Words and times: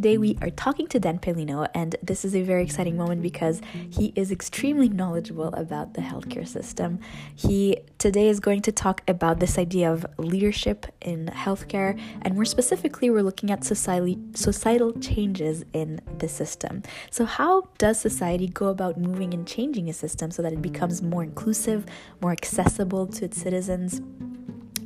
Today 0.00 0.16
we 0.16 0.38
are 0.40 0.48
talking 0.48 0.86
to 0.86 0.98
Dan 0.98 1.18
Pelino, 1.18 1.68
and 1.74 1.94
this 2.02 2.24
is 2.24 2.34
a 2.34 2.40
very 2.40 2.62
exciting 2.62 2.96
moment 2.96 3.20
because 3.20 3.60
he 3.90 4.14
is 4.16 4.30
extremely 4.30 4.88
knowledgeable 4.88 5.48
about 5.48 5.92
the 5.92 6.00
healthcare 6.00 6.48
system. 6.48 7.00
He 7.36 7.76
today 7.98 8.28
is 8.28 8.40
going 8.40 8.62
to 8.62 8.72
talk 8.72 9.02
about 9.06 9.40
this 9.40 9.58
idea 9.58 9.92
of 9.92 10.06
leadership 10.16 10.86
in 11.02 11.26
healthcare, 11.26 12.00
and 12.22 12.34
more 12.34 12.46
specifically, 12.46 13.10
we're 13.10 13.22
looking 13.22 13.50
at 13.50 13.62
society, 13.62 14.18
societal 14.32 14.94
changes 15.00 15.66
in 15.74 16.00
the 16.16 16.30
system. 16.30 16.82
So, 17.10 17.26
how 17.26 17.68
does 17.76 18.00
society 18.00 18.48
go 18.48 18.68
about 18.68 18.96
moving 18.96 19.34
and 19.34 19.46
changing 19.46 19.90
a 19.90 19.92
system 19.92 20.30
so 20.30 20.40
that 20.40 20.54
it 20.54 20.62
becomes 20.62 21.02
more 21.02 21.22
inclusive, 21.22 21.84
more 22.22 22.32
accessible 22.32 23.06
to 23.08 23.26
its 23.26 23.38
citizens? 23.38 24.00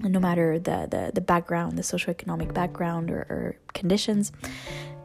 no 0.02 0.20
matter 0.20 0.58
the, 0.58 0.86
the, 0.90 1.12
the 1.14 1.20
background, 1.22 1.78
the 1.78 1.82
socioeconomic 1.82 2.52
background 2.52 3.10
or, 3.10 3.20
or 3.30 3.56
conditions. 3.72 4.32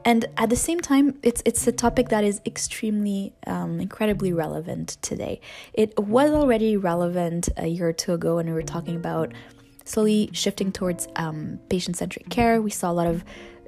And 0.10 0.26
at 0.38 0.50
the 0.50 0.56
same 0.56 0.80
time, 0.80 1.20
it's 1.22 1.44
it's 1.46 1.68
a 1.68 1.72
topic 1.72 2.10
that 2.10 2.24
is 2.24 2.42
extremely, 2.44 3.36
um, 3.46 3.80
incredibly 3.80 4.34
relevant 4.34 4.98
today. 5.04 5.40
It 5.72 6.00
was 6.00 6.32
already 6.32 6.78
relevant 6.78 7.48
a 7.58 7.68
year 7.68 7.90
or 7.90 7.94
two 7.94 8.14
ago 8.14 8.38
when 8.38 8.48
we 8.48 8.54
were 8.54 8.64
talking 8.64 8.96
about 8.96 9.32
slowly 9.86 10.32
shifting 10.34 10.72
towards 10.72 11.08
um, 11.16 11.60
patient 11.70 11.96
centric 11.96 12.28
care. 12.32 12.60
We 12.60 12.72
saw 12.72 12.90
a 12.90 12.98
lot 13.02 13.06
of 13.06 13.24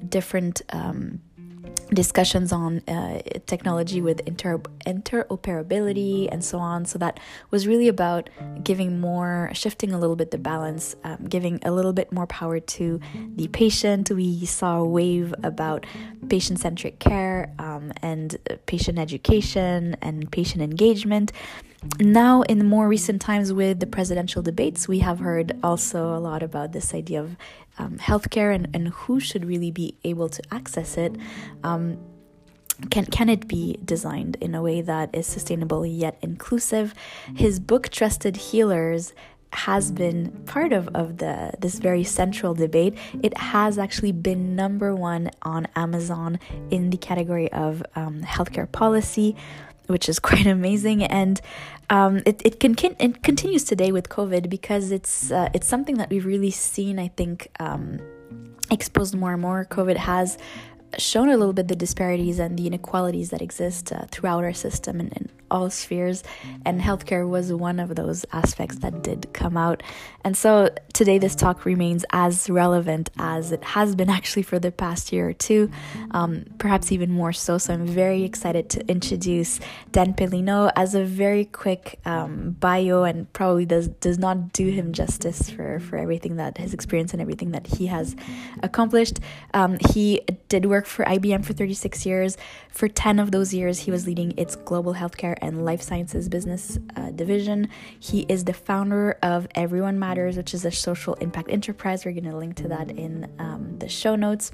different 0.10 0.64
um, 0.70 1.22
discussions 1.94 2.52
on 2.52 2.80
uh, 2.88 3.22
technology 3.46 4.02
with 4.02 4.22
inter- 4.22 4.62
interoperability 4.86 6.30
and 6.32 6.44
so 6.44 6.58
on. 6.58 6.86
So 6.86 6.98
that 7.00 7.20
was 7.50 7.68
really 7.68 7.88
about 7.88 8.30
giving 8.64 9.00
more, 9.00 9.50
shifting 9.54 9.92
a 9.92 10.00
little 10.00 10.16
bit 10.16 10.32
the 10.32 10.38
balance, 10.38 10.96
um, 11.04 11.26
giving 11.28 11.60
a 11.64 11.72
little 11.72 11.94
bit 11.94 12.12
more 12.12 12.28
power 12.28 12.60
to 12.60 13.00
the 13.36 13.48
patient. 13.50 14.10
We 14.10 14.46
saw 14.46 14.78
a 14.78 14.86
wave 14.86 15.34
about 15.44 15.86
patient 16.30 16.60
centric 16.60 17.00
care 17.00 17.54
um, 17.60 17.92
and 18.02 18.38
patient 18.66 18.98
education 18.98 19.98
and 20.02 20.32
patient 20.32 20.62
engagement. 20.64 21.32
Now, 22.00 22.44
in 22.44 22.64
more 22.68 22.88
recent 22.88 23.22
times 23.22 23.52
with 23.52 23.80
the 23.80 23.88
presidential 23.88 24.44
debates, 24.44 24.88
we 24.88 25.00
have 25.00 25.18
heard 25.18 25.58
also 25.64 26.16
a 26.16 26.20
lot 26.20 26.44
about 26.44 26.74
this 26.74 26.94
idea 26.94 27.20
of 27.20 27.36
um, 27.82 27.98
healthcare 27.98 28.54
and, 28.54 28.68
and 28.74 28.90
who 28.90 29.20
should 29.20 29.44
really 29.46 29.72
be 29.72 29.96
able 30.04 30.30
to 30.30 30.42
access 30.52 30.98
it. 30.98 31.16
Um, 31.64 31.98
can 32.90 33.06
can 33.06 33.30
it 33.30 33.48
be 33.48 33.78
designed 33.86 34.38
in 34.42 34.56
a 34.56 34.62
way 34.62 34.82
that 34.82 35.14
is 35.14 35.28
sustainable 35.28 35.86
yet 35.86 36.18
inclusive? 36.22 36.94
His 37.36 37.60
book 37.60 37.90
Trusted 37.90 38.36
Healers 38.38 39.14
has 39.54 39.92
been 39.92 40.32
part 40.46 40.72
of, 40.72 40.88
of 40.96 41.18
the 41.18 41.52
this 41.60 41.76
very 41.80 42.04
central 42.04 42.54
debate. 42.54 42.98
It 43.22 43.38
has 43.38 43.78
actually 43.78 44.14
been 44.14 44.56
number 44.56 44.96
one 44.96 45.30
on 45.42 45.68
Amazon 45.76 46.40
in 46.72 46.90
the 46.90 46.98
category 46.98 47.52
of 47.52 47.84
um, 47.96 48.22
healthcare 48.22 48.72
policy 48.72 49.36
which 49.88 50.10
is 50.10 50.20
quite 50.30 50.46
amazing. 50.46 51.04
And 51.04 51.42
um, 51.90 52.22
it 52.26 52.42
it 52.46 52.60
can 52.60 52.76
it 53.00 53.24
continues 53.24 53.64
today 53.64 53.92
with 53.92 54.10
COVID 54.10 54.50
because 54.50 54.92
it's 54.92 55.32
uh, 55.32 55.50
it's 55.54 55.68
something 55.68 55.98
that 55.98 56.10
we've 56.10 56.26
really 56.26 56.52
seen. 56.52 57.00
I 57.00 57.10
think 57.10 57.50
um, 57.60 58.00
exposed 58.72 59.16
more 59.16 59.34
and 59.34 59.42
more. 59.42 59.66
COVID 59.66 59.98
has 59.98 60.38
shown 60.98 61.30
a 61.30 61.38
little 61.38 61.54
bit 61.54 61.68
the 61.68 61.76
disparities 61.76 62.40
and 62.40 62.58
the 62.58 62.68
inequalities 62.68 63.30
that 63.30 63.42
exist 63.42 63.92
uh, 63.92 64.06
throughout 64.12 64.44
our 64.44 64.54
system 64.54 65.00
and, 65.00 65.14
in 65.14 65.30
all 65.52 65.70
spheres, 65.70 66.24
and 66.66 66.82
healthcare 66.82 67.30
was 67.30 67.54
one 67.54 67.80
of 67.80 67.96
those 67.96 68.26
aspects 68.32 68.78
that 68.78 69.04
did 69.04 69.32
come 69.34 69.58
out. 69.58 69.84
And 70.24 70.36
so 70.36 70.70
today, 70.94 71.18
this 71.18 71.36
talk 71.36 71.66
remains 71.66 72.06
as 72.12 72.50
relevant 72.50 73.10
as 73.20 73.52
it 73.52 73.64
has 73.64 73.96
been 73.96 74.10
actually 74.20 74.44
for 74.44 74.58
the 74.58 74.72
past 74.72 75.12
year 75.12 75.30
or 75.30 75.34
two, 75.34 75.70
um, 76.12 76.46
perhaps 76.58 76.92
even 76.92 77.12
more 77.12 77.34
so. 77.34 77.58
So 77.58 77.74
I'm 77.74 77.86
very 77.86 78.24
excited 78.24 78.70
to 78.70 78.88
introduce 78.88 79.60
Dan 79.92 80.14
Pelino 80.14 80.72
as 80.76 80.96
a 80.96 81.04
very 81.04 81.46
quick 81.46 82.00
um, 82.06 82.56
bio, 82.60 83.04
and 83.04 83.32
probably 83.34 83.66
does 83.66 83.90
does 83.90 84.18
not 84.18 84.54
do 84.54 84.68
him 84.70 84.94
justice 84.94 85.50
for 85.50 85.80
for 85.80 85.98
everything 85.98 86.38
that 86.38 86.58
his 86.58 86.74
experience 86.74 87.12
and 87.12 87.22
everything 87.22 87.52
that 87.52 87.68
he 87.68 87.88
has 87.88 88.16
accomplished. 88.64 89.20
Um, 89.54 89.78
he 89.92 90.22
did 90.48 90.66
work 90.66 90.81
for 90.86 91.06
IBM 91.06 91.46
for 91.46 91.54
36 91.54 92.06
years. 92.06 92.38
For 92.70 92.88
10 92.88 93.20
of 93.20 93.32
those 93.32 93.54
years, 93.54 93.80
he 93.80 93.92
was 93.92 94.06
leading 94.08 94.38
its 94.38 94.56
global 94.56 94.94
healthcare 94.94 95.38
and 95.42 95.66
life 95.66 95.82
sciences 95.82 96.30
business 96.30 96.78
uh, 96.96 97.12
division. 97.12 97.70
He 98.00 98.22
is 98.30 98.46
the 98.46 98.54
founder 98.54 99.18
of 99.22 99.48
Everyone 99.56 100.00
Matters, 100.00 100.38
which 100.38 100.54
is 100.54 100.66
a 100.66 100.72
social 100.72 101.16
impact 101.16 101.50
enterprise. 101.50 102.06
We're 102.06 102.14
going 102.14 102.32
to 102.32 102.38
link 102.38 102.56
to 102.58 102.68
that 102.70 102.92
in 102.92 103.32
um, 103.40 103.78
the 103.80 103.90
show 103.90 104.16
notes 104.16 104.52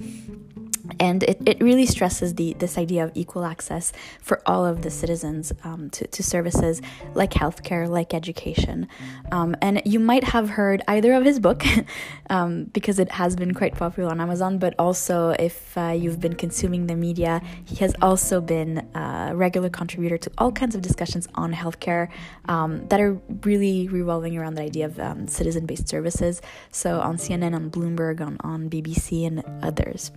and 1.00 1.24
it, 1.24 1.42
it 1.46 1.62
really 1.62 1.86
stresses 1.86 2.36
the 2.36 2.53
this 2.59 2.78
idea 2.78 3.03
of 3.03 3.12
equal 3.16 3.46
access 3.46 3.92
for 4.22 4.42
all 4.46 4.66
of 4.66 4.81
the 4.81 4.90
citizens 4.90 5.53
um, 5.64 5.90
to, 5.92 6.08
to 6.08 6.24
services 6.24 6.81
like 7.14 7.31
healthcare, 7.31 7.88
like 7.88 8.14
education. 8.14 8.88
Um, 9.31 9.56
and 9.62 9.81
you 9.86 10.00
might 10.00 10.24
have 10.26 10.50
heard 10.52 10.81
either 10.88 11.14
of 11.14 11.26
his 11.26 11.40
book 11.40 11.64
um, 12.30 12.66
because 12.66 13.00
it 13.00 13.12
has 13.12 13.36
been 13.36 13.53
quite 13.53 13.76
popular 13.76 14.09
on 14.09 14.20
Amazon, 14.20 14.58
but 14.58 14.74
also 14.80 15.30
if 15.40 15.78
uh, 15.78 15.96
you've 15.97 16.20
been 16.20 16.36
consuming 16.36 16.88
the 16.88 16.96
media, 16.96 17.42
he 17.66 17.76
has 17.78 17.94
also 18.02 18.42
been 18.42 18.88
a 18.96 19.31
regular 19.36 19.70
contributor 19.70 20.18
to 20.18 20.31
all 20.38 20.52
kinds 20.52 20.76
of 20.76 20.81
discussions 20.81 21.28
on 21.36 21.53
healthcare 21.53 22.09
um, 22.47 22.88
that 22.88 23.00
are 23.00 23.20
really 23.44 23.88
revolving 23.88 24.38
around 24.38 24.56
the 24.56 24.62
idea 24.62 24.86
of 24.86 25.00
um, 25.00 25.28
citizen 25.28 25.66
based 25.66 25.88
services. 25.88 26.42
So 26.72 27.00
on 27.00 27.18
CNN, 27.18 27.56
on 27.56 27.70
Bloomberg, 27.70 28.22
on, 28.22 28.38
on 28.42 28.70
BBC, 28.70 29.26
and 29.26 29.44
others. 29.64 30.12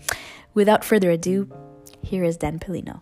Without 0.60 0.84
further 0.84 1.10
ado, 1.10 1.48
here 2.03 2.22
is 2.22 2.37
Dan 2.37 2.59
Pelino. 2.59 3.00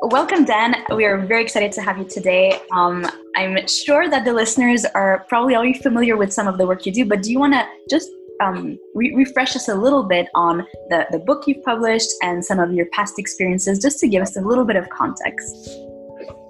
Welcome, 0.00 0.46
Dan. 0.46 0.74
We 0.96 1.04
are 1.04 1.18
very 1.18 1.42
excited 1.42 1.70
to 1.72 1.82
have 1.82 1.98
you 1.98 2.04
today. 2.04 2.58
Um, 2.72 3.06
I'm 3.36 3.68
sure 3.68 4.08
that 4.08 4.24
the 4.24 4.32
listeners 4.32 4.86
are 4.86 5.26
probably 5.28 5.54
already 5.54 5.74
familiar 5.74 6.16
with 6.16 6.32
some 6.32 6.48
of 6.48 6.56
the 6.56 6.66
work 6.66 6.86
you 6.86 6.92
do, 6.92 7.04
but 7.04 7.22
do 7.22 7.30
you 7.30 7.38
want 7.38 7.52
to 7.52 7.66
just 7.90 8.08
um, 8.40 8.78
re- 8.94 9.14
refresh 9.14 9.54
us 9.54 9.68
a 9.68 9.74
little 9.74 10.04
bit 10.04 10.28
on 10.34 10.66
the, 10.88 11.06
the 11.10 11.18
book 11.18 11.46
you've 11.46 11.62
published 11.62 12.08
and 12.22 12.42
some 12.42 12.58
of 12.58 12.72
your 12.72 12.86
past 12.86 13.18
experiences, 13.18 13.80
just 13.80 13.98
to 13.98 14.08
give 14.08 14.22
us 14.22 14.34
a 14.34 14.40
little 14.40 14.64
bit 14.64 14.76
of 14.76 14.88
context? 14.88 15.68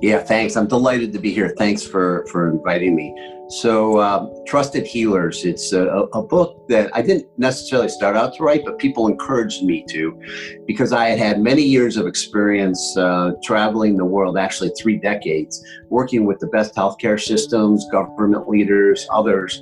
Yeah, 0.00 0.18
thanks. 0.18 0.56
I'm 0.56 0.66
delighted 0.66 1.12
to 1.12 1.18
be 1.18 1.32
here. 1.32 1.54
Thanks 1.56 1.86
for 1.86 2.26
for 2.30 2.50
inviting 2.50 2.94
me. 2.94 3.14
So, 3.48 3.98
uh, 3.98 4.26
Trusted 4.46 4.86
Healers. 4.86 5.44
It's 5.44 5.72
a, 5.72 5.86
a, 5.86 6.22
book 6.22 6.66
that 6.68 6.90
I 6.96 7.02
didn't 7.02 7.26
necessarily 7.36 7.88
start 7.90 8.16
out 8.16 8.34
to 8.36 8.42
write, 8.42 8.64
but 8.64 8.78
people 8.78 9.06
encouraged 9.06 9.62
me 9.62 9.84
to, 9.90 10.18
because 10.66 10.94
I 10.94 11.10
had 11.10 11.18
had 11.18 11.40
many 11.40 11.62
years 11.62 11.98
of 11.98 12.06
experience 12.06 12.96
uh, 12.96 13.32
traveling 13.42 13.98
the 13.98 14.04
world, 14.04 14.38
actually 14.38 14.72
three 14.80 14.96
decades, 14.96 15.62
working 15.90 16.24
with 16.24 16.38
the 16.38 16.46
best 16.46 16.74
healthcare 16.74 17.22
systems, 17.22 17.86
government 17.92 18.48
leaders, 18.48 19.06
others, 19.12 19.60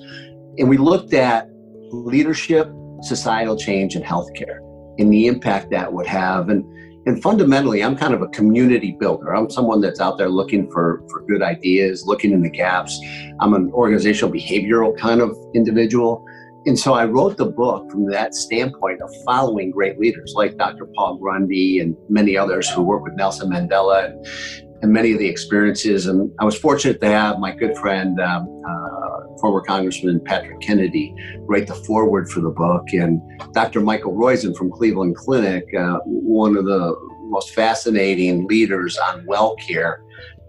and 0.58 0.68
we 0.68 0.76
looked 0.76 1.12
at 1.12 1.48
leadership, 1.90 2.70
societal 3.00 3.56
change, 3.56 3.96
and 3.96 4.04
healthcare, 4.04 4.58
and 4.98 5.12
the 5.12 5.26
impact 5.26 5.70
that 5.70 5.92
would 5.92 6.06
have, 6.06 6.50
and 6.50 6.64
and 7.06 7.22
fundamentally 7.22 7.82
i'm 7.82 7.96
kind 7.96 8.14
of 8.14 8.22
a 8.22 8.28
community 8.28 8.96
builder. 8.98 9.34
I'm 9.34 9.50
someone 9.50 9.80
that's 9.80 10.00
out 10.00 10.18
there 10.18 10.28
looking 10.28 10.70
for 10.70 11.02
for 11.08 11.24
good 11.26 11.42
ideas 11.42 12.04
looking 12.06 12.32
in 12.32 12.42
the 12.42 12.50
gaps. 12.50 12.98
I'm 13.40 13.54
an 13.54 13.70
organizational 13.72 14.32
behavioral 14.32 14.96
kind 14.96 15.20
of 15.20 15.36
individual. 15.54 16.24
And 16.64 16.78
so 16.78 16.94
i 16.94 17.04
wrote 17.04 17.36
the 17.36 17.46
book 17.46 17.90
from 17.90 18.06
that 18.06 18.34
standpoint 18.34 19.02
of 19.02 19.10
following 19.24 19.72
great 19.72 19.98
leaders 19.98 20.34
like 20.36 20.56
dr 20.56 20.84
paul 20.94 21.16
grundy 21.16 21.80
and 21.80 21.96
many 22.08 22.36
others 22.36 22.68
who 22.70 22.82
work 22.82 23.02
with 23.02 23.14
nelson 23.14 23.50
mandela 23.50 24.04
and, 24.04 24.71
and 24.82 24.92
many 24.92 25.12
of 25.12 25.18
the 25.18 25.28
experiences 25.28 26.06
and 26.06 26.30
i 26.40 26.44
was 26.44 26.58
fortunate 26.58 27.00
to 27.00 27.06
have 27.06 27.38
my 27.38 27.54
good 27.54 27.76
friend 27.76 28.20
um, 28.20 28.46
uh, 28.68 29.02
former 29.42 29.60
Congressman 29.60 30.20
Patrick 30.20 30.60
Kennedy 30.60 31.14
write 31.40 31.66
the 31.66 31.74
foreword 31.74 32.30
for 32.30 32.40
the 32.40 32.48
book, 32.48 32.92
and 32.92 33.20
Dr. 33.52 33.80
Michael 33.80 34.14
Roizen 34.14 34.56
from 34.56 34.70
Cleveland 34.70 35.16
Clinic, 35.16 35.64
uh, 35.74 35.98
one 36.04 36.56
of 36.56 36.64
the 36.64 36.96
most 37.24 37.50
fascinating 37.54 38.46
leaders 38.46 38.96
on 38.98 39.26
well 39.26 39.56
care, 39.56 40.02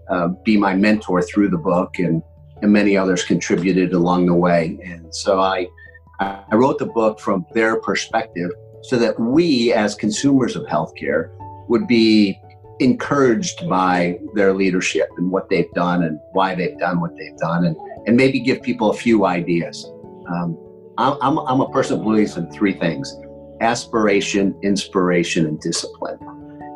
uh, 0.08 0.28
be 0.44 0.56
my 0.56 0.74
mentor 0.74 1.20
through 1.22 1.48
the 1.48 1.58
book, 1.58 1.98
and, 1.98 2.22
and 2.62 2.72
many 2.72 2.96
others 2.96 3.24
contributed 3.24 3.92
along 3.92 4.26
the 4.26 4.34
way. 4.34 4.78
And 4.84 5.12
so 5.14 5.40
I, 5.40 5.66
I 6.20 6.54
wrote 6.54 6.78
the 6.78 6.86
book 6.86 7.18
from 7.18 7.44
their 7.52 7.80
perspective 7.80 8.50
so 8.82 8.96
that 8.96 9.18
we, 9.18 9.72
as 9.72 9.94
consumers 9.96 10.54
of 10.54 10.64
healthcare, 10.66 11.30
would 11.68 11.88
be 11.88 12.38
encouraged 12.80 13.68
by 13.68 14.18
their 14.34 14.52
leadership 14.52 15.08
and 15.16 15.30
what 15.30 15.48
they've 15.48 15.70
done 15.72 16.04
and 16.04 16.18
why 16.32 16.54
they've 16.54 16.78
done 16.78 17.00
what 17.00 17.16
they've 17.16 17.36
done. 17.36 17.64
And 17.66 17.76
and 18.06 18.16
maybe 18.16 18.40
give 18.40 18.62
people 18.62 18.90
a 18.90 18.94
few 18.94 19.24
ideas. 19.24 19.90
Um, 20.28 20.58
I'm, 20.96 21.38
I'm 21.38 21.60
a 21.60 21.70
person 21.70 21.98
who 21.98 22.04
believes 22.04 22.36
in 22.36 22.50
three 22.50 22.72
things 22.72 23.16
aspiration, 23.60 24.54
inspiration, 24.62 25.46
and 25.46 25.60
discipline. 25.60 26.18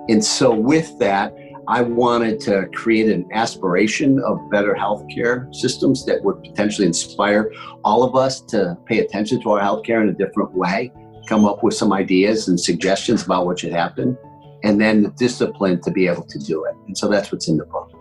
And 0.08 0.24
so, 0.24 0.54
with 0.54 0.98
that, 1.00 1.34
I 1.66 1.82
wanted 1.82 2.40
to 2.40 2.66
create 2.72 3.10
an 3.10 3.28
aspiration 3.32 4.20
of 4.20 4.50
better 4.50 4.74
healthcare 4.74 5.54
systems 5.54 6.06
that 6.06 6.22
would 6.24 6.42
potentially 6.42 6.86
inspire 6.86 7.52
all 7.84 8.02
of 8.02 8.16
us 8.16 8.40
to 8.42 8.76
pay 8.86 9.00
attention 9.00 9.42
to 9.42 9.50
our 9.50 9.60
healthcare 9.60 10.02
in 10.02 10.08
a 10.08 10.12
different 10.12 10.52
way, 10.52 10.90
come 11.26 11.44
up 11.44 11.62
with 11.62 11.74
some 11.74 11.92
ideas 11.92 12.48
and 12.48 12.58
suggestions 12.58 13.24
about 13.24 13.44
what 13.44 13.58
should 13.58 13.72
happen, 13.72 14.16
and 14.64 14.80
then 14.80 15.02
the 15.02 15.10
discipline 15.10 15.80
to 15.82 15.90
be 15.90 16.06
able 16.06 16.24
to 16.24 16.38
do 16.38 16.64
it. 16.64 16.74
And 16.86 16.96
so 16.96 17.08
that's 17.08 17.30
what's 17.30 17.48
in 17.48 17.56
the 17.56 17.64
book. 17.64 17.92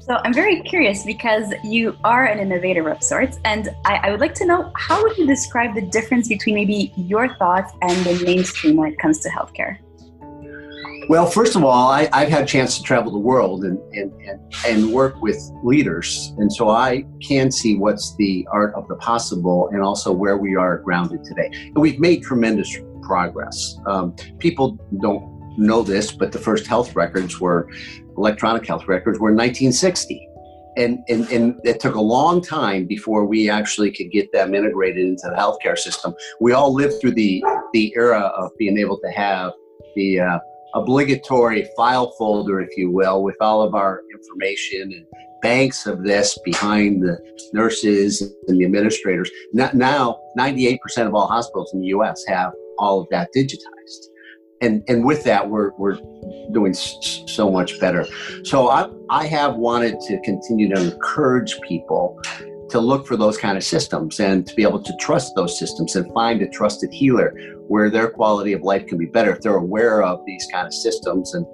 So 0.00 0.20
I'm 0.24 0.32
very 0.32 0.60
curious 0.62 1.04
because 1.04 1.52
you 1.64 1.96
are 2.04 2.26
an 2.26 2.38
innovator 2.38 2.88
of 2.88 3.02
sorts, 3.02 3.38
and 3.44 3.70
I, 3.84 3.96
I, 4.04 4.10
would 4.12 4.20
like 4.20 4.34
to 4.34 4.46
know 4.46 4.70
how 4.76 5.02
would 5.02 5.16
you 5.18 5.26
describe 5.26 5.74
the 5.74 5.82
difference 5.82 6.28
between 6.28 6.54
maybe 6.54 6.92
your 6.96 7.34
thoughts 7.38 7.72
and 7.82 8.06
the 8.06 8.24
mainstream 8.24 8.76
when 8.76 8.92
it 8.92 8.98
comes 9.00 9.18
to 9.20 9.28
healthcare? 9.28 9.78
Well, 11.08 11.26
first 11.26 11.54
of 11.54 11.64
all, 11.64 11.88
I, 11.88 12.08
have 12.12 12.28
had 12.28 12.42
a 12.44 12.46
chance 12.46 12.76
to 12.78 12.82
travel 12.82 13.12
the 13.12 13.18
world 13.18 13.64
and, 13.64 13.78
and, 13.94 14.12
and, 14.22 14.40
and 14.66 14.92
work 14.92 15.20
with 15.22 15.38
leaders. 15.62 16.32
And 16.38 16.52
so 16.52 16.68
I 16.68 17.04
can 17.20 17.52
see 17.52 17.76
what's 17.76 18.16
the 18.16 18.46
art 18.50 18.74
of 18.74 18.88
the 18.88 18.96
possible 18.96 19.68
and 19.72 19.82
also 19.82 20.12
where 20.12 20.36
we 20.36 20.56
are 20.56 20.78
grounded 20.78 21.24
today. 21.24 21.48
And 21.52 21.76
we've 21.76 22.00
made 22.00 22.22
tremendous 22.24 22.76
progress. 23.02 23.78
Um, 23.86 24.16
people 24.40 24.78
don't 25.00 25.35
know 25.58 25.82
this, 25.82 26.12
but 26.12 26.32
the 26.32 26.38
first 26.38 26.66
health 26.66 26.94
records 26.94 27.40
were 27.40 27.68
electronic 28.16 28.66
health 28.66 28.88
records 28.88 29.18
were 29.18 29.30
in 29.30 29.36
1960. 29.36 30.28
And, 30.76 30.98
and, 31.08 31.26
and 31.30 31.58
it 31.64 31.80
took 31.80 31.94
a 31.94 32.00
long 32.00 32.42
time 32.42 32.84
before 32.84 33.24
we 33.24 33.48
actually 33.48 33.90
could 33.90 34.10
get 34.10 34.30
them 34.32 34.54
integrated 34.54 35.06
into 35.06 35.28
the 35.28 35.34
healthcare 35.34 35.78
system. 35.78 36.14
We 36.38 36.52
all 36.52 36.72
lived 36.72 37.00
through 37.00 37.12
the, 37.12 37.42
the 37.72 37.94
era 37.96 38.20
of 38.20 38.50
being 38.58 38.76
able 38.78 38.98
to 39.00 39.10
have 39.10 39.52
the 39.94 40.20
uh, 40.20 40.38
obligatory 40.74 41.66
file 41.76 42.12
folder, 42.18 42.60
if 42.60 42.76
you 42.76 42.90
will, 42.90 43.22
with 43.22 43.36
all 43.40 43.62
of 43.62 43.74
our 43.74 44.02
information 44.12 44.92
and 44.92 45.06
banks 45.40 45.86
of 45.86 46.02
this 46.02 46.38
behind 46.44 47.02
the 47.02 47.18
nurses 47.52 48.20
and 48.48 48.60
the 48.60 48.64
administrators. 48.64 49.30
Now, 49.52 50.20
98% 50.38 50.78
of 51.06 51.14
all 51.14 51.26
hospitals 51.26 51.72
in 51.72 51.80
the 51.80 51.86
US 51.88 52.24
have 52.28 52.52
all 52.78 53.00
of 53.00 53.08
that 53.10 53.30
digitized. 53.34 54.08
And, 54.60 54.82
and 54.88 55.04
with 55.04 55.24
that, 55.24 55.48
we're, 55.48 55.72
we're 55.76 55.98
doing 56.52 56.72
so 56.72 57.50
much 57.50 57.78
better. 57.78 58.06
So 58.44 58.68
I, 58.68 58.88
I 59.10 59.26
have 59.26 59.56
wanted 59.56 60.00
to 60.02 60.20
continue 60.22 60.74
to 60.74 60.94
encourage 60.94 61.60
people 61.60 62.20
to 62.70 62.80
look 62.80 63.06
for 63.06 63.16
those 63.16 63.38
kind 63.38 63.56
of 63.56 63.62
systems 63.62 64.18
and 64.18 64.46
to 64.46 64.54
be 64.54 64.62
able 64.62 64.82
to 64.82 64.96
trust 64.98 65.34
those 65.36 65.58
systems 65.58 65.94
and 65.94 66.12
find 66.12 66.42
a 66.42 66.48
trusted 66.48 66.92
healer 66.92 67.34
where 67.68 67.90
their 67.90 68.10
quality 68.10 68.52
of 68.52 68.62
life 68.62 68.86
can 68.86 68.98
be 68.98 69.06
better 69.06 69.30
if 69.32 69.40
they're 69.40 69.56
aware 69.56 70.02
of 70.02 70.24
these 70.26 70.46
kind 70.52 70.66
of 70.66 70.74
systems 70.74 71.34
and 71.34 71.46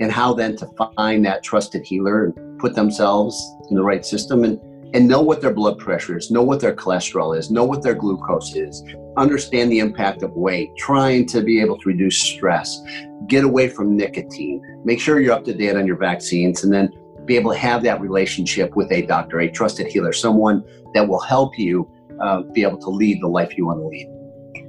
and 0.00 0.10
how 0.10 0.32
then 0.32 0.56
to 0.56 0.66
find 0.96 1.26
that 1.26 1.42
trusted 1.42 1.84
healer 1.84 2.24
and 2.24 2.58
put 2.58 2.74
themselves 2.74 3.36
in 3.68 3.76
the 3.76 3.82
right 3.82 4.04
system 4.06 4.44
and 4.44 4.58
and 4.92 5.06
know 5.06 5.20
what 5.20 5.40
their 5.40 5.52
blood 5.52 5.78
pressure 5.78 6.18
is, 6.18 6.30
know 6.30 6.42
what 6.42 6.60
their 6.60 6.74
cholesterol 6.74 7.36
is, 7.36 7.48
know 7.50 7.64
what 7.64 7.82
their 7.82 7.94
glucose 7.94 8.56
is, 8.56 8.82
understand 9.20 9.70
the 9.70 9.78
impact 9.78 10.22
of 10.22 10.32
weight, 10.32 10.70
trying 10.76 11.26
to 11.26 11.42
be 11.42 11.60
able 11.60 11.78
to 11.78 11.88
reduce 11.88 12.20
stress, 12.20 12.80
get 13.26 13.44
away 13.44 13.68
from 13.68 13.96
nicotine, 13.96 14.62
make 14.84 15.00
sure 15.00 15.20
you're 15.20 15.34
up 15.34 15.44
to 15.44 15.54
date 15.54 15.76
on 15.76 15.86
your 15.86 15.96
vaccines, 15.96 16.64
and 16.64 16.72
then 16.72 16.90
be 17.26 17.36
able 17.36 17.52
to 17.52 17.58
have 17.58 17.82
that 17.82 18.00
relationship 18.00 18.74
with 18.74 18.90
a 18.90 19.02
doctor, 19.02 19.40
a 19.40 19.50
trusted 19.50 19.86
healer, 19.86 20.12
someone 20.12 20.64
that 20.94 21.06
will 21.06 21.20
help 21.20 21.58
you 21.58 21.88
uh, 22.20 22.40
be 22.42 22.62
able 22.62 22.78
to 22.78 22.90
lead 22.90 23.20
the 23.20 23.28
life 23.28 23.56
you 23.56 23.66
want 23.66 23.78
to 23.80 23.86
lead. 23.86 24.08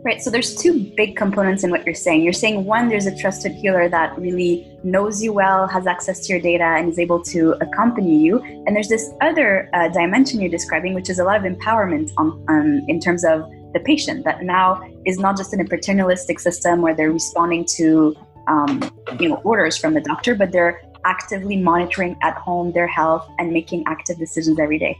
Right. 0.03 0.21
So 0.21 0.31
there's 0.31 0.55
two 0.55 0.91
big 0.97 1.15
components 1.15 1.63
in 1.63 1.69
what 1.69 1.85
you're 1.85 1.93
saying. 1.93 2.23
You're 2.23 2.33
saying 2.33 2.65
one, 2.65 2.89
there's 2.89 3.05
a 3.05 3.15
trusted 3.15 3.51
healer 3.51 3.87
that 3.89 4.17
really 4.17 4.67
knows 4.83 5.21
you 5.21 5.31
well, 5.31 5.67
has 5.67 5.85
access 5.85 6.25
to 6.25 6.33
your 6.33 6.41
data, 6.41 6.63
and 6.63 6.89
is 6.89 6.97
able 6.97 7.21
to 7.25 7.55
accompany 7.61 8.17
you. 8.17 8.41
And 8.65 8.75
there's 8.75 8.89
this 8.89 9.11
other 9.21 9.69
uh, 9.73 9.89
dimension 9.89 10.41
you're 10.41 10.49
describing, 10.49 10.95
which 10.95 11.09
is 11.09 11.19
a 11.19 11.23
lot 11.23 11.37
of 11.37 11.43
empowerment 11.43 12.11
on, 12.17 12.43
um, 12.47 12.81
in 12.87 12.99
terms 12.99 13.23
of 13.23 13.51
the 13.73 13.79
patient 13.79 14.23
that 14.25 14.43
now 14.43 14.81
is 15.05 15.19
not 15.19 15.37
just 15.37 15.53
in 15.53 15.59
a 15.61 15.65
paternalistic 15.65 16.39
system 16.39 16.81
where 16.81 16.95
they're 16.95 17.11
responding 17.11 17.65
to 17.75 18.15
um, 18.47 18.81
you 19.19 19.29
know 19.29 19.35
orders 19.43 19.77
from 19.77 19.93
the 19.93 20.01
doctor, 20.01 20.35
but 20.35 20.51
they're 20.51 20.81
actively 21.05 21.57
monitoring 21.57 22.17
at 22.21 22.35
home 22.35 22.71
their 22.71 22.87
health 22.87 23.27
and 23.39 23.51
making 23.51 23.83
active 23.87 24.17
decisions 24.17 24.59
every 24.59 24.77
day? 24.77 24.97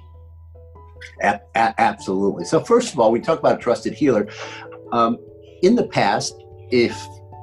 A- 1.23 1.39
a- 1.56 1.73
absolutely. 1.79 2.45
So, 2.45 2.59
first 2.59 2.94
of 2.94 3.00
all, 3.00 3.12
we 3.12 3.19
talk 3.19 3.39
about 3.39 3.56
a 3.56 3.62
trusted 3.62 3.94
healer. 3.94 4.27
Um, 4.91 5.18
in 5.62 5.75
the 5.75 5.88
past, 5.88 6.35
if 6.69 7.00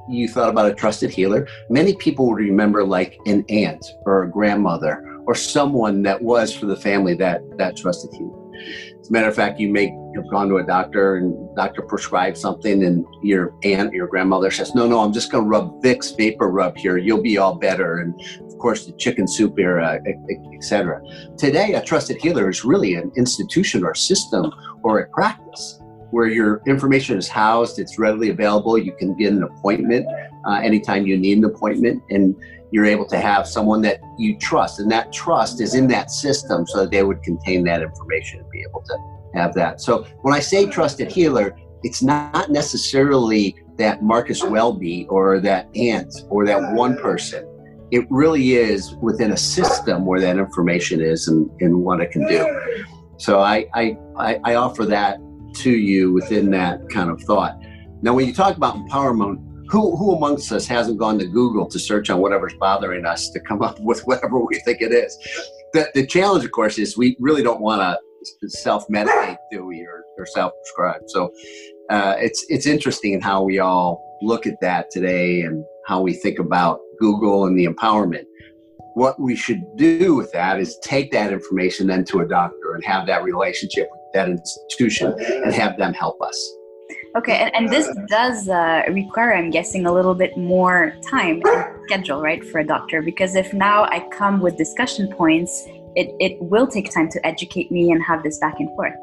you 0.09 0.27
thought 0.27 0.49
about 0.49 0.71
a 0.71 0.73
trusted 0.73 1.09
healer, 1.09 1.47
many 1.69 1.95
people 1.95 2.27
would 2.29 2.39
remember 2.39 2.83
like 2.83 3.17
an 3.25 3.45
aunt 3.49 3.85
or 4.05 4.23
a 4.23 4.29
grandmother 4.29 5.05
or 5.25 5.35
someone 5.35 6.01
that 6.03 6.21
was 6.21 6.55
for 6.55 6.65
the 6.65 6.75
family 6.75 7.13
that 7.15 7.41
that 7.57 7.77
trusted 7.77 8.11
healer. 8.13 8.38
As 8.99 9.09
a 9.09 9.11
matter 9.11 9.27
of 9.27 9.35
fact, 9.35 9.59
you 9.59 9.69
may 9.69 9.93
have 10.15 10.29
gone 10.29 10.49
to 10.49 10.57
a 10.57 10.63
doctor 10.63 11.17
and 11.17 11.55
doctor 11.55 11.81
prescribed 11.81 12.37
something, 12.37 12.83
and 12.83 13.05
your 13.23 13.53
aunt, 13.63 13.93
your 13.93 14.07
grandmother 14.07 14.51
says, 14.51 14.75
"No, 14.75 14.87
no, 14.87 14.99
I'm 14.99 15.13
just 15.13 15.31
going 15.31 15.43
to 15.45 15.49
rub 15.49 15.81
Vicks 15.83 16.15
VapoRub 16.17 16.77
here. 16.77 16.97
You'll 16.97 17.21
be 17.21 17.37
all 17.37 17.55
better." 17.55 17.97
And 17.97 18.19
of 18.41 18.57
course, 18.57 18.85
the 18.85 18.93
chicken 18.93 19.27
soup 19.27 19.57
era, 19.57 19.99
etc. 20.53 21.01
Today, 21.37 21.73
a 21.73 21.81
trusted 21.81 22.17
healer 22.17 22.49
is 22.49 22.65
really 22.65 22.95
an 22.95 23.11
institution 23.15 23.83
or 23.83 23.95
system 23.95 24.51
or 24.83 24.99
a 24.99 25.09
practice 25.09 25.79
where 26.11 26.27
your 26.27 26.61
information 26.65 27.17
is 27.17 27.27
housed. 27.27 27.79
It's 27.79 27.99
readily 27.99 28.29
available. 28.29 28.77
You 28.77 28.93
can 28.93 29.15
get 29.15 29.31
an 29.31 29.43
appointment 29.43 30.07
uh, 30.45 30.59
anytime 30.63 31.05
you 31.05 31.17
need 31.17 31.37
an 31.37 31.45
appointment, 31.45 32.01
and 32.09 32.35
you're 32.71 32.85
able 32.85 33.05
to 33.05 33.19
have 33.19 33.47
someone 33.47 33.81
that 33.81 33.99
you 34.17 34.37
trust, 34.37 34.79
and 34.79 34.91
that 34.91 35.11
trust 35.11 35.61
is 35.61 35.75
in 35.75 35.87
that 35.87 36.11
system, 36.11 36.65
so 36.67 36.81
that 36.81 36.91
they 36.91 37.03
would 37.03 37.21
contain 37.23 37.63
that 37.65 37.81
information 37.81 38.39
and 38.39 38.49
be 38.49 38.63
able 38.67 38.81
to 38.81 38.97
have 39.33 39.53
that. 39.55 39.81
So 39.81 40.03
when 40.21 40.33
I 40.33 40.39
say 40.39 40.65
trusted 40.65 41.11
healer, 41.11 41.57
it's 41.83 42.01
not 42.01 42.51
necessarily 42.51 43.55
that 43.77 44.03
Marcus 44.03 44.43
Welby 44.43 45.07
or 45.09 45.39
that 45.39 45.69
aunt 45.75 46.13
or 46.29 46.45
that 46.45 46.73
one 46.73 46.97
person. 46.97 47.45
It 47.91 48.05
really 48.09 48.53
is 48.53 48.93
within 48.95 49.31
a 49.31 49.37
system 49.37 50.05
where 50.05 50.19
that 50.19 50.37
information 50.37 51.01
is 51.01 51.27
and, 51.27 51.49
and 51.61 51.83
what 51.83 52.01
it 52.01 52.11
can 52.11 52.27
do. 52.27 52.85
So 53.17 53.39
I, 53.39 53.67
I, 53.73 53.97
I 54.43 54.55
offer 54.55 54.85
that 54.85 55.19
to 55.55 55.71
you 55.71 56.11
within 56.11 56.51
that 56.51 56.87
kind 56.89 57.09
of 57.09 57.21
thought. 57.23 57.59
Now, 58.01 58.13
when 58.13 58.27
you 58.27 58.33
talk 58.33 58.55
about 58.57 58.75
empowerment, 58.75 59.41
who, 59.69 59.95
who 59.95 60.15
amongst 60.15 60.51
us 60.51 60.65
hasn't 60.65 60.97
gone 60.97 61.19
to 61.19 61.25
Google 61.25 61.67
to 61.67 61.79
search 61.79 62.09
on 62.09 62.19
whatever's 62.19 62.53
bothering 62.55 63.05
us 63.05 63.29
to 63.29 63.39
come 63.39 63.61
up 63.61 63.79
with 63.81 64.01
whatever 64.01 64.39
we 64.39 64.59
think 64.59 64.81
it 64.81 64.91
is? 64.91 65.17
The, 65.73 65.89
the 65.93 66.05
challenge, 66.07 66.43
of 66.45 66.51
course, 66.51 66.77
is 66.79 66.97
we 66.97 67.15
really 67.19 67.43
don't 67.43 67.61
want 67.61 67.81
to 67.81 68.49
self-medicate, 68.49 69.37
do 69.51 69.65
we, 69.65 69.81
or, 69.81 70.03
or 70.17 70.25
self-prescribe. 70.25 71.01
So 71.07 71.31
uh, 71.89 72.15
it's 72.17 72.45
it's 72.49 72.65
interesting 72.65 73.21
how 73.21 73.43
we 73.43 73.59
all 73.59 74.03
look 74.21 74.45
at 74.45 74.59
that 74.61 74.89
today 74.91 75.41
and 75.41 75.63
how 75.85 76.01
we 76.01 76.13
think 76.13 76.39
about 76.39 76.79
Google 76.99 77.45
and 77.45 77.57
the 77.57 77.65
empowerment. 77.65 78.25
What 78.95 79.19
we 79.19 79.35
should 79.35 79.61
do 79.77 80.15
with 80.15 80.31
that 80.33 80.59
is 80.59 80.77
take 80.83 81.11
that 81.11 81.31
information 81.31 81.87
then 81.87 82.03
to 82.05 82.19
a 82.19 82.27
doctor 82.27 82.73
and 82.73 82.83
have 82.83 83.07
that 83.07 83.23
relationship 83.23 83.87
with 83.91 84.01
that 84.13 84.27
institution 84.27 85.15
and 85.19 85.53
have 85.53 85.77
them 85.77 85.93
help 85.93 86.21
us. 86.21 86.55
Okay, 87.15 87.37
and, 87.37 87.55
and 87.55 87.69
this 87.69 87.89
does 88.07 88.47
uh, 88.49 88.83
require, 88.89 89.33
I'm 89.33 89.49
guessing, 89.49 89.87
a 89.87 89.91
little 89.91 90.13
bit 90.13 90.37
more 90.37 90.93
time 91.09 91.41
and 91.43 91.83
schedule, 91.85 92.21
right, 92.21 92.45
for 92.45 92.59
a 92.59 92.65
doctor? 92.65 93.01
Because 93.01 93.35
if 93.35 93.51
now 93.51 93.85
I 93.85 94.07
come 94.11 94.39
with 94.39 94.57
discussion 94.57 95.11
points, 95.11 95.65
it, 95.95 96.15
it 96.19 96.39
will 96.39 96.67
take 96.67 96.93
time 96.93 97.09
to 97.09 97.25
educate 97.25 97.71
me 97.71 97.91
and 97.91 98.03
have 98.03 98.21
this 98.21 98.37
back 98.37 98.59
and 98.59 98.69
forth. 98.75 98.93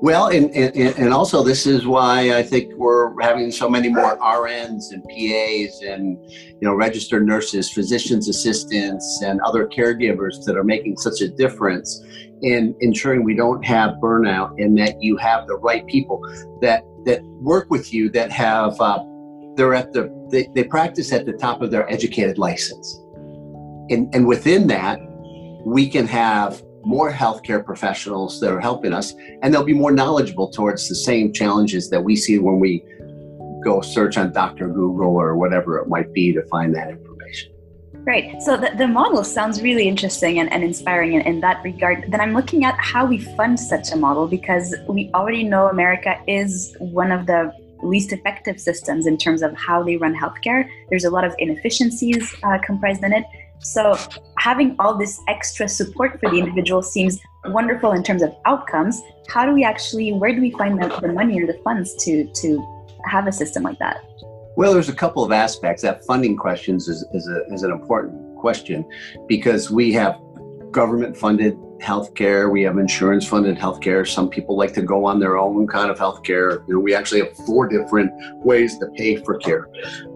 Well, 0.00 0.28
and, 0.28 0.50
and, 0.54 0.76
and 0.76 1.14
also 1.14 1.42
this 1.42 1.66
is 1.66 1.86
why 1.86 2.36
I 2.36 2.42
think 2.42 2.74
we're 2.76 3.14
having 3.22 3.50
so 3.50 3.70
many 3.70 3.88
more 3.88 4.18
RNs 4.18 4.92
and 4.92 5.02
PAs 5.04 5.82
and 5.82 6.18
you 6.30 6.62
know 6.62 6.74
registered 6.74 7.26
nurses, 7.26 7.72
physicians 7.72 8.28
assistants, 8.28 9.22
and 9.22 9.40
other 9.42 9.66
caregivers 9.66 10.44
that 10.44 10.56
are 10.56 10.64
making 10.64 10.96
such 10.96 11.20
a 11.20 11.28
difference 11.28 12.04
in 12.42 12.74
ensuring 12.80 13.24
we 13.24 13.34
don't 13.34 13.64
have 13.64 13.92
burnout 13.94 14.62
and 14.62 14.76
that 14.76 15.02
you 15.02 15.16
have 15.16 15.46
the 15.46 15.56
right 15.56 15.86
people 15.86 16.20
that 16.60 16.84
that 17.04 17.22
work 17.40 17.70
with 17.70 17.92
you 17.92 18.10
that 18.10 18.30
have 18.30 18.80
uh, 18.80 19.02
they're 19.56 19.74
at 19.74 19.92
the 19.92 20.12
they, 20.30 20.48
they 20.54 20.64
practice 20.64 21.12
at 21.12 21.26
the 21.26 21.32
top 21.32 21.62
of 21.62 21.70
their 21.70 21.90
educated 21.90 22.38
license. 22.38 23.00
And 23.90 24.12
and 24.14 24.26
within 24.26 24.66
that 24.68 24.98
we 25.64 25.88
can 25.88 26.06
have 26.06 26.62
more 26.84 27.10
healthcare 27.10 27.64
professionals 27.64 28.40
that 28.40 28.52
are 28.52 28.60
helping 28.60 28.92
us 28.92 29.14
and 29.42 29.52
they'll 29.52 29.64
be 29.64 29.72
more 29.72 29.92
knowledgeable 29.92 30.50
towards 30.50 30.88
the 30.88 30.94
same 30.94 31.32
challenges 31.32 31.88
that 31.88 32.02
we 32.02 32.14
see 32.14 32.38
when 32.38 32.60
we 32.60 32.84
go 33.64 33.80
search 33.80 34.18
on 34.18 34.30
dr 34.32 34.68
google 34.68 35.16
or 35.16 35.36
whatever 35.36 35.78
it 35.78 35.88
might 35.88 36.12
be 36.12 36.30
to 36.30 36.42
find 36.48 36.74
that 36.74 36.90
information 36.90 37.13
Right. 38.06 38.42
So 38.42 38.58
the, 38.58 38.70
the 38.76 38.86
model 38.86 39.24
sounds 39.24 39.62
really 39.62 39.88
interesting 39.88 40.38
and, 40.38 40.52
and 40.52 40.62
inspiring 40.62 41.14
in, 41.14 41.22
in 41.22 41.40
that 41.40 41.64
regard. 41.64 42.04
Then 42.10 42.20
I'm 42.20 42.34
looking 42.34 42.64
at 42.64 42.78
how 42.78 43.06
we 43.06 43.18
fund 43.18 43.58
such 43.58 43.92
a 43.92 43.96
model 43.96 44.28
because 44.28 44.74
we 44.86 45.10
already 45.14 45.42
know 45.42 45.68
America 45.68 46.16
is 46.28 46.76
one 46.80 47.10
of 47.10 47.26
the 47.26 47.50
least 47.82 48.12
effective 48.12 48.60
systems 48.60 49.06
in 49.06 49.16
terms 49.16 49.42
of 49.42 49.56
how 49.56 49.82
they 49.82 49.96
run 49.96 50.14
healthcare. 50.14 50.68
There's 50.90 51.04
a 51.04 51.10
lot 51.10 51.24
of 51.24 51.34
inefficiencies 51.38 52.34
uh, 52.42 52.58
comprised 52.58 53.02
in 53.02 53.14
it. 53.14 53.24
So 53.60 53.96
having 54.38 54.76
all 54.78 54.98
this 54.98 55.18
extra 55.28 55.66
support 55.66 56.20
for 56.20 56.28
the 56.28 56.36
individual 56.36 56.82
seems 56.82 57.18
wonderful 57.46 57.92
in 57.92 58.02
terms 58.02 58.22
of 58.22 58.34
outcomes. 58.44 59.00
How 59.28 59.46
do 59.46 59.52
we 59.52 59.64
actually, 59.64 60.12
where 60.12 60.34
do 60.34 60.42
we 60.42 60.50
find 60.50 60.82
the, 60.82 60.88
the 61.00 61.08
money 61.08 61.42
or 61.42 61.46
the 61.46 61.58
funds 61.64 61.94
to, 62.04 62.30
to 62.42 62.88
have 63.06 63.26
a 63.26 63.32
system 63.32 63.62
like 63.62 63.78
that? 63.78 64.04
Well, 64.56 64.72
there's 64.72 64.88
a 64.88 64.94
couple 64.94 65.24
of 65.24 65.32
aspects. 65.32 65.82
That 65.82 66.04
funding 66.04 66.36
questions 66.36 66.88
is, 66.88 67.04
is, 67.12 67.28
a, 67.28 67.44
is 67.52 67.64
an 67.64 67.72
important 67.72 68.36
question 68.36 68.84
because 69.26 69.70
we 69.70 69.92
have 69.94 70.20
government 70.70 71.16
funded 71.16 71.56
healthcare, 71.80 72.50
we 72.50 72.62
have 72.62 72.78
insurance 72.78 73.26
funded 73.26 73.56
healthcare. 73.56 74.06
Some 74.06 74.28
people 74.28 74.56
like 74.56 74.72
to 74.74 74.82
go 74.82 75.04
on 75.04 75.18
their 75.18 75.36
own 75.36 75.66
kind 75.66 75.90
of 75.90 75.98
healthcare. 75.98 76.66
You 76.68 76.74
know, 76.74 76.80
we 76.80 76.94
actually 76.94 77.20
have 77.20 77.36
four 77.46 77.66
different 77.68 78.12
ways 78.44 78.78
to 78.78 78.86
pay 78.96 79.16
for 79.16 79.38
care. 79.38 79.68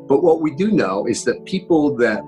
But 0.06 0.22
what 0.22 0.40
we 0.40 0.54
do 0.54 0.70
know 0.70 1.06
is 1.06 1.24
that 1.24 1.44
people 1.44 1.96
that 1.96 2.20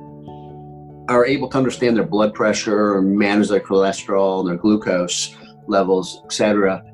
are 1.08 1.24
able 1.24 1.48
to 1.50 1.58
understand 1.58 1.96
their 1.96 2.06
blood 2.06 2.34
pressure 2.34 2.94
or 2.94 3.02
manage 3.02 3.48
their 3.48 3.60
cholesterol, 3.60 4.46
their 4.46 4.56
glucose 4.56 5.36
levels, 5.66 6.22
etc., 6.24 6.84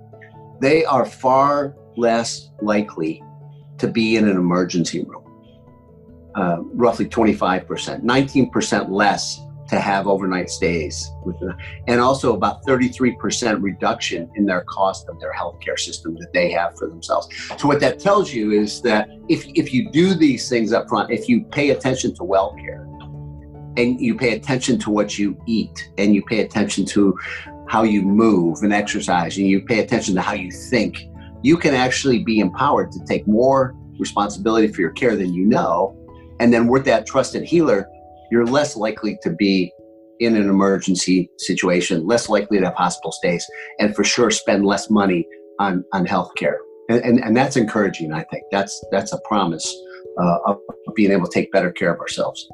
they 0.60 0.84
are 0.84 1.04
far 1.04 1.74
less 1.96 2.50
likely 2.62 3.22
to 3.78 3.88
be 3.88 4.16
in 4.16 4.28
an 4.28 4.36
emergency 4.36 5.04
room. 5.04 5.22
Uh, 6.34 6.58
roughly 6.74 7.06
25%, 7.06 8.02
19% 8.02 8.90
less 8.90 9.40
to 9.68 9.80
have 9.80 10.06
overnight 10.06 10.50
stays, 10.50 11.10
and 11.88 12.00
also 12.00 12.34
about 12.34 12.62
33% 12.64 13.62
reduction 13.62 14.30
in 14.36 14.46
their 14.46 14.62
cost 14.62 15.08
of 15.08 15.18
their 15.20 15.32
healthcare 15.32 15.78
system 15.78 16.14
that 16.16 16.32
they 16.32 16.50
have 16.50 16.76
for 16.78 16.88
themselves. 16.88 17.28
So 17.58 17.66
what 17.66 17.80
that 17.80 17.98
tells 17.98 18.32
you 18.32 18.52
is 18.52 18.80
that 18.82 19.08
if 19.28 19.46
if 19.54 19.72
you 19.72 19.90
do 19.90 20.14
these 20.14 20.48
things 20.48 20.72
up 20.72 20.88
front, 20.88 21.10
if 21.10 21.28
you 21.28 21.44
pay 21.44 21.70
attention 21.70 22.14
to 22.16 22.24
well 22.24 22.54
care, 22.54 22.82
and 23.76 24.00
you 24.00 24.14
pay 24.14 24.36
attention 24.36 24.78
to 24.80 24.90
what 24.90 25.18
you 25.18 25.36
eat, 25.46 25.90
and 25.98 26.14
you 26.14 26.22
pay 26.24 26.40
attention 26.40 26.84
to 26.86 27.18
how 27.68 27.82
you 27.82 28.02
move 28.02 28.62
and 28.62 28.72
exercise, 28.72 29.36
and 29.36 29.46
you 29.46 29.62
pay 29.62 29.80
attention 29.80 30.14
to 30.14 30.20
how 30.20 30.34
you 30.34 30.50
think, 30.50 31.08
you 31.42 31.56
can 31.56 31.74
actually 31.74 32.24
be 32.24 32.40
empowered 32.40 32.92
to 32.92 33.00
take 33.06 33.26
more 33.26 33.74
responsibility 33.98 34.68
for 34.68 34.80
your 34.80 34.90
care 34.90 35.16
than 35.16 35.32
you 35.32 35.46
know. 35.46 35.96
And 36.40 36.52
then 36.52 36.68
with 36.68 36.84
that 36.84 37.06
trusted 37.06 37.44
healer, 37.44 37.88
you're 38.30 38.46
less 38.46 38.76
likely 38.76 39.18
to 39.22 39.30
be 39.30 39.72
in 40.20 40.34
an 40.34 40.48
emergency 40.48 41.30
situation, 41.38 42.06
less 42.06 42.28
likely 42.28 42.58
to 42.58 42.64
have 42.66 42.74
hospital 42.74 43.12
stays, 43.12 43.46
and 43.78 43.94
for 43.94 44.04
sure 44.04 44.30
spend 44.30 44.64
less 44.64 44.90
money 44.90 45.26
on, 45.58 45.84
on 45.92 46.06
health 46.06 46.30
care. 46.36 46.58
And, 46.88 47.02
and, 47.02 47.24
and 47.24 47.36
that's 47.36 47.56
encouraging, 47.56 48.12
I 48.12 48.24
think. 48.24 48.44
That's, 48.50 48.82
that's 48.90 49.12
a 49.12 49.20
promise 49.26 49.74
uh, 50.20 50.38
of 50.46 50.58
being 50.94 51.10
able 51.10 51.26
to 51.26 51.32
take 51.32 51.52
better 51.52 51.70
care 51.70 51.92
of 51.92 52.00
ourselves. 52.00 52.48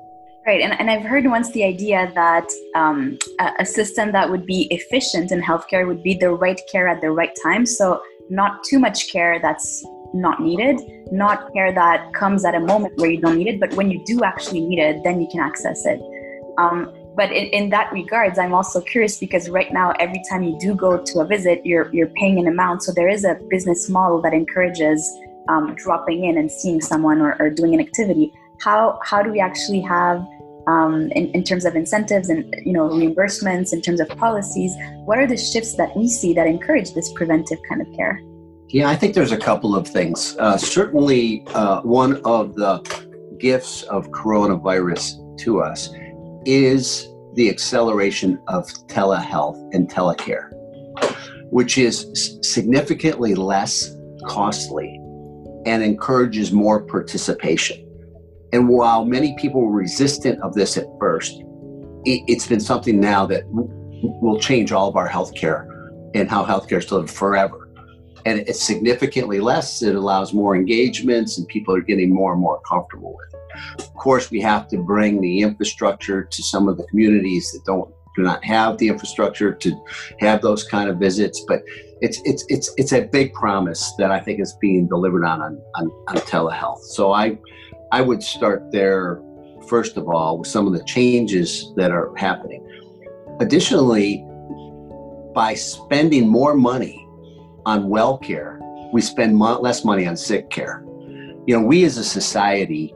Right, 0.45 0.61
and, 0.61 0.73
and 0.81 0.91
I've 0.91 1.05
heard 1.05 1.25
once 1.27 1.53
the 1.53 1.63
idea 1.63 2.11
that 2.17 2.51
um, 2.75 3.17
a, 3.61 3.65
system 3.65 4.11
that 4.11 4.29
would 4.29 4.45
be 4.45 4.67
efficient 4.73 5.31
in 5.31 5.41
healthcare 5.41 5.87
would 5.87 6.03
be 6.03 6.15
the 6.15 6.31
right 6.31 6.61
care 6.71 6.89
at 6.89 7.01
the 7.01 7.13
right 7.13 7.31
time. 7.45 7.65
So, 7.65 8.03
not 8.29 8.65
too 8.65 8.81
much 8.81 9.13
care 9.13 9.39
that's 9.41 9.85
not 10.15 10.41
needed, 10.41 10.81
not 11.13 11.53
care 11.53 11.73
that 11.73 12.13
comes 12.13 12.45
at 12.45 12.57
a 12.57 12.61
moment 12.61 12.95
where 12.97 13.11
you 13.11 13.21
don't 13.21 13.39
need 13.39 13.47
it, 13.47 13.61
but 13.61 13.73
when 13.75 13.91
you 13.91 14.03
do 14.05 14.25
actually 14.25 14.63
need 14.63 14.81
it, 14.81 15.05
then 15.05 15.21
you 15.21 15.29
can 15.31 15.41
access 15.41 15.87
it. 15.87 16.01
Um, 16.59 16.93
but 17.15 17.31
in, 17.31 17.47
in 17.49 17.71
that 17.71 17.93
regards, 17.93 18.39
I'm 18.39 18.55
also 18.55 18.81
curious 18.81 19.19
because 19.19 19.49
right 19.49 19.73
now, 19.73 19.93
every 20.01 20.23
time 20.29 20.43
you 20.43 20.59
do 20.59 20.75
go 20.75 20.99
to 20.99 21.21
a 21.21 21.25
visit, 21.25 21.65
you're 21.65 21.89
you're 21.95 22.09
paying 22.09 22.39
an 22.39 22.49
amount. 22.49 22.83
So 22.83 22.93
there 22.93 23.09
is 23.09 23.25
a 23.25 23.39
business 23.49 23.89
model 23.89 24.21
that 24.23 24.33
encourages 24.33 25.09
um, 25.49 25.75
dropping 25.77 26.25
in 26.25 26.39
and 26.39 26.51
seeing 26.51 26.81
someone 26.81 27.21
or, 27.21 27.37
or, 27.41 27.51
doing 27.51 27.75
an 27.75 27.81
activity. 27.81 28.33
How 28.63 28.99
how 29.03 29.23
do 29.23 29.31
we 29.31 29.41
actually 29.41 29.81
have 29.81 30.25
um, 30.69 31.11
in, 31.13 31.27
in 31.33 31.43
terms 31.43 31.65
of 31.65 31.75
incentives 31.75 32.29
and 32.29 32.55
you 32.65 32.73
know 32.73 32.89
reimbursements, 32.89 33.73
in 33.73 33.81
terms 33.81 34.01
of 34.01 34.09
policies? 34.11 34.73
What 35.05 35.19
are 35.19 35.27
the 35.27 35.37
shifts 35.37 35.77
that 35.77 35.97
we 35.97 36.09
see 36.09 36.33
that 36.35 36.47
encourage 36.47 36.95
this 36.95 37.13
preventive 37.13 37.59
kind 37.69 37.81
of 37.81 37.93
care? 37.95 38.21
Yeah, 38.69 38.89
I 38.89 38.97
think 38.97 39.15
there's 39.15 39.33
a 39.33 39.39
couple 39.39 39.77
of 39.77 39.87
things. 39.87 40.37
Uh, 40.39 40.57
certainly, 40.57 41.45
uh, 41.49 41.83
one 41.83 42.23
of 42.25 42.55
the 42.55 42.79
gifts 43.39 43.83
of 43.85 44.09
coronavirus 44.11 45.39
to 45.41 45.61
us 45.61 45.91
is 46.47 47.09
the 47.35 47.51
acceleration 47.51 48.41
of 48.49 48.67
telehealth 48.87 49.59
and 49.75 49.91
telecare, 49.91 50.51
which 51.51 51.79
is 51.79 52.39
significantly 52.43 53.35
less 53.35 53.95
costly 54.27 54.99
and 55.67 55.83
encourages 55.83 56.53
more 56.53 56.83
participation. 56.85 57.82
And 58.53 58.69
while 58.69 59.05
many 59.05 59.35
people 59.37 59.63
were 59.63 59.73
resistant 59.73 60.41
of 60.43 60.55
this 60.55 60.77
at 60.77 60.87
first, 61.01 61.43
it, 62.05 62.29
has 62.29 62.47
been 62.47 62.61
something 62.61 63.01
now 63.01 63.27
that 63.27 63.45
will 63.49 64.39
change 64.39 64.73
all 64.73 64.89
of 64.89 64.97
our 64.97 65.09
healthcare 65.09 65.69
and 66.15 66.29
how 66.29 66.45
healthcare 66.45 66.79
is 66.79 66.87
delivered 66.87 67.11
forever 67.11 67.63
and 68.25 68.41
it's 68.41 68.63
significantly 68.63 69.41
less. 69.41 69.83
It 69.83 69.95
allows 69.95 70.33
more 70.33 70.55
engagements, 70.55 71.39
and 71.39 71.47
people 71.49 71.75
are 71.75 71.81
getting 71.81 72.13
more 72.13 72.33
and 72.33 72.41
more 72.41 72.61
comfortable 72.61 73.17
with 73.17 73.35
it. 73.35 73.85
Of 73.85 73.95
course, 73.95 74.31
we 74.31 74.41
have 74.41 74.69
to 74.69 74.79
bring 74.79 75.21
the 75.21 75.41
infrastructure 75.41 76.25
to 76.25 76.43
some 76.43 76.69
of 76.69 76.77
the 76.77 76.85
communities 76.85 77.51
that 77.53 77.65
don't 77.65 77.93
do 78.15 78.23
not 78.23 78.45
have 78.45 78.77
the 78.77 78.89
infrastructure 78.89 79.55
to 79.55 79.85
have 80.21 80.43
those 80.43 80.65
kind 80.65 80.91
of 80.91 80.99
visits. 80.99 81.45
But 81.49 81.63
it's 82.01 82.21
it's 82.25 82.45
it's 82.49 82.73
it's 82.77 82.93
a 82.93 83.03
big 83.03 83.33
promise 83.33 83.93
that 83.99 84.11
I 84.11 84.21
think 84.21 84.41
is 84.41 84.55
being 84.61 84.87
delivered 84.87 85.25
on 85.25 85.41
on, 85.43 85.61
on, 85.77 85.91
on 86.09 86.17
telehealth. 86.17 86.81
So 86.81 87.13
I 87.13 87.39
I 87.93 88.01
would 88.01 88.23
start 88.23 88.73
there 88.73 89.23
first 89.69 89.99
of 89.99 90.09
all 90.09 90.39
with 90.39 90.49
some 90.49 90.67
of 90.67 90.73
the 90.73 90.83
changes 90.85 91.73
that 91.77 91.91
are 91.91 92.15
happening. 92.17 92.67
Additionally, 93.39 94.25
by 95.35 95.55
spending 95.55 96.27
more 96.27 96.55
money 96.55 97.07
on 97.67 97.91
well 97.91 98.17
care, 98.17 98.59
we 98.95 99.03
spend 99.03 99.39
less 99.39 99.85
money 99.85 100.07
on 100.07 100.17
sick 100.17 100.49
care. 100.49 100.83
You 101.47 101.59
know, 101.59 101.61
we 101.61 101.85
as 101.85 101.99
a 101.99 102.05
society, 102.05 102.95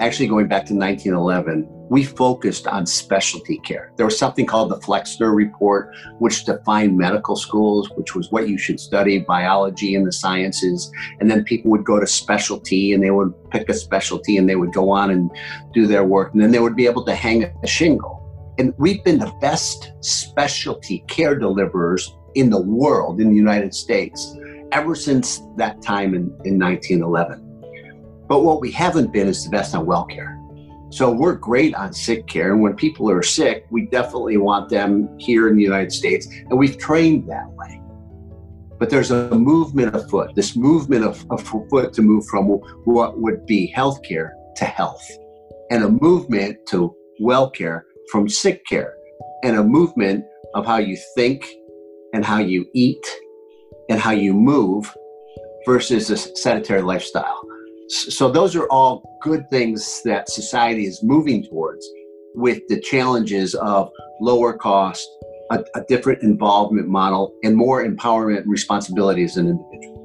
actually 0.00 0.26
going 0.26 0.48
back 0.48 0.66
to 0.66 0.74
1911, 0.74 1.68
we 1.88 2.04
focused 2.04 2.66
on 2.66 2.86
specialty 2.86 3.58
care. 3.58 3.92
There 3.96 4.06
was 4.06 4.18
something 4.18 4.46
called 4.46 4.70
the 4.70 4.80
Flexner 4.80 5.34
Report, 5.34 5.94
which 6.18 6.44
defined 6.44 6.96
medical 6.96 7.36
schools, 7.36 7.90
which 7.96 8.14
was 8.14 8.30
what 8.30 8.48
you 8.48 8.58
should 8.58 8.80
study 8.80 9.20
biology 9.20 9.94
and 9.94 10.06
the 10.06 10.12
sciences. 10.12 10.90
And 11.20 11.30
then 11.30 11.44
people 11.44 11.70
would 11.70 11.84
go 11.84 12.00
to 12.00 12.06
specialty 12.06 12.92
and 12.92 13.02
they 13.02 13.10
would 13.10 13.32
pick 13.50 13.68
a 13.68 13.74
specialty 13.74 14.36
and 14.36 14.48
they 14.48 14.56
would 14.56 14.72
go 14.72 14.90
on 14.90 15.10
and 15.10 15.30
do 15.72 15.86
their 15.86 16.04
work. 16.04 16.32
And 16.32 16.42
then 16.42 16.50
they 16.50 16.58
would 16.58 16.76
be 16.76 16.86
able 16.86 17.04
to 17.04 17.14
hang 17.14 17.44
a 17.44 17.66
shingle. 17.66 18.22
And 18.58 18.74
we've 18.78 19.04
been 19.04 19.18
the 19.18 19.32
best 19.40 19.92
specialty 20.00 21.04
care 21.08 21.38
deliverers 21.38 22.16
in 22.34 22.50
the 22.50 22.60
world, 22.60 23.20
in 23.20 23.30
the 23.30 23.36
United 23.36 23.74
States, 23.74 24.34
ever 24.72 24.94
since 24.94 25.42
that 25.56 25.82
time 25.82 26.14
in, 26.14 26.24
in 26.44 26.58
1911. 26.58 27.42
But 28.28 28.42
what 28.42 28.60
we 28.60 28.72
haven't 28.72 29.12
been 29.12 29.28
is 29.28 29.44
the 29.44 29.50
best 29.50 29.74
on 29.74 29.86
well 29.86 30.04
care. 30.04 30.35
So 30.90 31.10
we're 31.10 31.34
great 31.34 31.74
on 31.74 31.92
sick 31.92 32.26
care. 32.26 32.52
And 32.52 32.62
when 32.62 32.74
people 32.74 33.10
are 33.10 33.22
sick, 33.22 33.66
we 33.70 33.86
definitely 33.86 34.36
want 34.36 34.70
them 34.70 35.18
here 35.18 35.48
in 35.48 35.56
the 35.56 35.62
United 35.62 35.92
States. 35.92 36.26
And 36.48 36.58
we've 36.58 36.78
trained 36.78 37.28
that 37.28 37.48
way. 37.50 37.80
But 38.78 38.90
there's 38.90 39.10
a 39.10 39.30
movement 39.30 39.96
afoot, 39.96 40.34
this 40.34 40.54
movement 40.54 41.04
of, 41.04 41.24
of 41.30 41.42
foot 41.70 41.92
to 41.94 42.02
move 42.02 42.26
from 42.26 42.46
what 42.84 43.18
would 43.18 43.46
be 43.46 43.72
healthcare 43.74 44.32
to 44.56 44.64
health, 44.64 45.04
and 45.70 45.82
a 45.82 45.88
movement 45.88 46.58
to 46.68 46.94
well 47.20 47.50
care 47.50 47.86
from 48.12 48.28
sick 48.28 48.64
care, 48.66 48.94
and 49.42 49.56
a 49.56 49.64
movement 49.64 50.24
of 50.54 50.66
how 50.66 50.76
you 50.76 50.96
think 51.14 51.46
and 52.12 52.24
how 52.24 52.38
you 52.38 52.66
eat 52.74 53.04
and 53.88 53.98
how 53.98 54.10
you 54.10 54.34
move 54.34 54.94
versus 55.64 56.10
a 56.10 56.16
sedentary 56.16 56.82
lifestyle. 56.82 57.45
So, 57.88 58.30
those 58.30 58.56
are 58.56 58.66
all 58.68 59.18
good 59.22 59.48
things 59.48 60.02
that 60.04 60.28
society 60.28 60.86
is 60.86 61.02
moving 61.02 61.44
towards 61.44 61.88
with 62.34 62.60
the 62.68 62.80
challenges 62.80 63.54
of 63.54 63.90
lower 64.20 64.54
cost, 64.54 65.08
a, 65.50 65.64
a 65.74 65.82
different 65.88 66.22
involvement 66.22 66.88
model, 66.88 67.34
and 67.44 67.56
more 67.56 67.84
empowerment 67.84 68.42
and 68.42 68.50
responsibility 68.50 69.24
as 69.24 69.36
an 69.36 69.48
individual. 69.48 69.96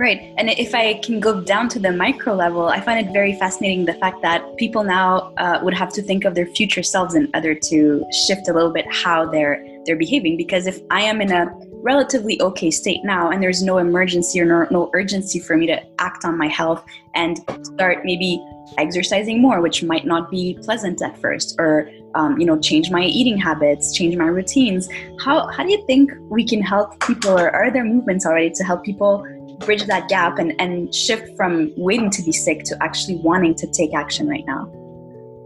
Right. 0.00 0.32
And 0.38 0.48
if 0.48 0.74
I 0.74 0.94
can 0.94 1.20
go 1.20 1.42
down 1.42 1.68
to 1.70 1.78
the 1.78 1.92
micro 1.92 2.34
level, 2.34 2.68
I 2.68 2.80
find 2.80 3.06
it 3.06 3.12
very 3.12 3.34
fascinating 3.38 3.84
the 3.84 3.92
fact 3.92 4.22
that 4.22 4.42
people 4.56 4.82
now 4.82 5.34
uh, 5.36 5.60
would 5.62 5.74
have 5.74 5.92
to 5.92 6.02
think 6.02 6.24
of 6.24 6.34
their 6.34 6.46
future 6.46 6.82
selves 6.82 7.14
in 7.14 7.28
order 7.34 7.54
to 7.54 8.04
shift 8.26 8.48
a 8.48 8.54
little 8.54 8.72
bit 8.72 8.86
how 8.90 9.26
they're 9.26 9.62
they're 9.84 9.98
behaving. 9.98 10.38
Because 10.38 10.66
if 10.66 10.80
I 10.90 11.02
am 11.02 11.20
in 11.20 11.30
a 11.30 11.52
relatively 11.82 12.40
okay 12.42 12.70
state 12.70 13.00
now 13.04 13.30
and 13.30 13.42
there's 13.42 13.62
no 13.62 13.78
emergency 13.78 14.40
or 14.40 14.44
no, 14.44 14.66
no 14.70 14.90
urgency 14.94 15.38
for 15.38 15.56
me 15.56 15.66
to 15.66 15.80
act 15.98 16.24
on 16.24 16.36
my 16.36 16.46
health 16.46 16.84
and 17.14 17.38
start 17.62 18.04
maybe 18.04 18.44
exercising 18.78 19.40
more, 19.40 19.60
which 19.60 19.82
might 19.82 20.06
not 20.06 20.30
be 20.30 20.58
pleasant 20.62 21.02
at 21.02 21.18
first, 21.18 21.56
or 21.58 21.90
um, 22.14 22.38
you 22.38 22.46
know, 22.46 22.58
change 22.58 22.90
my 22.90 23.02
eating 23.04 23.38
habits, 23.38 23.94
change 23.94 24.16
my 24.16 24.26
routines. 24.26 24.88
How 25.24 25.48
how 25.48 25.64
do 25.64 25.70
you 25.70 25.84
think 25.86 26.10
we 26.28 26.44
can 26.44 26.60
help 26.60 27.00
people, 27.06 27.38
or 27.38 27.50
are 27.50 27.70
there 27.70 27.84
movements 27.84 28.26
already 28.26 28.50
to 28.50 28.64
help 28.64 28.84
people 28.84 29.26
bridge 29.60 29.84
that 29.84 30.08
gap 30.08 30.38
and, 30.38 30.58
and 30.60 30.94
shift 30.94 31.36
from 31.36 31.72
waiting 31.76 32.10
to 32.10 32.22
be 32.22 32.32
sick 32.32 32.64
to 32.64 32.82
actually 32.82 33.16
wanting 33.16 33.54
to 33.56 33.66
take 33.66 33.94
action 33.94 34.28
right 34.28 34.44
now? 34.46 34.70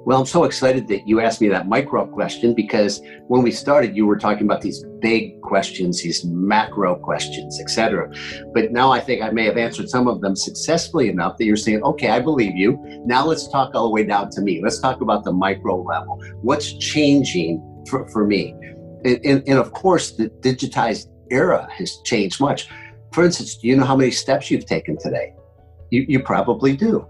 Well, 0.06 0.20
I'm 0.20 0.26
so 0.26 0.44
excited 0.44 0.86
that 0.88 1.08
you 1.08 1.20
asked 1.20 1.40
me 1.40 1.48
that 1.48 1.66
micro 1.66 2.06
question 2.06 2.52
because 2.52 3.00
when 3.28 3.42
we 3.42 3.50
started, 3.50 3.96
you 3.96 4.04
were 4.04 4.18
talking 4.18 4.44
about 4.44 4.60
these 4.60 4.84
big 5.00 5.40
questions, 5.40 6.02
these 6.02 6.26
macro 6.26 6.96
questions, 6.96 7.58
etc. 7.58 8.12
But 8.52 8.70
now 8.70 8.92
I 8.92 9.00
think 9.00 9.22
I 9.22 9.30
may 9.30 9.46
have 9.46 9.56
answered 9.56 9.88
some 9.88 10.06
of 10.06 10.20
them 10.20 10.36
successfully 10.36 11.08
enough 11.08 11.38
that 11.38 11.46
you're 11.46 11.56
saying, 11.56 11.82
okay, 11.82 12.10
I 12.10 12.20
believe 12.20 12.54
you. 12.54 12.78
Now 13.06 13.24
let's 13.24 13.48
talk 13.48 13.74
all 13.74 13.84
the 13.84 13.90
way 13.90 14.04
down 14.04 14.28
to 14.32 14.42
me. 14.42 14.60
Let's 14.62 14.78
talk 14.78 15.00
about 15.00 15.24
the 15.24 15.32
micro 15.32 15.82
level. 15.82 16.22
What's 16.42 16.74
changing 16.74 17.62
for, 17.88 18.06
for 18.08 18.26
me? 18.26 18.54
And, 19.06 19.20
and, 19.24 19.42
and 19.46 19.58
of 19.58 19.72
course, 19.72 20.12
the 20.12 20.28
digitized 20.40 21.06
era 21.30 21.66
has 21.72 21.96
changed 22.04 22.40
much. 22.40 22.68
For 23.14 23.24
instance, 23.24 23.56
do 23.56 23.68
you 23.68 23.76
know 23.76 23.84
how 23.84 23.96
many 23.96 24.10
steps 24.10 24.50
you've 24.50 24.66
taken 24.66 24.98
today? 24.98 25.34
You, 25.90 26.04
you 26.06 26.20
probably 26.20 26.76
do. 26.76 27.08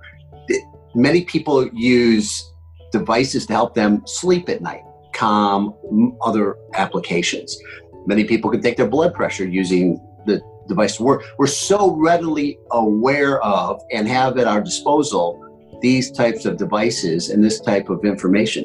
Many 0.94 1.24
people 1.24 1.68
use 1.72 2.53
devices 2.94 3.44
to 3.46 3.52
help 3.52 3.74
them 3.74 4.02
sleep 4.06 4.48
at 4.48 4.62
night, 4.62 4.84
calm, 5.12 5.74
other 6.22 6.56
applications. 6.74 7.58
Many 8.06 8.24
people 8.24 8.50
can 8.50 8.62
take 8.62 8.76
their 8.76 8.88
blood 8.88 9.12
pressure 9.12 9.46
using 9.46 10.00
the 10.26 10.40
device. 10.68 11.00
We're, 11.00 11.20
we're 11.36 11.48
so 11.48 11.96
readily 11.96 12.56
aware 12.70 13.42
of 13.42 13.82
and 13.90 14.06
have 14.06 14.38
at 14.38 14.46
our 14.46 14.60
disposal 14.60 15.40
these 15.82 16.12
types 16.12 16.44
of 16.44 16.56
devices 16.56 17.30
and 17.30 17.42
this 17.42 17.60
type 17.60 17.88
of 17.90 18.04
information. 18.04 18.64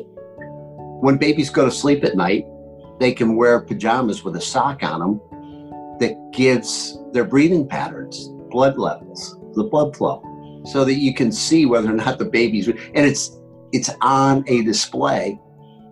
When 1.02 1.18
babies 1.18 1.50
go 1.50 1.66
to 1.66 1.72
sleep 1.72 2.04
at 2.04 2.16
night, 2.16 2.46
they 3.00 3.14
can 3.14 3.36
wear 3.36 3.60
pajamas 3.62 4.24
with 4.24 4.36
a 4.36 4.42
sock 4.42 4.84
on 4.84 5.00
them 5.00 5.14
that 6.00 6.16
gives 6.34 7.00
their 7.14 7.26
breathing 7.26 7.68
patterns, 7.68 8.30
blood 8.52 8.78
levels, 8.78 9.38
the 9.54 9.64
blood 9.64 9.98
flow, 9.98 10.22
so 10.66 10.86
that 10.86 10.96
you 10.96 11.16
can 11.16 11.32
see 11.32 11.66
whether 11.66 11.90
or 11.90 11.94
not 11.94 12.20
the 12.20 12.26
baby's 12.26 12.68
and 12.68 13.06
it's 13.12 13.39
it's 13.72 13.90
on 14.02 14.44
a 14.48 14.64
display 14.64 15.40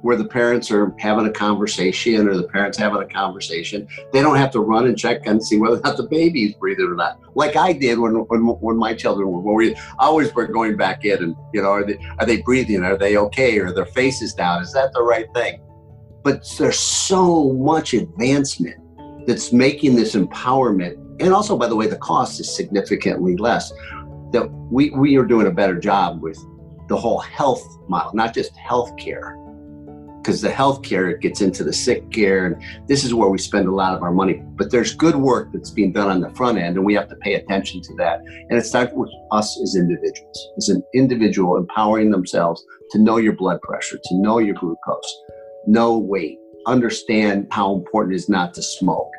where 0.02 0.16
the 0.16 0.26
parents 0.26 0.72
are 0.72 0.94
having 1.00 1.26
a 1.26 1.32
conversation 1.32 2.28
or 2.28 2.38
the 2.38 2.48
parents 2.48 2.78
having 2.78 3.02
a 3.02 3.06
conversation. 3.06 3.88
They 4.14 4.22
don't 4.22 4.38
have 4.38 4.52
to 4.52 4.60
run 4.60 4.88
and 4.88 4.98
check 4.98 5.26
and 5.26 5.44
see 5.44 5.58
whether 5.58 5.78
or 5.78 5.82
not 5.82 5.98
the 5.98 6.04
baby's 6.04 6.54
breathing 6.56 6.86
or 6.86 6.96
not. 6.96 7.20
Like 7.36 7.56
I 7.56 7.74
did 7.74 8.00
when 8.00 8.14
when, 8.14 8.42
when 8.42 8.78
my 8.78 8.94
children 8.94 9.30
were 9.30 9.42
born. 9.42 9.76
always 10.00 10.34
were 10.34 10.48
going 10.48 10.78
back 10.78 11.04
in 11.04 11.24
and 11.24 11.36
you 11.54 11.62
know 11.62 11.70
are 11.70 11.84
they 11.84 11.98
are 12.20 12.26
they 12.26 12.42
breathing? 12.42 12.84
Are 12.84 12.98
they 12.98 13.18
okay? 13.18 13.60
Are 13.60 13.74
their 13.74 13.86
faces 13.86 14.34
down? 14.34 14.62
Is 14.62 14.72
that 14.74 14.94
the 14.94 15.02
right 15.02 15.28
thing? 15.34 15.62
But 16.24 16.48
there's 16.58 16.80
so 16.80 17.54
much 17.54 17.94
advancement 17.94 18.78
that's 19.26 19.52
making 19.52 19.96
this 19.96 20.16
empowerment, 20.16 20.96
and 21.22 21.34
also 21.34 21.58
by 21.58 21.68
the 21.68 21.76
way, 21.76 21.88
the 21.88 21.98
cost 21.98 22.40
is 22.40 22.54
significantly 22.56 23.36
less. 23.36 23.72
That 24.32 24.50
we 24.72 24.90
we 24.92 25.18
are 25.18 25.26
doing 25.26 25.48
a 25.48 25.52
better 25.52 25.80
job 25.80 26.22
with 26.22 26.38
the 26.88 26.98
whole 26.98 27.20
health 27.20 27.64
model, 27.88 28.14
not 28.14 28.34
just 28.34 28.56
health 28.56 28.96
care. 28.98 29.38
Because 30.22 30.42
the 30.42 30.50
health 30.50 30.84
care 30.84 31.16
gets 31.16 31.40
into 31.40 31.64
the 31.64 31.72
sick 31.72 32.12
care, 32.12 32.48
and 32.48 32.88
this 32.88 33.06
is 33.06 33.14
where 33.14 33.30
we 33.30 33.38
spend 33.38 33.68
a 33.68 33.74
lot 33.74 33.94
of 33.94 34.04
our 34.04 34.12
money. 34.12 34.42
But 34.56 34.72
there's 34.72 34.94
good 34.94 35.16
work 35.16 35.54
that's 35.54 35.70
being 35.70 35.94
done 35.94 36.10
on 36.10 36.20
the 36.20 36.30
front 36.32 36.58
end, 36.58 36.76
and 36.76 36.86
we 36.86 36.94
have 36.96 37.08
to 37.10 37.16
pay 37.18 37.36
attention 37.36 37.82
to 37.82 37.96
that. 37.96 38.20
And 38.50 38.60
it 38.60 38.66
starts 38.66 38.92
with 38.94 39.10
us 39.32 39.58
as 39.62 39.76
individuals, 39.78 40.50
as 40.58 40.68
an 40.68 40.84
individual 40.94 41.56
empowering 41.56 42.12
themselves 42.12 42.62
to 42.92 43.00
know 43.00 43.18
your 43.18 43.34
blood 43.34 43.62
pressure, 43.62 44.00
to 44.04 44.16
know 44.16 44.40
your 44.40 44.56
glucose, 44.56 45.22
know 45.66 45.98
weight, 45.98 46.38
understand 46.66 47.48
how 47.52 47.74
important 47.74 48.14
it 48.14 48.18
is 48.18 48.28
not 48.28 48.54
to 48.56 48.62
smoke, 48.62 49.12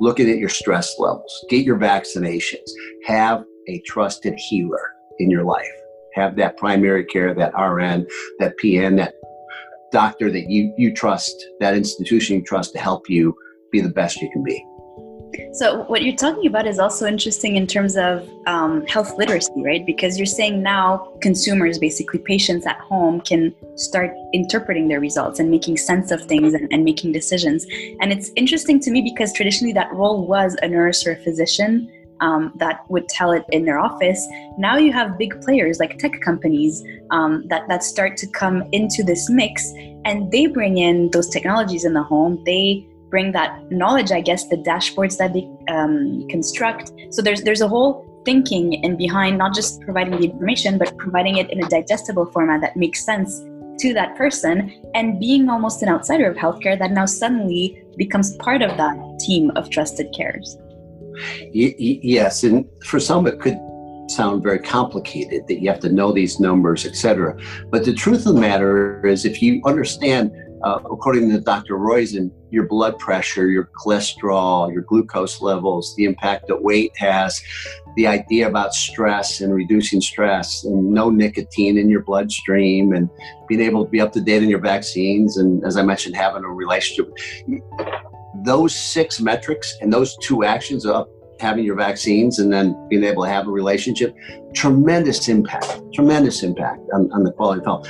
looking 0.00 0.28
at 0.28 0.38
your 0.38 0.48
stress 0.48 0.98
levels, 0.98 1.44
get 1.48 1.64
your 1.64 1.78
vaccinations, 1.78 2.68
have 3.06 3.44
a 3.68 3.80
trusted 3.86 4.34
healer 4.36 4.94
in 5.20 5.30
your 5.30 5.44
life 5.44 5.70
have 6.16 6.34
that 6.36 6.56
primary 6.56 7.04
care, 7.04 7.34
that 7.34 7.52
RN, 7.54 8.06
that 8.38 8.54
PN, 8.58 8.96
that 8.96 9.14
doctor 9.92 10.30
that 10.30 10.50
you, 10.50 10.74
you 10.76 10.92
trust, 10.92 11.36
that 11.60 11.74
institution 11.76 12.36
you 12.36 12.42
trust 12.42 12.72
to 12.72 12.78
help 12.78 13.08
you 13.08 13.36
be 13.70 13.80
the 13.80 13.90
best 13.90 14.20
you 14.20 14.30
can 14.32 14.42
be. 14.42 14.64
So, 15.52 15.82
what 15.84 16.02
you're 16.02 16.16
talking 16.16 16.46
about 16.46 16.66
is 16.66 16.78
also 16.78 17.06
interesting 17.06 17.56
in 17.56 17.66
terms 17.66 17.96
of 17.96 18.28
um, 18.46 18.86
health 18.86 19.18
literacy, 19.18 19.62
right? 19.62 19.84
Because 19.84 20.18
you're 20.18 20.24
saying 20.24 20.62
now 20.62 21.12
consumers, 21.20 21.78
basically 21.78 22.20
patients 22.20 22.66
at 22.66 22.78
home, 22.78 23.20
can 23.20 23.54
start 23.76 24.14
interpreting 24.32 24.88
their 24.88 25.00
results 25.00 25.38
and 25.38 25.50
making 25.50 25.76
sense 25.76 26.10
of 26.10 26.24
things 26.24 26.54
and, 26.54 26.72
and 26.72 26.84
making 26.84 27.12
decisions. 27.12 27.66
And 28.00 28.12
it's 28.12 28.30
interesting 28.36 28.80
to 28.80 28.90
me 28.90 29.02
because 29.02 29.32
traditionally 29.32 29.74
that 29.74 29.92
role 29.92 30.26
was 30.26 30.56
a 30.62 30.68
nurse 30.68 31.06
or 31.06 31.12
a 31.12 31.16
physician 31.16 31.90
um, 32.20 32.52
that 32.56 32.88
would 32.90 33.08
tell 33.08 33.32
it 33.32 33.44
in 33.50 33.64
their 33.64 33.78
office. 33.78 34.26
Now 34.58 34.76
you 34.76 34.92
have 34.92 35.18
big 35.18 35.40
players 35.42 35.78
like 35.78 35.98
tech 35.98 36.20
companies 36.20 36.82
um, 37.10 37.46
that, 37.48 37.68
that 37.68 37.82
start 37.82 38.16
to 38.18 38.26
come 38.26 38.64
into 38.72 39.02
this 39.02 39.28
mix 39.30 39.72
and 40.04 40.30
they 40.30 40.46
bring 40.46 40.78
in 40.78 41.10
those 41.10 41.28
technologies 41.28 41.84
in 41.84 41.92
the 41.92 42.02
home. 42.02 42.42
They 42.44 42.86
bring 43.10 43.32
that 43.32 43.70
knowledge, 43.70 44.12
I 44.12 44.20
guess, 44.20 44.48
the 44.48 44.56
dashboards 44.56 45.16
that 45.18 45.32
they 45.32 45.48
um, 45.72 46.26
construct. 46.28 46.92
So 47.10 47.22
there's, 47.22 47.42
there's 47.42 47.60
a 47.60 47.68
whole 47.68 48.04
thinking 48.24 48.84
and 48.84 48.98
behind 48.98 49.38
not 49.38 49.54
just 49.54 49.80
providing 49.82 50.18
the 50.18 50.24
information, 50.24 50.78
but 50.78 50.96
providing 50.98 51.36
it 51.38 51.50
in 51.50 51.62
a 51.62 51.68
digestible 51.68 52.26
format 52.26 52.60
that 52.60 52.76
makes 52.76 53.04
sense 53.04 53.40
to 53.78 53.92
that 53.94 54.16
person 54.16 54.72
and 54.94 55.20
being 55.20 55.48
almost 55.48 55.82
an 55.82 55.88
outsider 55.88 56.30
of 56.30 56.36
healthcare 56.36 56.78
that 56.78 56.90
now 56.90 57.06
suddenly 57.06 57.82
becomes 57.96 58.36
part 58.36 58.62
of 58.62 58.76
that 58.76 58.96
team 59.20 59.50
of 59.56 59.70
trusted 59.70 60.12
cares. 60.14 60.58
Y- 61.54 61.74
y- 61.78 62.00
yes, 62.02 62.44
and 62.44 62.64
for 62.84 63.00
some 63.00 63.26
it 63.26 63.40
could 63.40 63.58
sound 64.08 64.42
very 64.42 64.58
complicated 64.58 65.46
that 65.48 65.60
you 65.60 65.68
have 65.68 65.80
to 65.80 65.92
know 65.92 66.12
these 66.12 66.38
numbers, 66.40 66.86
etc. 66.86 67.36
But 67.70 67.84
the 67.84 67.94
truth 67.94 68.26
of 68.26 68.34
the 68.34 68.40
matter 68.40 69.04
is, 69.06 69.24
if 69.24 69.42
you 69.42 69.60
understand, 69.64 70.30
uh, 70.62 70.78
according 70.84 71.30
to 71.30 71.40
Dr. 71.40 71.74
Roizen, 71.74 72.30
your 72.50 72.66
blood 72.66 72.98
pressure, 72.98 73.48
your 73.48 73.70
cholesterol, 73.78 74.72
your 74.72 74.82
glucose 74.82 75.40
levels, 75.40 75.94
the 75.96 76.04
impact 76.04 76.46
that 76.48 76.62
weight 76.62 76.92
has, 76.96 77.42
the 77.96 78.06
idea 78.06 78.48
about 78.48 78.74
stress 78.74 79.40
and 79.40 79.54
reducing 79.54 80.00
stress, 80.00 80.64
and 80.64 80.90
no 80.90 81.10
nicotine 81.10 81.76
in 81.78 81.88
your 81.88 82.02
bloodstream, 82.02 82.92
and 82.92 83.10
being 83.48 83.60
able 83.60 83.84
to 83.84 83.90
be 83.90 84.00
up 84.00 84.12
to 84.12 84.20
date 84.20 84.42
on 84.42 84.48
your 84.48 84.60
vaccines, 84.60 85.36
and 85.36 85.64
as 85.64 85.76
I 85.76 85.82
mentioned, 85.82 86.16
having 86.16 86.44
a 86.44 86.48
relationship 86.48 87.12
those 88.46 88.74
six 88.74 89.20
metrics 89.20 89.76
and 89.80 89.92
those 89.92 90.16
two 90.18 90.44
actions 90.44 90.86
of 90.86 91.08
having 91.40 91.64
your 91.64 91.74
vaccines 91.74 92.38
and 92.38 92.50
then 92.52 92.74
being 92.88 93.04
able 93.04 93.24
to 93.24 93.28
have 93.28 93.46
a 93.46 93.50
relationship, 93.50 94.14
tremendous 94.54 95.28
impact, 95.28 95.80
tremendous 95.92 96.42
impact 96.42 96.80
on, 96.94 97.10
on 97.12 97.24
the 97.24 97.32
quality 97.32 97.60
of 97.60 97.66
health. 97.66 97.88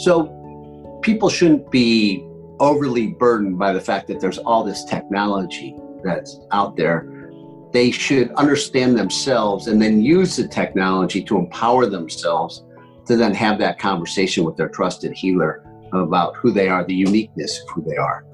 So 0.00 0.98
people 1.02 1.28
shouldn't 1.28 1.70
be 1.70 2.24
overly 2.58 3.08
burdened 3.08 3.58
by 3.58 3.72
the 3.72 3.80
fact 3.80 4.08
that 4.08 4.18
there's 4.18 4.38
all 4.38 4.64
this 4.64 4.82
technology 4.84 5.76
that's 6.02 6.40
out 6.50 6.76
there. 6.76 7.30
They 7.72 7.90
should 7.90 8.32
understand 8.32 8.98
themselves 8.98 9.68
and 9.68 9.80
then 9.80 10.02
use 10.02 10.36
the 10.36 10.48
technology 10.48 11.22
to 11.24 11.36
empower 11.36 11.86
themselves 11.86 12.64
to 13.06 13.16
then 13.16 13.34
have 13.34 13.58
that 13.58 13.78
conversation 13.78 14.42
with 14.44 14.56
their 14.56 14.68
trusted 14.68 15.12
healer 15.12 15.62
about 15.92 16.34
who 16.36 16.50
they 16.50 16.68
are, 16.68 16.84
the 16.84 16.94
uniqueness 16.94 17.60
of 17.62 17.68
who 17.70 17.82
they 17.82 17.96
are. 17.96 18.24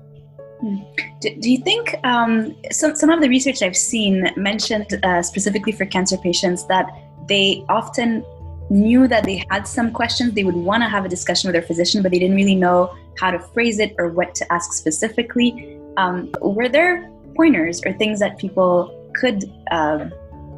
Do, 1.20 1.35
do 1.40 1.50
you 1.50 1.59
think 1.59 1.94
um, 2.05 2.57
some, 2.70 2.96
some 2.96 3.11
of 3.11 3.20
the 3.20 3.29
research 3.29 3.62
I've 3.62 3.77
seen 3.77 4.31
mentioned 4.37 4.98
uh, 5.03 5.22
specifically 5.22 5.72
for 5.72 5.85
cancer 5.85 6.16
patients 6.16 6.66
that 6.66 6.87
they 7.29 7.64
often 7.68 8.24
knew 8.70 9.07
that 9.09 9.24
they 9.24 9.44
had 9.50 9.68
some 9.68 9.92
questions 9.92 10.33
they 10.33 10.44
would 10.44 10.57
want 10.57 10.83
to 10.83 10.88
have 10.88 11.05
a 11.05 11.09
discussion 11.09 11.48
with 11.48 11.55
their 11.55 11.66
physician, 11.66 12.03
but 12.03 12.12
they 12.12 12.18
didn't 12.18 12.37
really 12.37 12.55
know 12.55 12.94
how 13.18 13.31
to 13.31 13.38
phrase 13.38 13.79
it 13.79 13.94
or 13.98 14.09
what 14.09 14.35
to 14.35 14.53
ask 14.53 14.72
specifically? 14.72 15.79
Um, 15.96 16.31
were 16.40 16.68
there 16.68 17.11
pointers 17.37 17.83
or 17.85 17.92
things 17.92 18.20
that 18.20 18.38
people 18.38 18.90
could 19.14 19.44
um, 19.70 20.12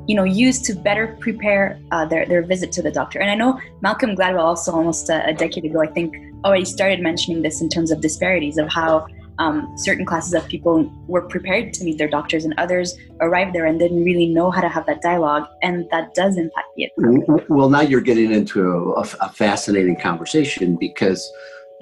you 0.07 0.15
know 0.15 0.25
use 0.25 0.61
to 0.63 0.75
better 0.75 1.17
prepare 1.21 1.81
uh, 1.91 2.05
their, 2.05 2.27
their 2.27 2.43
visit 2.43 2.71
to 2.73 2.81
the 2.81 2.91
doctor 2.91 3.19
and 3.19 3.31
i 3.31 3.35
know 3.35 3.61
malcolm 3.81 4.15
gladwell 4.15 4.45
also 4.45 4.73
almost 4.73 5.11
a, 5.11 5.27
a, 5.27 5.35
decade 5.35 5.65
ago 5.65 5.83
i 5.83 5.87
think 5.87 6.15
already 6.45 6.65
started 6.65 7.01
mentioning 7.01 7.43
this 7.43 7.61
in 7.61 7.69
terms 7.69 7.91
of 7.91 8.01
disparities 8.01 8.57
of 8.57 8.69
how 8.69 9.07
um, 9.39 9.73
certain 9.77 10.05
classes 10.05 10.35
of 10.35 10.47
people 10.49 10.91
were 11.07 11.23
prepared 11.23 11.73
to 11.75 11.85
meet 11.85 11.99
their 11.99 12.09
doctors 12.09 12.45
and 12.45 12.55
others 12.59 12.97
arrived 13.21 13.55
there 13.55 13.67
and 13.67 13.79
didn't 13.79 14.05
really 14.05 14.27
know 14.27 14.51
how 14.51 14.61
to 14.61 14.69
have 14.69 14.87
that 14.87 15.03
dialogue 15.03 15.47
and 15.63 15.87
that 15.91 16.15
does 16.15 16.37
impact 16.37 16.69
the 16.77 16.91
outcome. 16.99 17.45
well 17.49 17.69
now 17.69 17.81
you're 17.81 18.01
getting 18.01 18.33
into 18.33 18.95
a, 18.97 19.01
a, 19.21 19.29
fascinating 19.29 19.97
conversation 19.97 20.77
because 20.77 21.31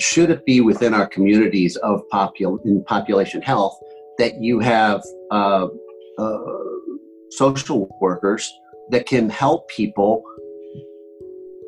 should 0.01 0.31
it 0.31 0.45
be 0.45 0.61
within 0.61 0.93
our 0.95 1.07
communities 1.07 1.77
of 1.77 2.03
popul- 2.13 2.65
in 2.65 2.83
population 2.85 3.41
health 3.41 3.79
that 4.19 4.41
you 4.41 4.59
have 4.59 5.03
uh, 5.31 5.67
uh, 6.19 6.39
social 7.31 7.89
workers 8.01 8.53
that 8.91 9.07
can 9.07 9.31
help 9.31 9.69
people 9.69 10.23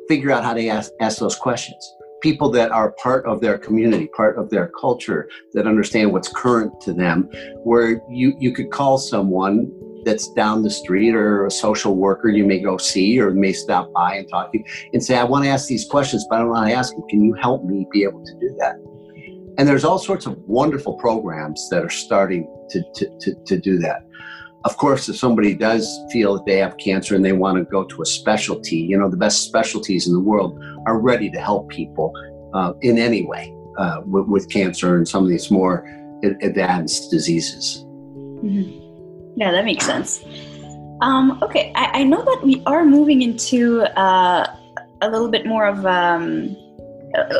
figure 0.07 0.31
out 0.31 0.43
how 0.43 0.53
to 0.53 0.67
ask, 0.67 0.91
ask 1.01 1.19
those 1.19 1.35
questions 1.35 1.93
people 2.21 2.49
that 2.51 2.71
are 2.71 2.91
part 2.93 3.25
of 3.25 3.41
their 3.41 3.57
community, 3.57 4.07
part 4.07 4.37
of 4.37 4.49
their 4.49 4.71
culture, 4.79 5.29
that 5.53 5.67
understand 5.67 6.11
what's 6.11 6.27
current 6.27 6.79
to 6.81 6.93
them, 6.93 7.29
where 7.63 8.01
you, 8.09 8.35
you 8.39 8.53
could 8.53 8.71
call 8.71 8.97
someone 8.97 9.71
that's 10.05 10.29
down 10.29 10.63
the 10.63 10.69
street 10.69 11.13
or 11.13 11.45
a 11.45 11.51
social 11.51 11.95
worker 11.95 12.29
you 12.29 12.45
may 12.45 12.59
go 12.59 12.77
see 12.77 13.19
or 13.19 13.31
may 13.31 13.51
stop 13.51 13.91
by 13.93 14.15
and 14.15 14.29
talk 14.29 14.51
to 14.53 14.59
you 14.59 14.63
and 14.93 15.03
say, 15.03 15.17
I 15.17 15.23
want 15.23 15.43
to 15.43 15.49
ask 15.49 15.67
these 15.67 15.85
questions, 15.85 16.25
but 16.29 16.37
I 16.37 16.39
don't 16.39 16.49
want 16.49 16.69
to 16.69 16.75
ask 16.75 16.93
them. 16.93 17.03
Can 17.09 17.23
you 17.23 17.33
help 17.33 17.65
me 17.65 17.85
be 17.91 18.03
able 18.03 18.23
to 18.23 18.33
do 18.39 18.55
that? 18.59 18.75
And 19.57 19.67
there's 19.67 19.83
all 19.83 19.99
sorts 19.99 20.25
of 20.25 20.37
wonderful 20.47 20.93
programs 20.93 21.67
that 21.69 21.83
are 21.83 21.89
starting 21.89 22.47
to, 22.69 22.83
to, 22.95 23.17
to, 23.19 23.35
to 23.45 23.59
do 23.59 23.79
that. 23.79 24.07
Of 24.67 24.75
course, 24.75 25.07
if 25.07 25.15
somebody 25.15 25.53
does 25.55 25.87
feel 26.11 26.33
that 26.33 26.45
they 26.45 26.57
have 26.57 26.75
cancer 26.77 27.15
and 27.15 27.23
they 27.23 27.31
want 27.31 27.57
to 27.57 27.63
go 27.63 27.85
to 27.85 28.01
a 28.01 28.05
specialty, 28.05 28.75
you 28.75 28.99
know, 28.99 29.09
the 29.09 29.15
best 29.15 29.43
specialties 29.43 30.07
in 30.07 30.13
the 30.13 30.19
world 30.19 30.61
are 30.85 30.99
ready 30.99 31.29
to 31.31 31.39
help 31.39 31.69
people 31.69 32.11
uh, 32.53 32.73
in 32.81 32.97
any 32.97 33.25
way 33.25 33.55
uh, 33.77 34.01
with, 34.05 34.27
with, 34.27 34.49
cancer 34.49 34.97
and 34.97 35.07
some 35.07 35.23
of 35.23 35.29
these 35.29 35.49
more 35.49 35.87
advanced 36.41 37.09
diseases. 37.09 37.85
Mm-hmm. 38.43 39.39
Yeah, 39.39 39.53
that 39.53 39.63
makes 39.63 39.85
sense. 39.85 40.21
Um, 40.99 41.39
okay, 41.41 41.71
I, 41.73 42.01
I, 42.01 42.03
know 42.03 42.25
that 42.25 42.41
we 42.43 42.61
are 42.65 42.83
moving 42.83 43.21
into 43.21 43.83
uh, 43.97 44.53
a 45.01 45.09
little 45.09 45.29
bit 45.29 45.45
more 45.45 45.65
of 45.65 45.85
um, 45.85 46.57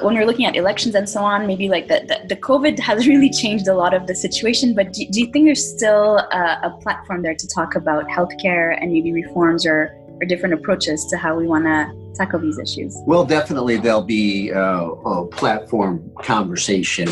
when 0.01 0.15
we're 0.15 0.25
looking 0.25 0.45
at 0.45 0.55
elections 0.55 0.95
and 0.95 1.07
so 1.07 1.21
on. 1.23 1.45
Maybe 1.45 1.69
like 1.69 1.87
the, 1.87 2.01
the, 2.07 2.27
the 2.27 2.41
COVID 2.41 2.79
has 2.79 3.07
really 3.07 3.29
changed 3.29 3.67
a 3.67 3.73
lot 3.73 3.93
of 3.93 4.07
the 4.07 4.15
situation. 4.15 4.73
But 4.73 4.93
do, 4.93 5.05
do 5.05 5.19
you 5.19 5.31
think 5.31 5.45
there's 5.45 5.65
still 5.65 6.17
a, 6.17 6.59
a, 6.63 6.77
platform 6.81 7.21
there 7.21 7.35
to 7.35 7.47
talk 7.47 7.75
about 7.75 8.07
healthcare 8.07 8.77
and 8.81 8.91
maybe 8.91 9.11
reforms 9.11 9.65
or, 9.65 9.95
or 10.19 10.25
different 10.25 10.53
approaches 10.53 11.05
to 11.05 11.17
how 11.17 11.35
we 11.35 11.47
want 11.47 11.65
to 11.65 12.13
tackle 12.15 12.39
these 12.39 12.57
issues? 12.57 12.95
Well, 13.05 13.25
definitely 13.25 13.77
there'll 13.77 14.03
be 14.03 14.51
uh, 14.51 14.59
a 14.59 15.27
platform 15.27 16.11
conversation 16.21 17.09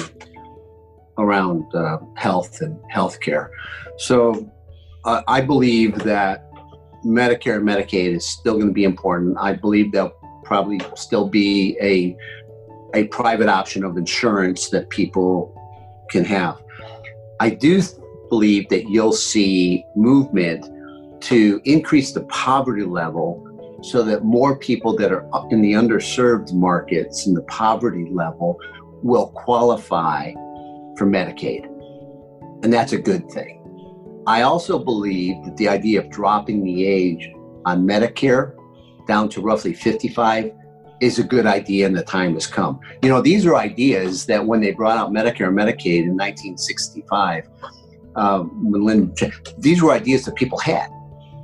around 1.17 1.63
uh, 1.73 1.99
health 2.15 2.61
and 2.61 2.77
healthcare. 2.93 3.49
So 3.97 4.51
uh, 5.05 5.21
I 5.27 5.41
believe 5.41 5.99
that 5.99 6.49
Medicare 7.05 7.57
and 7.57 7.67
Medicaid 7.67 8.15
is 8.15 8.27
still 8.27 8.55
going 8.55 8.67
to 8.67 8.73
be 8.73 8.83
important. 8.83 9.37
I 9.39 9.53
believe 9.53 9.91
there'll 9.91 10.15
probably 10.43 10.79
still 10.95 11.27
be 11.27 11.77
a 11.81 12.15
a 12.95 13.05
private 13.07 13.49
option 13.49 13.83
of 13.83 13.97
insurance 13.97 14.69
that 14.69 14.89
people 14.89 15.53
can 16.09 16.23
have. 16.25 16.61
I 17.39 17.49
do 17.49 17.81
believe 18.29 18.69
that 18.69 18.89
you'll 18.89 19.13
see 19.13 19.85
movement 19.95 20.65
to 21.21 21.61
increase 21.65 22.13
the 22.13 22.23
poverty 22.23 22.83
level 22.83 23.41
so 23.83 24.03
that 24.03 24.23
more 24.23 24.57
people 24.57 24.95
that 24.97 25.11
are 25.11 25.27
in 25.51 25.61
the 25.61 25.73
underserved 25.73 26.53
markets 26.53 27.27
in 27.27 27.33
the 27.33 27.43
poverty 27.43 28.07
level 28.11 28.57
will 29.03 29.27
qualify 29.27 30.31
for 30.97 31.05
Medicaid. 31.05 31.65
And 32.63 32.73
that's 32.73 32.93
a 32.93 32.97
good 32.97 33.29
thing. 33.29 33.61
I 34.25 34.41
also 34.41 34.79
believe 34.79 35.35
that 35.45 35.57
the 35.57 35.67
idea 35.67 35.99
of 35.99 36.09
dropping 36.09 36.63
the 36.63 36.85
age 36.85 37.29
on 37.65 37.85
Medicare 37.85 38.55
down 39.07 39.29
to 39.29 39.41
roughly 39.41 39.73
55 39.73 40.51
is 41.01 41.19
a 41.19 41.23
good 41.23 41.45
idea 41.45 41.85
and 41.85 41.95
the 41.95 42.03
time 42.03 42.33
has 42.33 42.47
come. 42.47 42.79
You 43.03 43.09
know, 43.09 43.21
these 43.21 43.45
are 43.45 43.55
ideas 43.55 44.25
that 44.27 44.45
when 44.45 44.61
they 44.61 44.71
brought 44.71 44.97
out 44.97 45.11
Medicare 45.11 45.47
and 45.47 45.57
Medicaid 45.57 46.03
in 46.03 46.15
1965, 46.15 47.49
um, 48.15 48.71
when 48.71 49.13
these 49.57 49.81
were 49.81 49.91
ideas 49.91 50.25
that 50.25 50.35
people 50.35 50.57
had 50.59 50.89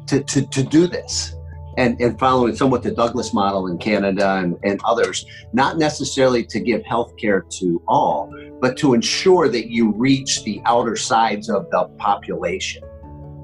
to, 0.07 0.23
to, 0.23 0.45
to 0.47 0.63
do 0.63 0.87
this. 0.87 1.35
And, 1.77 1.99
and 2.01 2.19
following 2.19 2.53
somewhat 2.53 2.83
the 2.83 2.91
Douglas 2.91 3.33
model 3.33 3.67
in 3.67 3.77
Canada 3.77 4.35
and, 4.35 4.57
and 4.63 4.81
others, 4.83 5.25
not 5.53 5.77
necessarily 5.77 6.43
to 6.47 6.59
give 6.59 6.83
health 6.83 7.15
care 7.15 7.45
to 7.49 7.81
all, 7.87 8.29
but 8.59 8.75
to 8.79 8.93
ensure 8.93 9.47
that 9.47 9.71
you 9.71 9.93
reach 9.93 10.43
the 10.43 10.61
outer 10.65 10.97
sides 10.97 11.49
of 11.49 11.69
the 11.71 11.85
population. 11.97 12.83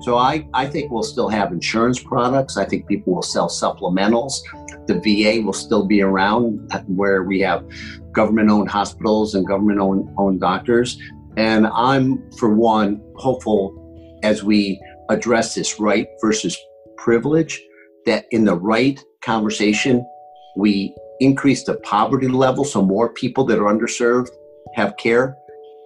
So 0.01 0.17
I, 0.17 0.47
I 0.53 0.67
think 0.67 0.91
we'll 0.91 1.03
still 1.03 1.29
have 1.29 1.51
insurance 1.51 1.99
products. 2.01 2.57
I 2.57 2.65
think 2.65 2.85
people 2.85 3.15
will 3.15 3.23
sell 3.23 3.49
supplementals. 3.49 4.41
The 4.87 4.99
VA 4.99 5.45
will 5.45 5.53
still 5.53 5.85
be 5.85 6.01
around 6.01 6.71
where 6.87 7.23
we 7.23 7.39
have 7.41 7.65
government 8.11 8.49
owned 8.49 8.69
hospitals 8.69 9.35
and 9.35 9.45
government 9.45 9.79
owned 10.17 10.39
doctors. 10.39 10.99
And 11.37 11.67
I'm, 11.67 12.31
for 12.31 12.53
one, 12.53 13.01
hopeful 13.15 14.19
as 14.23 14.43
we 14.43 14.81
address 15.09 15.55
this 15.55 15.79
right 15.79 16.07
versus 16.21 16.57
privilege, 16.97 17.61
that 18.05 18.25
in 18.31 18.45
the 18.45 18.55
right 18.55 18.99
conversation, 19.21 20.05
we 20.57 20.95
increase 21.19 21.63
the 21.63 21.75
poverty 21.79 22.27
level 22.27 22.63
so 22.63 22.81
more 22.81 23.13
people 23.13 23.43
that 23.45 23.59
are 23.59 23.73
underserved 23.73 24.29
have 24.75 24.95
care 24.97 25.35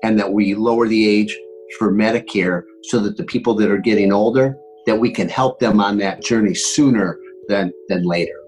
and 0.04 0.20
that 0.20 0.32
we 0.32 0.56
lower 0.56 0.88
the 0.88 1.08
age 1.08 1.38
for 1.78 1.92
Medicare 1.92 2.64
so 2.84 3.00
that 3.00 3.18
the 3.18 3.24
people 3.24 3.54
that 3.56 3.72
are 3.72 3.78
getting 3.78 4.12
older 4.12 4.58
that 4.86 5.00
we 5.00 5.12
can 5.12 5.30
help 5.30 5.60
them 5.60 5.80
on 5.80 5.98
that 5.98 6.24
journey 6.24 6.56
sooner 6.56 7.18
than 7.48 7.72
than 7.88 8.04
later. 8.04 8.41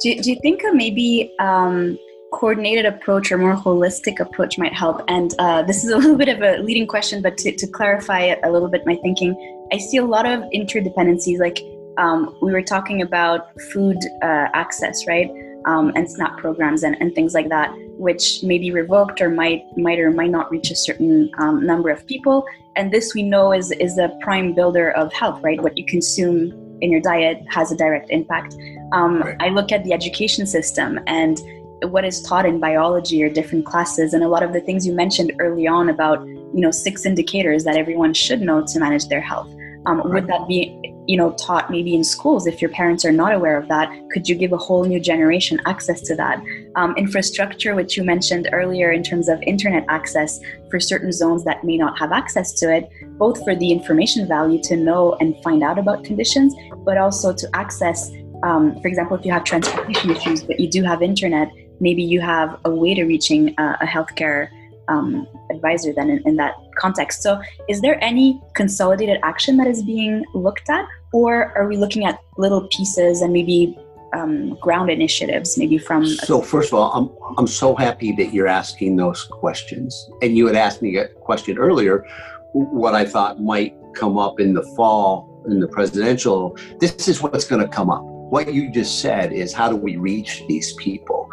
Do, 0.00 0.14
do 0.22 0.30
you 0.30 0.38
think 0.40 0.62
a 0.64 0.72
maybe 0.72 1.34
um, 1.38 1.98
coordinated 2.32 2.86
approach 2.86 3.30
or 3.30 3.38
more 3.38 3.54
holistic 3.54 4.20
approach 4.20 4.58
might 4.58 4.72
help? 4.72 5.02
And 5.08 5.34
uh, 5.38 5.62
this 5.62 5.84
is 5.84 5.90
a 5.90 5.96
little 6.02 6.16
bit 6.16 6.28
of 6.28 6.42
a 6.42 6.62
leading 6.62 6.86
question, 6.86 7.22
but 7.22 7.36
to, 7.38 7.54
to 7.56 7.66
clarify 7.66 8.34
a 8.44 8.50
little 8.50 8.68
bit 8.68 8.82
my 8.86 8.96
thinking, 8.96 9.30
I 9.72 9.78
see 9.78 9.98
a 9.98 10.04
lot 10.04 10.26
of 10.26 10.40
interdependencies. 10.54 11.38
Like 11.38 11.58
um, 11.98 12.36
we 12.42 12.52
were 12.52 12.62
talking 12.62 13.02
about 13.02 13.48
food 13.72 13.98
uh, 14.22 14.48
access, 14.54 15.06
right? 15.06 15.30
um, 15.66 15.92
and 15.94 16.10
SNAP 16.10 16.38
programs 16.38 16.82
and, 16.82 16.96
and 17.00 17.14
things 17.14 17.34
like 17.34 17.48
that, 17.48 17.72
which 17.98 18.42
may 18.42 18.58
be 18.58 18.70
revoked 18.70 19.20
or 19.20 19.30
might 19.30 19.64
might 19.76 19.98
or 19.98 20.10
might 20.10 20.30
not 20.30 20.50
reach 20.50 20.70
a 20.70 20.76
certain 20.76 21.30
um, 21.38 21.64
number 21.64 21.90
of 21.90 22.06
people. 22.06 22.44
And 22.76 22.92
this 22.92 23.14
we 23.14 23.22
know 23.22 23.52
is 23.52 23.70
is 23.72 23.98
a 23.98 24.16
prime 24.20 24.54
builder 24.54 24.90
of 24.92 25.12
health, 25.12 25.40
right? 25.42 25.60
What 25.60 25.76
you 25.76 25.84
consume 25.86 26.61
in 26.82 26.90
your 26.90 27.00
diet 27.00 27.42
has 27.48 27.72
a 27.72 27.76
direct 27.76 28.10
impact. 28.10 28.54
Um, 28.92 29.22
right. 29.22 29.36
I 29.40 29.48
look 29.48 29.72
at 29.72 29.84
the 29.84 29.92
education 29.92 30.46
system 30.46 31.00
and 31.06 31.40
what 31.84 32.04
is 32.04 32.20
taught 32.20 32.44
in 32.44 32.60
biology 32.60 33.22
or 33.22 33.30
different 33.30 33.64
classes, 33.64 34.12
and 34.12 34.22
a 34.22 34.28
lot 34.28 34.42
of 34.42 34.52
the 34.52 34.60
things 34.60 34.86
you 34.86 34.92
mentioned 34.92 35.32
early 35.38 35.66
on 35.66 35.88
about 35.88 36.26
you 36.26 36.60
know 36.60 36.70
six 36.70 37.06
indicators 37.06 37.64
that 37.64 37.76
everyone 37.76 38.12
should 38.12 38.42
know 38.42 38.64
to 38.66 38.78
manage 38.78 39.08
their 39.08 39.20
health. 39.20 39.48
Um, 39.86 39.98
right. 39.98 40.12
Would 40.12 40.26
that 40.26 40.46
be 40.46 40.91
you 41.12 41.18
know 41.18 41.32
taught 41.32 41.70
maybe 41.70 41.94
in 41.94 42.02
schools 42.02 42.46
if 42.46 42.62
your 42.62 42.70
parents 42.70 43.04
are 43.04 43.12
not 43.12 43.34
aware 43.34 43.58
of 43.58 43.68
that 43.68 43.86
could 44.12 44.26
you 44.26 44.34
give 44.34 44.52
a 44.54 44.56
whole 44.56 44.84
new 44.84 44.98
generation 44.98 45.60
access 45.66 46.00
to 46.00 46.16
that 46.16 46.42
um, 46.74 46.94
infrastructure 46.96 47.74
which 47.74 47.98
you 47.98 48.02
mentioned 48.02 48.48
earlier 48.52 48.90
in 48.92 49.02
terms 49.02 49.28
of 49.28 49.42
internet 49.42 49.84
access 49.90 50.40
for 50.70 50.80
certain 50.80 51.12
zones 51.12 51.44
that 51.44 51.62
may 51.64 51.76
not 51.76 51.98
have 51.98 52.12
access 52.12 52.54
to 52.54 52.74
it 52.74 52.88
both 53.18 53.44
for 53.44 53.54
the 53.54 53.70
information 53.70 54.26
value 54.26 54.58
to 54.62 54.74
know 54.74 55.12
and 55.20 55.36
find 55.42 55.62
out 55.62 55.78
about 55.78 56.02
conditions 56.02 56.54
but 56.86 56.96
also 56.96 57.30
to 57.30 57.46
access 57.52 58.10
um, 58.42 58.80
for 58.80 58.88
example 58.88 59.14
if 59.14 59.22
you 59.26 59.32
have 59.32 59.44
transportation 59.44 60.08
issues 60.16 60.42
but 60.42 60.58
you 60.58 60.66
do 60.66 60.82
have 60.82 61.02
internet 61.02 61.52
maybe 61.78 62.02
you 62.02 62.22
have 62.22 62.58
a 62.64 62.70
way 62.70 62.94
to 62.94 63.04
reaching 63.04 63.54
uh, 63.58 63.76
a 63.82 63.86
healthcare 63.86 64.48
um, 64.88 65.26
advisor 65.50 65.92
then 65.92 66.10
in, 66.10 66.22
in, 66.26 66.36
that 66.36 66.54
context. 66.76 67.22
So, 67.22 67.40
is 67.68 67.80
there 67.80 68.02
any 68.02 68.40
consolidated 68.54 69.18
action 69.22 69.56
that 69.58 69.68
is 69.68 69.82
being 69.82 70.24
looked 70.34 70.68
at, 70.68 70.86
or 71.12 71.56
are 71.56 71.66
we 71.66 71.76
looking 71.76 72.04
at 72.04 72.20
little 72.36 72.68
pieces 72.68 73.22
and 73.22 73.32
maybe 73.32 73.78
um, 74.14 74.56
ground 74.60 74.90
initiatives, 74.90 75.56
maybe 75.56 75.78
from? 75.78 76.06
So, 76.06 76.40
first 76.40 76.72
of 76.72 76.78
all, 76.78 76.92
I'm 76.92 77.38
I'm 77.38 77.46
so 77.46 77.74
happy 77.74 78.12
that 78.16 78.32
you're 78.32 78.46
asking 78.48 78.96
those 78.96 79.24
questions, 79.24 80.10
and 80.20 80.36
you 80.36 80.46
had 80.46 80.56
asked 80.56 80.82
me 80.82 80.96
a 80.96 81.08
question 81.08 81.58
earlier, 81.58 82.04
what 82.52 82.94
I 82.94 83.04
thought 83.04 83.40
might 83.40 83.74
come 83.94 84.18
up 84.18 84.40
in 84.40 84.54
the 84.54 84.62
fall 84.76 85.32
in 85.46 85.60
the 85.60 85.68
presidential. 85.68 86.56
This 86.78 87.08
is 87.08 87.22
what's 87.22 87.44
going 87.44 87.62
to 87.62 87.68
come 87.68 87.90
up. 87.90 88.02
What 88.02 88.52
you 88.52 88.70
just 88.70 89.00
said 89.00 89.32
is 89.32 89.52
how 89.52 89.68
do 89.68 89.76
we 89.76 89.96
reach 89.96 90.44
these 90.48 90.72
people? 90.74 91.28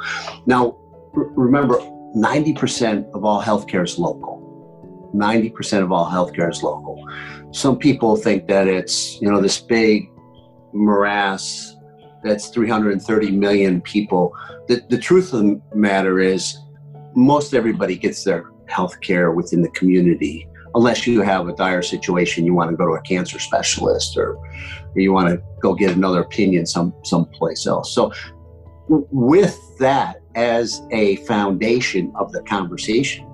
Now, 0.46 0.78
remember 1.14 1.80
90% 2.16 3.12
of 3.14 3.24
all 3.24 3.42
healthcare 3.42 3.84
is 3.84 3.98
local. 3.98 4.39
90% 5.14 5.84
of 5.84 5.92
all 5.92 6.10
healthcare 6.10 6.50
is 6.50 6.64
local. 6.64 7.04
Some 7.52 7.78
people 7.78 8.16
think 8.16 8.48
that 8.48 8.68
it's, 8.68 9.20
you 9.22 9.30
know, 9.30 9.42
this 9.42 9.60
big 9.60 10.10
morass 10.74 11.76
that's 12.24 12.50
330 12.50 13.32
million 13.32 13.82
people. 13.82 14.36
The, 14.68 14.84
the 14.90 14.98
truth 14.98 15.34
of 15.34 15.42
the 15.42 15.62
matter 15.74 16.20
is, 16.20 16.58
most 17.16 17.54
everybody 17.54 17.96
gets 17.96 18.24
their 18.24 18.46
health 18.68 19.00
care 19.02 19.32
within 19.32 19.62
the 19.62 19.70
community, 19.70 20.48
unless 20.76 21.08
you 21.08 21.22
have 21.22 21.48
a 21.48 21.56
dire 21.56 21.82
situation, 21.82 22.46
you 22.46 22.54
want 22.54 22.70
to 22.70 22.78
go 22.78 22.86
to 22.86 22.94
a 22.94 23.02
cancer 23.02 23.40
specialist 23.40 24.16
or, 24.18 24.36
or 24.36 24.96
you 24.96 25.12
want 25.12 25.30
to 25.30 25.42
go 25.62 25.74
get 25.74 25.96
another 25.96 26.22
opinion 26.22 26.66
some 26.66 26.94
someplace 27.04 27.66
else. 27.66 27.94
So, 27.94 28.12
with 28.88 29.58
that, 29.80 30.20
as 30.36 30.82
a 30.92 31.18
foundation 31.18 32.12
of 32.16 32.32
the 32.32 32.42
conversation. 32.44 33.29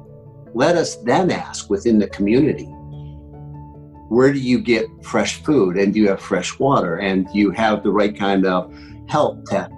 Let 0.55 0.75
us 0.75 0.95
then 0.97 1.29
ask 1.29 1.69
within 1.69 1.99
the 1.99 2.07
community 2.07 2.71
where 4.09 4.31
do 4.31 4.39
you 4.39 4.59
get 4.59 4.87
fresh 5.03 5.43
food? 5.43 5.77
And 5.77 5.93
do 5.93 5.99
you 5.99 6.09
have 6.09 6.21
fresh 6.21 6.57
water? 6.59 6.97
And 6.97 7.27
do 7.27 7.37
you 7.37 7.51
have 7.51 7.83
the 7.83 7.91
right 7.91 8.17
kind 8.17 8.45
of 8.45 8.73
help 9.07 9.45
to 9.49 9.69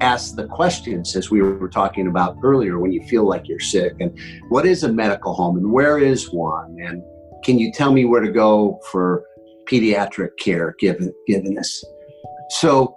ask 0.00 0.34
the 0.34 0.46
questions 0.46 1.14
as 1.16 1.30
we 1.30 1.40
were 1.42 1.68
talking 1.68 2.08
about 2.08 2.38
earlier 2.42 2.78
when 2.78 2.92
you 2.92 3.02
feel 3.04 3.24
like 3.24 3.46
you're 3.46 3.60
sick? 3.60 3.94
And 4.00 4.18
what 4.48 4.66
is 4.66 4.84
a 4.84 4.92
medical 4.92 5.34
home? 5.34 5.56
And 5.58 5.70
where 5.70 5.98
is 5.98 6.32
one? 6.32 6.76
And 6.80 7.02
can 7.44 7.58
you 7.58 7.72
tell 7.72 7.92
me 7.92 8.04
where 8.04 8.22
to 8.22 8.32
go 8.32 8.80
for 8.90 9.26
pediatric 9.66 10.36
care 10.38 10.74
given 10.78 11.12
given 11.26 11.58
us. 11.58 11.84
So 12.50 12.96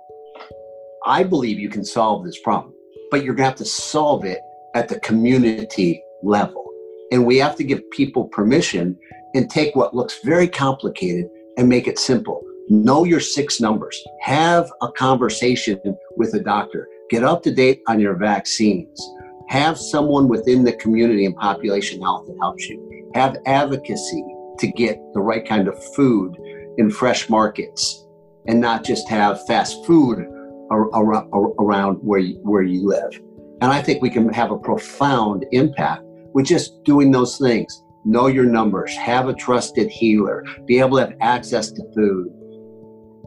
I 1.05 1.23
believe 1.23 1.59
you 1.59 1.69
can 1.69 1.85
solve 1.85 2.25
this 2.25 2.39
problem, 2.41 2.73
but 3.11 3.23
you're 3.23 3.33
gonna 3.33 3.49
have 3.49 3.57
to 3.57 3.65
solve 3.65 4.25
it 4.25 4.41
at 4.75 4.87
the 4.87 4.99
community 4.99 6.03
level. 6.23 6.66
And 7.11 7.25
we 7.25 7.37
have 7.37 7.55
to 7.57 7.63
give 7.63 7.89
people 7.91 8.25
permission 8.25 8.97
and 9.33 9.49
take 9.49 9.75
what 9.75 9.95
looks 9.95 10.19
very 10.23 10.47
complicated 10.47 11.27
and 11.57 11.69
make 11.69 11.87
it 11.87 11.99
simple. 11.99 12.41
Know 12.69 13.05
your 13.05 13.19
six 13.19 13.61
numbers. 13.61 14.01
Have 14.21 14.71
a 14.81 14.91
conversation 14.91 15.79
with 16.17 16.33
a 16.33 16.39
doctor. 16.39 16.87
Get 17.09 17.23
up 17.23 17.41
to 17.43 17.53
date 17.53 17.81
on 17.87 17.99
your 17.99 18.15
vaccines. 18.15 18.99
Have 19.47 19.77
someone 19.77 20.27
within 20.27 20.65
the 20.65 20.73
community 20.73 21.25
and 21.25 21.35
population 21.35 22.01
health 22.01 22.27
that 22.27 22.35
helps 22.41 22.67
you. 22.67 23.11
Have 23.15 23.37
advocacy 23.45 24.23
to 24.59 24.67
get 24.67 24.99
the 25.13 25.21
right 25.21 25.47
kind 25.47 25.69
of 25.69 25.81
food 25.95 26.35
in 26.77 26.91
fresh 26.91 27.29
markets 27.29 28.05
and 28.47 28.59
not 28.59 28.83
just 28.83 29.07
have 29.07 29.45
fast 29.47 29.85
food 29.85 30.19
around 30.69 31.97
where 31.99 32.19
you, 32.19 32.35
where 32.43 32.63
you 32.63 32.85
live. 32.85 33.13
And 33.61 33.71
I 33.71 33.81
think 33.81 34.01
we 34.01 34.09
can 34.09 34.27
have 34.33 34.51
a 34.51 34.57
profound 34.57 35.45
impact 35.53 36.03
with 36.37 36.45
just 36.45 36.83
doing 36.83 37.09
those 37.09 37.39
things. 37.39 37.83
Know 38.05 38.27
your 38.27 38.45
numbers, 38.45 38.95
have 38.95 39.27
a 39.27 39.33
trusted 39.33 39.89
healer, 39.89 40.45
be 40.67 40.77
able 40.77 40.97
to 40.97 41.05
have 41.05 41.15
access 41.19 41.71
to 41.71 41.81
food, 41.95 42.29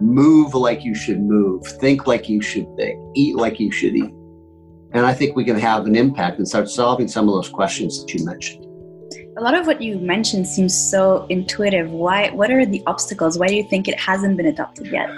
move 0.00 0.54
like 0.54 0.84
you 0.84 0.94
should 0.94 1.20
move, 1.20 1.66
think 1.80 2.06
like 2.06 2.28
you 2.28 2.40
should 2.40 2.68
think, 2.76 3.00
eat 3.16 3.34
like 3.34 3.58
you 3.58 3.72
should 3.72 3.96
eat. 3.96 4.14
And 4.92 5.04
I 5.04 5.12
think 5.12 5.34
we 5.34 5.44
can 5.44 5.58
have 5.58 5.86
an 5.86 5.96
impact 5.96 6.38
and 6.38 6.46
start 6.46 6.70
solving 6.70 7.08
some 7.08 7.28
of 7.28 7.34
those 7.34 7.48
questions 7.48 8.00
that 8.00 8.14
you 8.14 8.24
mentioned. 8.24 8.64
A 9.36 9.42
lot 9.42 9.54
of 9.54 9.66
what 9.66 9.82
you 9.82 9.98
mentioned 9.98 10.46
seems 10.46 10.72
so 10.72 11.26
intuitive. 11.30 11.90
Why? 11.90 12.30
What 12.30 12.52
are 12.52 12.64
the 12.64 12.80
obstacles? 12.86 13.36
Why 13.36 13.48
do 13.48 13.56
you 13.56 13.64
think 13.64 13.88
it 13.88 13.98
hasn't 13.98 14.36
been 14.36 14.46
adopted 14.46 14.86
yet? 14.86 15.10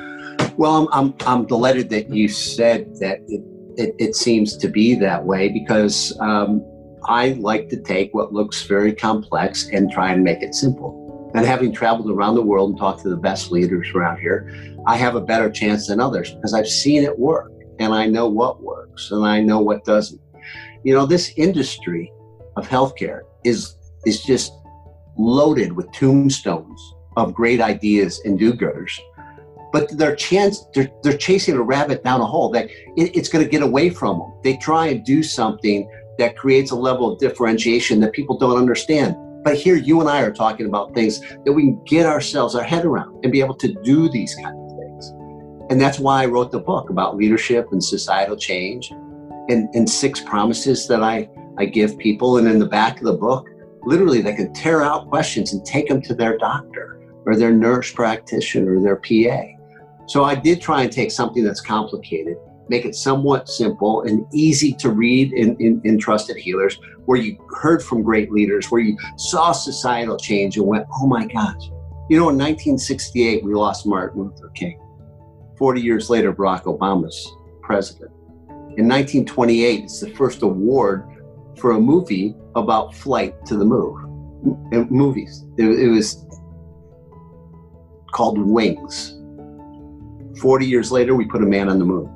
Well, 0.57 0.89
I'm, 0.89 0.89
I'm, 0.95 1.15
I'm 1.27 1.47
delighted 1.47 1.91
that 1.91 2.09
you 2.09 2.27
said 2.29 2.87
that 3.01 3.19
it, 3.29 3.43
it, 3.77 3.95
it 3.99 4.17
seems 4.17 4.57
to 4.57 4.69
be 4.69 4.95
that 4.95 5.23
way 5.27 5.51
because 5.51 6.19
um, 6.21 6.65
I 7.07 7.31
like 7.41 7.69
to 7.71 7.77
take 7.77 8.15
what 8.15 8.33
looks 8.33 8.63
very 8.63 8.93
complex 8.93 9.69
and 9.73 9.91
try 9.91 10.13
and 10.13 10.23
make 10.23 10.43
it 10.43 10.55
simple. 10.55 11.31
And 11.35 11.47
having 11.47 11.73
traveled 11.73 12.11
around 12.11 12.35
the 12.35 12.43
world 12.43 12.71
and 12.71 12.79
talked 12.79 13.03
to 13.03 13.09
the 13.09 13.17
best 13.17 13.51
leaders 13.51 13.89
around 13.95 14.21
here, 14.21 14.53
I 14.87 14.97
have 14.97 15.17
a 15.17 15.21
better 15.21 15.51
chance 15.51 15.87
than 15.87 16.01
others 16.01 16.35
because 16.35 16.55
I've 16.55 16.69
seen 16.69 17.03
it 17.05 17.19
work 17.19 17.51
and 17.79 17.93
I 17.93 18.07
know 18.07 18.29
what 18.29 18.63
works 18.63 19.11
and 19.11 19.25
I 19.25 19.41
know 19.41 19.61
what 19.61 19.85
doesn't. 19.85 20.21
You 20.85 20.95
know, 20.95 21.07
this 21.07 21.33
industry 21.37 22.13
of 22.57 22.69
healthcare 22.69 23.23
is 23.45 23.77
is 24.05 24.23
just 24.23 24.53
loaded 25.17 25.73
with 25.73 25.91
tombstones 25.93 26.95
of 27.17 27.35
great 27.35 27.61
ideas 27.61 28.21
and 28.25 28.39
do-gooders. 28.39 28.99
But 29.73 29.97
they're 29.97 30.17
chance 30.17 30.67
they're, 30.75 30.91
they're 31.03 31.17
chasing 31.17 31.57
a 31.57 31.63
rabbit 31.63 32.05
down 32.05 32.21
a 32.21 32.27
hole 32.27 32.51
that 32.51 32.67
it, 32.97 33.17
it's 33.17 33.29
going 33.29 33.45
to 33.45 33.51
get 33.51 33.63
away 33.63 33.89
from 33.91 34.19
them. 34.19 34.33
They 34.43 34.57
try 34.57 34.89
and 34.89 35.05
do 35.05 35.23
something 35.23 35.89
that 36.19 36.37
creates 36.37 36.71
a 36.71 36.77
level 36.77 37.13
of 37.13 37.19
differentiation 37.19 38.01
that 38.01 38.13
people 38.13 38.39
don't 38.39 38.59
understand. 38.59 39.17
But 39.43 39.57
here, 39.57 39.77
you 39.77 40.01
and 40.01 40.09
I 40.09 40.21
are 40.21 40.33
talking 40.33 40.67
about 40.67 40.95
things 40.95 41.21
that 41.21 41.53
we 41.53 41.63
can 41.63 41.83
get 41.85 42.07
ourselves 42.07 42.55
our 42.55 42.63
head 42.63 42.85
around 42.85 43.25
and 43.25 43.33
be 43.33 43.41
able 43.41 43.57
to 43.57 43.73
do 43.83 44.09
these 44.09 44.35
kind 44.37 44.57
of 44.57 44.79
things. 44.79 45.09
And 45.71 45.81
that's 45.81 45.99
why 45.99 46.23
I 46.23 46.27
wrote 46.27 46.53
the 46.53 46.61
book 46.61 46.91
about 46.91 47.17
leadership 47.17 47.69
and 47.73 47.83
societal 47.83 48.37
change 48.37 48.91
and, 49.49 49.69
and 49.75 49.89
six 49.89 50.21
promises 50.21 50.87
that 50.89 51.03
I, 51.03 51.29
I 51.59 51.65
give 51.65 51.99
people. 51.99 52.39
And 52.39 52.47
in 52.47 52.59
the 52.59 52.67
back 52.67 52.99
of 52.99 53.05
the 53.05 53.15
book, 53.15 53.49
literally, 53.85 54.23
they 54.23 54.35
can 54.35 54.53
tear 54.53 54.83
out 54.83 55.09
questions 55.09 55.53
and 55.53 55.65
take 55.65 55.89
them 55.89 56.01
to 56.03 56.15
their 56.15 56.39
doctor 56.39 57.01
or 57.27 57.37
their 57.37 57.53
nurse 57.53 57.93
practitioner 57.93 58.77
or 58.77 58.81
their 58.81 58.97
PA. 58.97 59.43
So 60.07 60.25
I 60.25 60.35
did 60.35 60.61
try 60.61 60.83
and 60.83 60.93
take 60.93 61.11
something 61.11 61.43
that's 61.43 61.61
complicated 61.61 62.37
make 62.73 62.87
it 62.87 62.95
somewhat 62.95 63.51
simple 63.51 64.01
and 64.05 64.27
easy 64.33 64.73
to 64.73 64.89
read 64.89 65.35
in, 65.35 65.55
in, 65.61 65.79
in, 65.85 65.99
trusted 65.99 66.39
healers, 66.39 66.79
where 67.05 67.19
you 67.19 67.37
heard 67.61 67.83
from 67.83 68.03
great 68.03 68.33
leaders, 68.33 68.71
where 68.71 68.81
you 68.81 68.97
saw 69.19 69.53
societal 69.53 70.17
change 70.17 70.57
and 70.57 70.67
went, 70.67 70.87
oh 70.95 71.07
my 71.07 71.27
gosh. 71.27 71.65
You 72.09 72.17
know, 72.17 72.31
in 72.31 72.39
1968, 72.39 73.45
we 73.45 73.53
lost 73.53 73.87
Martin 73.87 74.23
Luther 74.23 74.49
King. 74.55 74.81
40 75.59 75.83
years 75.83 76.09
later, 76.09 76.33
Barack 76.33 76.63
Obama's 76.63 77.31
president. 77.61 78.11
In 78.79 78.89
1928, 78.89 79.85
it's 79.85 80.01
the 80.01 80.09
first 80.15 80.41
award 80.41 81.07
for 81.59 81.73
a 81.73 81.81
movie 81.81 82.35
about 82.55 82.95
flight 82.95 83.35
to 83.45 83.59
the 83.59 83.67
moon. 83.67 84.71
In 84.73 84.89
movies. 84.89 85.45
It, 85.59 85.67
it 85.67 85.89
was 85.89 86.25
called 88.13 88.39
Wings. 88.39 89.19
40 90.41 90.67
years 90.67 90.91
later, 90.91 91.15
we 91.15 91.27
put 91.27 91.43
a 91.43 91.47
man 91.47 91.69
on 91.69 91.79
the 91.79 91.85
moon 91.85 92.11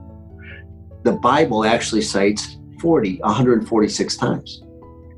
the 1.07 1.13
Bible 1.13 1.65
actually 1.65 2.03
cites 2.03 2.57
40, 2.81 3.21
146 3.21 4.17
times. 4.17 4.61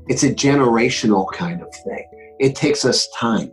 It's 0.07 0.21
a 0.21 0.31
generational 0.31 1.31
kind 1.33 1.63
of 1.63 1.73
thing. 1.83 2.05
It 2.39 2.55
takes 2.55 2.85
us 2.85 3.07
time. 3.17 3.51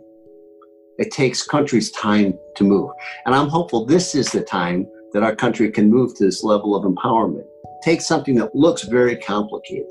It 0.99 1.11
takes 1.11 1.41
countries 1.41 1.89
time 1.91 2.37
to 2.57 2.63
move. 2.63 2.91
And 3.25 3.33
I'm 3.33 3.47
hopeful 3.47 3.85
this 3.85 4.13
is 4.13 4.31
the 4.31 4.43
time 4.43 4.85
that 5.13 5.23
our 5.23 5.35
country 5.35 5.71
can 5.71 5.89
move 5.89 6.15
to 6.17 6.25
this 6.25 6.43
level 6.43 6.75
of 6.75 6.83
empowerment. 6.83 7.47
Take 7.83 8.01
something 8.01 8.35
that 8.35 8.53
looks 8.53 8.83
very 8.83 9.15
complicated 9.15 9.89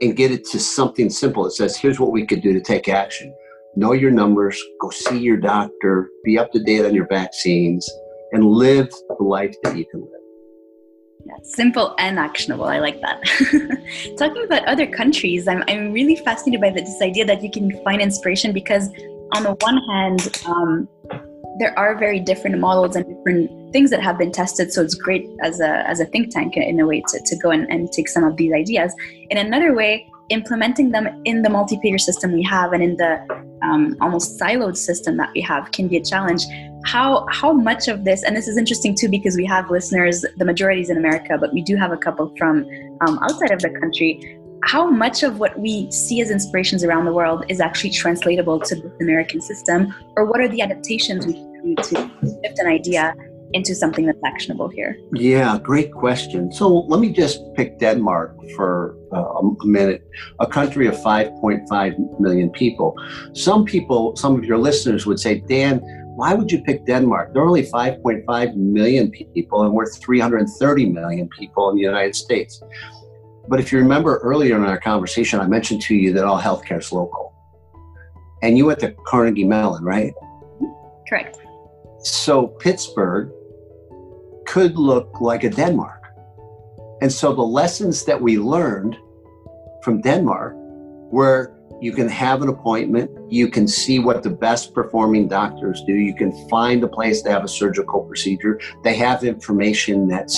and 0.00 0.16
get 0.16 0.30
it 0.30 0.46
to 0.52 0.58
something 0.58 1.10
simple. 1.10 1.44
It 1.44 1.50
says, 1.50 1.76
here's 1.76 2.00
what 2.00 2.12
we 2.12 2.24
could 2.24 2.40
do 2.40 2.54
to 2.54 2.62
take 2.62 2.88
action. 2.88 3.34
Know 3.76 3.92
your 3.92 4.10
numbers, 4.10 4.58
go 4.80 4.88
see 4.88 5.18
your 5.18 5.36
doctor, 5.36 6.08
be 6.24 6.38
up 6.38 6.50
to 6.52 6.62
date 6.62 6.86
on 6.86 6.94
your 6.94 7.08
vaccines, 7.08 7.90
and 8.32 8.42
live 8.42 8.88
the 9.18 9.22
life 9.22 9.54
that 9.64 9.76
you 9.76 9.84
can 9.90 10.00
live. 10.00 10.21
Simple 11.42 11.94
and 11.98 12.18
actionable. 12.18 12.64
I 12.64 12.78
like 12.78 13.00
that. 13.00 13.22
Talking 14.18 14.44
about 14.44 14.64
other 14.66 14.86
countries, 14.86 15.48
I'm, 15.48 15.64
I'm 15.68 15.92
really 15.92 16.16
fascinated 16.16 16.60
by 16.60 16.70
this 16.70 17.00
idea 17.02 17.24
that 17.26 17.42
you 17.42 17.50
can 17.50 17.82
find 17.82 18.00
inspiration 18.00 18.52
because, 18.52 18.88
on 19.34 19.42
the 19.42 19.56
one 19.60 19.78
hand, 19.88 20.40
um, 20.46 20.88
there 21.58 21.76
are 21.78 21.98
very 21.98 22.20
different 22.20 22.58
models 22.58 22.96
and 22.96 23.06
different 23.06 23.72
things 23.72 23.90
that 23.90 24.02
have 24.02 24.18
been 24.18 24.32
tested. 24.32 24.72
So 24.72 24.82
it's 24.82 24.94
great 24.94 25.28
as 25.42 25.60
a, 25.60 25.88
as 25.88 26.00
a 26.00 26.06
think 26.06 26.30
tank 26.30 26.56
in 26.56 26.80
a 26.80 26.86
way 26.86 27.02
to, 27.08 27.20
to 27.24 27.36
go 27.36 27.50
and, 27.50 27.70
and 27.70 27.90
take 27.92 28.08
some 28.08 28.24
of 28.24 28.36
these 28.36 28.52
ideas. 28.52 28.94
In 29.30 29.38
another 29.38 29.74
way, 29.74 30.08
implementing 30.32 30.90
them 30.90 31.08
in 31.24 31.42
the 31.42 31.50
multi-payer 31.50 31.98
system 31.98 32.32
we 32.32 32.42
have 32.42 32.72
and 32.72 32.82
in 32.82 32.96
the 32.96 33.12
um, 33.62 33.96
almost 34.00 34.40
siloed 34.40 34.76
system 34.76 35.16
that 35.16 35.30
we 35.34 35.40
have 35.40 35.70
can 35.72 35.88
be 35.88 35.96
a 35.96 36.04
challenge. 36.04 36.44
How 36.84 37.26
how 37.30 37.52
much 37.52 37.88
of 37.88 38.04
this 38.04 38.24
and 38.24 38.36
this 38.36 38.48
is 38.48 38.56
interesting 38.56 38.94
too 38.94 39.08
because 39.08 39.36
we 39.36 39.44
have 39.46 39.70
listeners 39.70 40.24
the 40.36 40.44
majority 40.44 40.80
is 40.80 40.90
in 40.90 40.96
america 40.96 41.38
but 41.38 41.52
we 41.52 41.62
do 41.62 41.76
have 41.76 41.92
a 41.92 41.96
couple 41.96 42.34
from 42.36 42.66
um, 43.02 43.18
outside 43.22 43.52
of 43.52 43.60
the 43.60 43.70
country. 43.80 44.38
How 44.64 44.88
much 44.88 45.22
of 45.22 45.38
what 45.38 45.58
we 45.58 45.90
see 45.90 46.20
as 46.20 46.30
inspirations 46.30 46.84
around 46.84 47.04
the 47.04 47.12
world 47.12 47.44
is 47.48 47.60
actually 47.60 47.90
translatable 47.90 48.58
to 48.60 48.74
the 48.74 48.92
american 49.00 49.40
system? 49.40 49.94
Or 50.16 50.24
what 50.24 50.40
are 50.40 50.48
the 50.48 50.60
adaptations 50.60 51.26
we 51.26 51.34
can 51.34 51.74
do 51.74 51.74
to 51.76 52.10
shift 52.42 52.58
an 52.58 52.66
idea 52.66 53.14
into 53.54 53.74
something 53.74 54.06
that's 54.06 54.22
actionable 54.24 54.68
here 54.68 54.96
yeah 55.14 55.58
great 55.58 55.92
question 55.92 56.52
so 56.52 56.68
let 56.68 57.00
me 57.00 57.10
just 57.10 57.40
pick 57.54 57.78
denmark 57.78 58.36
for 58.56 58.96
uh, 59.12 59.40
a 59.40 59.66
minute 59.66 60.06
a 60.40 60.46
country 60.46 60.86
of 60.86 60.94
5.5 60.94 62.20
million 62.20 62.50
people 62.50 62.96
some 63.34 63.64
people 63.64 64.16
some 64.16 64.36
of 64.36 64.44
your 64.44 64.58
listeners 64.58 65.06
would 65.06 65.20
say 65.20 65.40
dan 65.40 65.80
why 66.14 66.34
would 66.34 66.52
you 66.52 66.62
pick 66.62 66.84
Denmark? 66.84 67.32
There 67.32 67.42
are 67.42 67.46
only 67.46 67.62
5.5 67.62 68.54
million 68.54 69.10
people, 69.10 69.62
and 69.62 69.72
we're 69.72 69.90
330 69.90 70.90
million 70.90 71.28
people 71.28 71.70
in 71.70 71.76
the 71.76 71.82
United 71.82 72.14
States. 72.14 72.62
But 73.48 73.60
if 73.60 73.72
you 73.72 73.78
remember 73.78 74.18
earlier 74.18 74.56
in 74.56 74.64
our 74.64 74.78
conversation, 74.78 75.40
I 75.40 75.46
mentioned 75.46 75.82
to 75.82 75.94
you 75.94 76.12
that 76.12 76.24
all 76.24 76.40
healthcare 76.40 76.78
is 76.78 76.92
local. 76.92 77.32
And 78.42 78.58
you 78.58 78.66
went 78.66 78.80
to 78.80 78.94
Carnegie 79.06 79.44
Mellon, 79.44 79.84
right? 79.84 80.12
Correct. 81.08 81.38
So 82.00 82.46
Pittsburgh 82.46 83.32
could 84.52 84.76
look 84.76 85.22
like 85.22 85.44
a 85.44 85.48
Denmark. 85.48 86.12
And 87.00 87.10
so 87.10 87.32
the 87.32 87.40
lessons 87.40 88.04
that 88.04 88.20
we 88.20 88.36
learned 88.38 88.98
from 89.82 90.02
Denmark 90.02 90.52
were 91.10 91.54
you 91.80 91.92
can 91.92 92.06
have 92.10 92.42
an 92.42 92.50
appointment. 92.50 93.10
You 93.32 93.48
can 93.48 93.66
see 93.66 93.98
what 93.98 94.22
the 94.22 94.28
best 94.28 94.74
performing 94.74 95.26
doctors 95.26 95.82
do. 95.86 95.94
You 95.94 96.14
can 96.14 96.32
find 96.50 96.84
a 96.84 96.86
place 96.86 97.22
to 97.22 97.30
have 97.30 97.44
a 97.44 97.48
surgical 97.48 98.02
procedure. 98.02 98.60
They 98.84 98.94
have 98.96 99.24
information 99.24 100.06
that's 100.06 100.36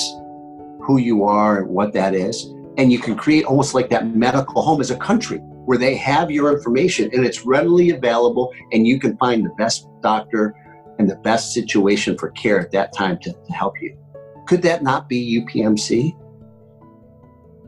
who 0.87 0.99
you 0.99 1.25
are 1.25 1.63
and 1.63 1.69
what 1.71 1.93
that 1.95 2.15
is. 2.15 2.45
And 2.79 2.93
you 2.93 3.01
can 3.01 3.17
create 3.17 3.45
almost 3.47 3.75
like 3.75 3.89
that 3.91 4.15
medical 4.15 4.63
home 4.63 4.81
as 4.81 4.93
a 4.93 4.97
country 4.97 5.39
where 5.67 5.77
they 5.77 5.97
have 5.97 6.31
your 6.31 6.53
information 6.57 7.11
and 7.13 7.27
it's 7.27 7.45
readily 7.45 7.91
available 7.91 8.53
and 8.71 8.87
you 8.87 9.01
can 9.01 9.17
find 9.17 9.45
the 9.45 9.55
best 9.59 9.89
doctor 10.03 10.55
and 11.01 11.11
the 11.11 11.17
best 11.17 11.53
situation 11.53 12.17
for 12.17 12.31
care 12.31 12.61
at 12.61 12.71
that 12.71 12.93
time 12.93 13.19
to, 13.19 13.33
to 13.33 13.53
help 13.53 13.75
you. 13.83 13.99
Could 14.47 14.63
that 14.63 14.83
not 14.83 15.09
be 15.09 15.41
UPMC? 15.41 16.15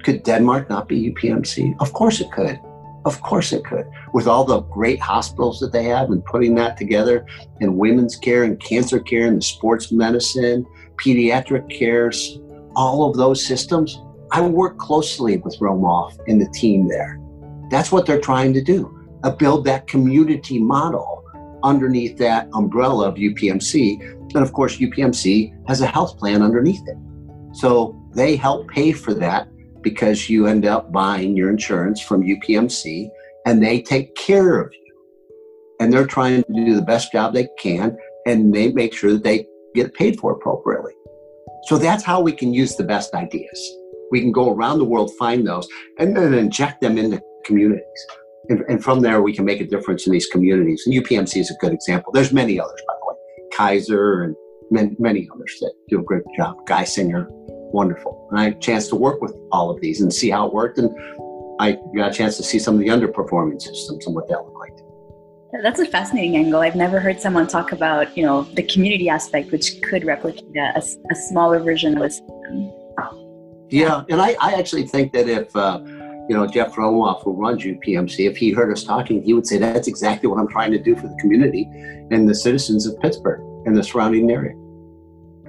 Could 0.05 0.23
Denmark 0.23 0.69
not 0.69 0.89
be 0.89 1.11
UPMC? 1.11 1.75
Of 1.81 1.93
course 1.93 2.21
it 2.21 2.31
could. 2.31 2.61
Of 3.05 3.23
course 3.23 3.53
it 3.53 3.65
could. 3.65 3.87
With 4.13 4.27
all 4.27 4.45
the 4.45 4.61
great 4.63 5.01
hospitals 5.01 5.61
that 5.61 5.73
they 5.73 5.85
have 5.85 6.11
and 6.11 6.25
putting 6.25 6.55
that 6.57 6.77
together 6.77 7.25
in 7.61 7.77
women's 7.77 8.17
care 8.17 8.43
and 8.45 8.61
cancer 8.61 9.01
care 9.01 9.27
and 9.27 9.39
the 9.39 9.43
sports 9.43 9.93
medicine, 9.93 10.67
pediatric 10.97 11.71
cares, 11.71 12.41
all 12.75 13.09
of 13.09 13.17
those 13.17 13.45
systems, 13.45 13.99
I 14.33 14.41
work 14.41 14.77
closely 14.79 15.37
with 15.39 15.59
Romoff 15.61 16.19
and 16.27 16.41
the 16.41 16.51
team 16.51 16.89
there. 16.89 17.19
That's 17.71 17.93
what 17.93 18.07
they're 18.07 18.21
trying 18.21 18.53
to 18.55 18.63
do. 18.63 18.93
Uh, 19.23 19.31
build 19.31 19.65
that 19.65 19.87
community 19.87 20.59
model 20.59 21.25
underneath 21.63 22.17
that 22.19 22.49
umbrella 22.55 23.09
of 23.09 23.15
UPMC. 23.15 24.16
And 24.35 24.43
of 24.43 24.53
course, 24.53 24.79
UPMC 24.79 25.67
has 25.69 25.81
a 25.81 25.87
health 25.87 26.19
plan 26.19 26.43
underneath 26.43 26.83
it. 26.87 26.97
So 27.55 28.01
they 28.15 28.37
help 28.37 28.69
pay 28.69 28.93
for 28.93 29.15
that 29.15 29.49
because 29.83 30.29
you 30.29 30.47
end 30.47 30.67
up 30.67 30.93
buying 30.93 31.37
your 31.37 31.49
insurance 31.49 32.01
from 32.01 32.23
UPMC 32.23 33.09
and 33.47 33.63
they 33.63 33.81
take 33.81 34.15
care 34.17 34.61
of 34.61 34.73
you. 34.73 34.93
And 35.81 35.93
they're 35.93 36.07
trying 36.07 36.43
to 36.43 36.53
do 36.53 36.75
the 36.75 36.83
best 36.83 37.13
job 37.13 37.35
they 37.35 37.49
can 37.59 37.97
and 38.27 38.53
they 38.53 38.73
make 38.73 38.95
sure 38.95 39.13
that 39.13 39.23
they 39.23 39.47
get 39.75 39.95
paid 39.95 40.19
for 40.19 40.33
appropriately. 40.33 40.93
So 41.65 41.79
that's 41.79 42.03
how 42.03 42.21
we 42.21 42.33
can 42.33 42.53
use 42.53 42.77
the 42.77 42.85
best 42.85 43.15
ideas. 43.15 43.77
We 44.11 44.21
can 44.21 44.33
go 44.33 44.53
around 44.53 44.79
the 44.79 44.85
world, 44.85 45.11
find 45.19 45.47
those, 45.47 45.69
and 45.99 46.17
then 46.17 46.35
inject 46.35 46.81
them 46.81 46.99
into 46.99 47.21
communities. 47.45 48.07
And, 48.49 48.63
and 48.69 48.83
from 48.83 49.01
there, 49.01 49.23
we 49.23 49.35
can 49.35 49.45
make 49.45 49.61
a 49.61 49.67
difference 49.67 50.07
in 50.07 50.13
these 50.13 50.27
communities. 50.27 50.83
And 50.87 50.95
UPMC 50.95 51.41
is 51.41 51.51
a 51.51 51.55
good 51.61 51.73
example. 51.73 52.13
There's 52.13 52.33
many 52.33 52.61
others, 52.61 52.81
by. 52.87 52.96
Kaiser 53.57 54.23
and 54.23 54.37
many, 54.71 54.97
many 54.99 55.29
others 55.33 55.57
that 55.61 55.73
do 55.89 56.01
a 56.01 56.03
great 56.03 56.23
job. 56.37 56.57
Geisinger, 56.67 57.27
wonderful. 57.31 58.29
And 58.31 58.41
I 58.41 58.45
had 58.45 58.53
a 58.55 58.59
chance 58.59 58.89
to 58.89 58.97
work 58.97 59.23
with 59.23 59.35
all 59.53 59.71
of 59.71 59.81
these 59.81 60.01
and 60.01 60.13
see 60.13 60.31
how 60.31 60.47
it 60.47 60.53
worked. 60.53 60.79
And 60.79 60.91
I 61.59 61.79
got 61.97 62.11
a 62.11 62.15
chance 62.15 62.37
to 62.37 62.43
see 62.43 62.59
some 62.59 62.75
of 62.75 62.81
the 62.81 62.89
underperforming 62.89 63.61
systems 63.61 64.07
and 64.07 64.15
what 64.15 64.29
that 64.29 64.39
looked 64.39 64.59
like. 64.59 64.73
That's 65.63 65.81
a 65.81 65.87
fascinating 65.87 66.37
angle. 66.37 66.61
I've 66.61 66.77
never 66.77 67.01
heard 67.01 67.19
someone 67.21 67.47
talk 67.47 67.73
about, 67.73 68.15
you 68.17 68.25
know, 68.25 68.43
the 68.43 68.63
community 68.63 69.09
aspect, 69.09 69.53
which 69.53 69.81
could 69.83 70.05
replicate 70.05 70.45
a, 70.55 70.83
a 71.11 71.15
smaller 71.29 71.59
version 71.61 71.97
of 71.97 72.03
a 72.03 72.11
system. 72.11 72.73
Yeah, 73.69 74.05
and 74.09 74.21
I, 74.21 74.37
I 74.41 74.55
actually 74.55 74.87
think 74.87 75.13
that 75.15 75.29
if, 75.29 75.55
uh, 75.57 75.81
you 76.29 76.37
know, 76.37 76.47
Jeff 76.47 76.75
Romoff, 76.75 77.23
who 77.23 77.33
runs 77.33 77.63
UPMC, 77.63 78.29
if 78.29 78.37
he 78.37 78.53
heard 78.53 78.73
us 78.73 78.83
talking, 78.83 79.23
he 79.23 79.33
would 79.33 79.47
say 79.47 79.59
that's 79.59 79.87
exactly 79.87 80.29
what 80.29 80.39
I'm 80.39 80.49
trying 80.49 80.73
to 80.73 80.79
do 80.79 80.97
for 80.97 81.09
the 81.09 81.17
community 81.21 81.69
and 82.11 82.29
the 82.29 82.35
citizens 82.35 82.87
of 82.87 82.99
Pittsburgh 83.01 83.41
and 83.67 83.77
the 83.77 83.83
surrounding 83.83 84.31
area. 84.31 84.55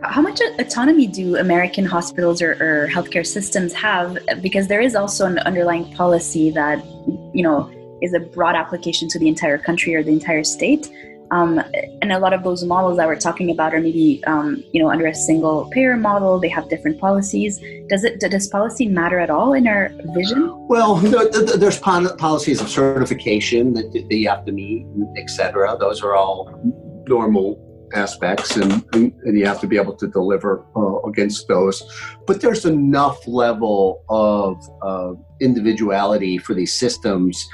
How 0.04 0.22
much 0.22 0.40
autonomy 0.60 1.08
do 1.08 1.38
American 1.38 1.84
hospitals 1.84 2.42
or, 2.42 2.52
or 2.62 2.88
healthcare 2.88 3.26
systems 3.26 3.74
have? 3.74 4.20
Because 4.42 4.68
there 4.68 4.82
is 4.82 4.96
also 4.96 5.26
an 5.26 5.40
underlying 5.40 5.92
policy 5.94 6.52
that, 6.52 6.86
you 7.34 7.42
know, 7.42 7.72
is 8.04 8.14
a 8.14 8.20
broad 8.20 8.56
application 8.56 9.08
to 9.10 9.20
the 9.20 9.28
entire 9.28 9.58
country 9.58 9.96
or 9.96 10.04
the 10.04 10.12
entire 10.12 10.44
state. 10.44 10.92
Um, 11.32 11.62
and 12.02 12.12
a 12.12 12.20
lot 12.20 12.34
of 12.34 12.44
those 12.44 12.64
models 12.64 12.98
that 12.98 13.08
we're 13.08 13.20
talking 13.20 13.52
about 13.52 13.74
are 13.74 13.82
maybe 13.82 14.24
um, 14.26 14.64
you 14.72 14.82
know 14.82 14.90
under 14.90 15.08
a 15.08 15.16
single 15.16 15.70
payer 15.72 15.98
model. 15.98 16.40
They 16.40 16.50
have 16.50 16.70
different 16.70 17.00
policies. 17.00 17.60
Does 17.90 18.04
it 18.04 18.20
does 18.20 18.48
policy 18.48 18.88
matter 18.88 19.20
at 19.20 19.30
all 19.30 19.54
in 19.54 19.68
our 19.68 19.90
vision? 20.16 20.54
Well, 20.68 20.96
there's 20.96 21.80
policies 21.80 22.62
of 22.62 22.70
certification 22.70 23.74
that, 23.74 24.08
you 24.10 24.30
have 24.30 24.46
to 24.46 24.52
meet, 24.52 24.86
etc. 25.18 25.78
Those 25.80 26.02
are 26.02 26.16
all 26.16 26.60
normal 27.08 27.64
aspects, 27.94 28.58
and, 28.58 28.84
and 28.94 29.38
you 29.38 29.46
have 29.46 29.62
to 29.62 29.68
be 29.68 29.78
able 29.78 29.96
to 29.96 30.08
deliver 30.08 30.66
uh, 30.76 31.02
against 31.08 31.48
those. 31.48 31.84
But 32.26 32.42
there's 32.42 32.66
enough 32.66 33.26
level 33.28 34.04
of 34.10 34.58
uh, 34.82 35.14
individuality 35.42 36.38
for 36.38 36.54
these 36.54 36.74
systems 36.74 37.48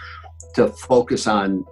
to 0.55 0.69
focus 0.69 1.27
on 1.27 1.65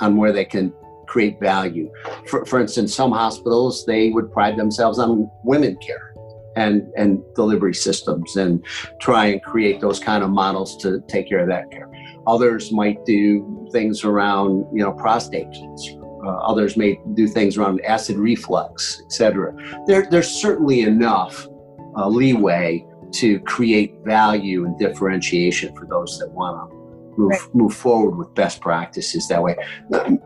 on 0.00 0.16
where 0.16 0.32
they 0.32 0.44
can 0.44 0.72
create 1.16 1.40
value. 1.40 1.90
For, 2.26 2.44
for 2.44 2.60
instance, 2.60 2.94
some 2.94 3.10
hospitals 3.10 3.86
they 3.86 4.10
would 4.10 4.30
pride 4.30 4.58
themselves 4.58 4.98
on 4.98 5.30
women 5.44 5.74
care 5.76 6.12
and 6.56 6.92
and 6.94 7.22
delivery 7.34 7.72
systems 7.72 8.36
and 8.36 8.62
try 9.00 9.24
and 9.32 9.42
create 9.42 9.80
those 9.80 9.98
kind 9.98 10.22
of 10.22 10.28
models 10.28 10.76
to 10.82 11.02
take 11.08 11.26
care 11.30 11.38
of 11.38 11.48
that 11.48 11.70
care. 11.70 11.90
Others 12.26 12.70
might 12.70 13.02
do 13.06 13.66
things 13.72 14.04
around 14.04 14.66
you 14.74 14.82
know 14.84 14.92
prostate 14.92 15.50
cancer. 15.52 15.94
Uh, 16.26 16.36
others 16.50 16.76
may 16.76 17.00
do 17.14 17.26
things 17.26 17.56
around 17.56 17.80
acid 17.82 18.16
reflux, 18.16 19.00
etc. 19.06 19.54
There, 19.86 20.06
there's 20.10 20.28
certainly 20.28 20.80
enough 20.80 21.48
uh, 21.96 22.08
leeway 22.08 22.84
to 23.22 23.40
create 23.40 23.94
value 24.04 24.66
and 24.66 24.78
differentiation 24.78 25.74
for 25.76 25.86
those 25.86 26.18
that 26.18 26.30
want 26.32 26.70
to 26.70 26.75
move 27.16 27.30
right. 27.30 27.54
move 27.54 27.74
forward 27.74 28.16
with 28.16 28.34
best 28.34 28.60
practices 28.60 29.28
that 29.28 29.42
way. 29.42 29.56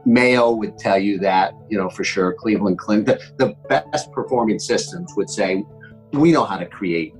Mayo 0.05 0.51
would 0.53 0.79
tell 0.79 0.99
you 0.99 1.19
that, 1.19 1.55
you 1.69 1.79
know, 1.79 1.89
for 1.91 2.05
sure. 2.05 2.33
Cleveland 2.35 2.79
Clinic, 2.79 3.07
the, 3.07 3.21
the 3.39 3.55
best 3.69 4.11
performing 4.13 4.59
systems 4.59 5.13
would 5.17 5.31
say, 5.31 5.65
we 6.13 6.33
know 6.33 6.45
how 6.45 6.59
to 6.59 6.67
create 6.67 7.15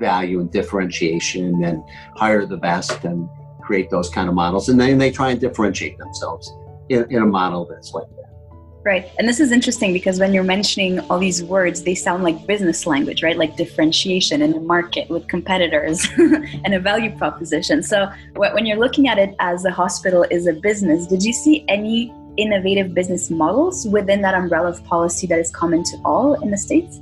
value 0.00 0.40
and 0.40 0.50
differentiation 0.50 1.64
and 1.64 1.82
hire 2.16 2.46
the 2.46 2.56
best 2.56 3.04
and 3.04 3.28
create 3.62 3.90
those 3.90 4.08
kind 4.08 4.28
of 4.28 4.34
models. 4.34 4.68
And 4.68 4.78
then 4.78 4.98
they 4.98 5.10
try 5.10 5.30
and 5.30 5.40
differentiate 5.40 5.98
themselves 5.98 6.52
in, 6.88 7.10
in 7.10 7.22
a 7.22 7.26
model 7.26 7.66
that's 7.66 7.92
like. 7.92 8.04
Right. 8.84 9.10
And 9.18 9.26
this 9.26 9.40
is 9.40 9.50
interesting 9.50 9.94
because 9.94 10.20
when 10.20 10.34
you're 10.34 10.44
mentioning 10.44 11.00
all 11.08 11.18
these 11.18 11.42
words, 11.42 11.84
they 11.84 11.94
sound 11.94 12.22
like 12.22 12.46
business 12.46 12.86
language, 12.86 13.22
right? 13.22 13.36
Like 13.36 13.56
differentiation 13.56 14.42
in 14.42 14.52
the 14.52 14.60
market 14.60 15.08
with 15.08 15.26
competitors 15.26 16.06
and 16.18 16.74
a 16.74 16.78
value 16.78 17.16
proposition. 17.16 17.82
So 17.82 18.12
when 18.36 18.66
you're 18.66 18.78
looking 18.78 19.08
at 19.08 19.18
it 19.18 19.34
as 19.40 19.64
a 19.64 19.70
hospital 19.70 20.26
is 20.30 20.46
a 20.46 20.52
business, 20.52 21.06
did 21.06 21.22
you 21.22 21.32
see 21.32 21.64
any 21.66 22.12
innovative 22.36 22.92
business 22.92 23.30
models 23.30 23.86
within 23.86 24.20
that 24.20 24.34
umbrella 24.34 24.68
of 24.68 24.84
policy 24.84 25.26
that 25.28 25.38
is 25.38 25.50
common 25.50 25.82
to 25.84 25.96
all 26.04 26.34
in 26.42 26.50
the 26.50 26.58
States? 26.58 27.00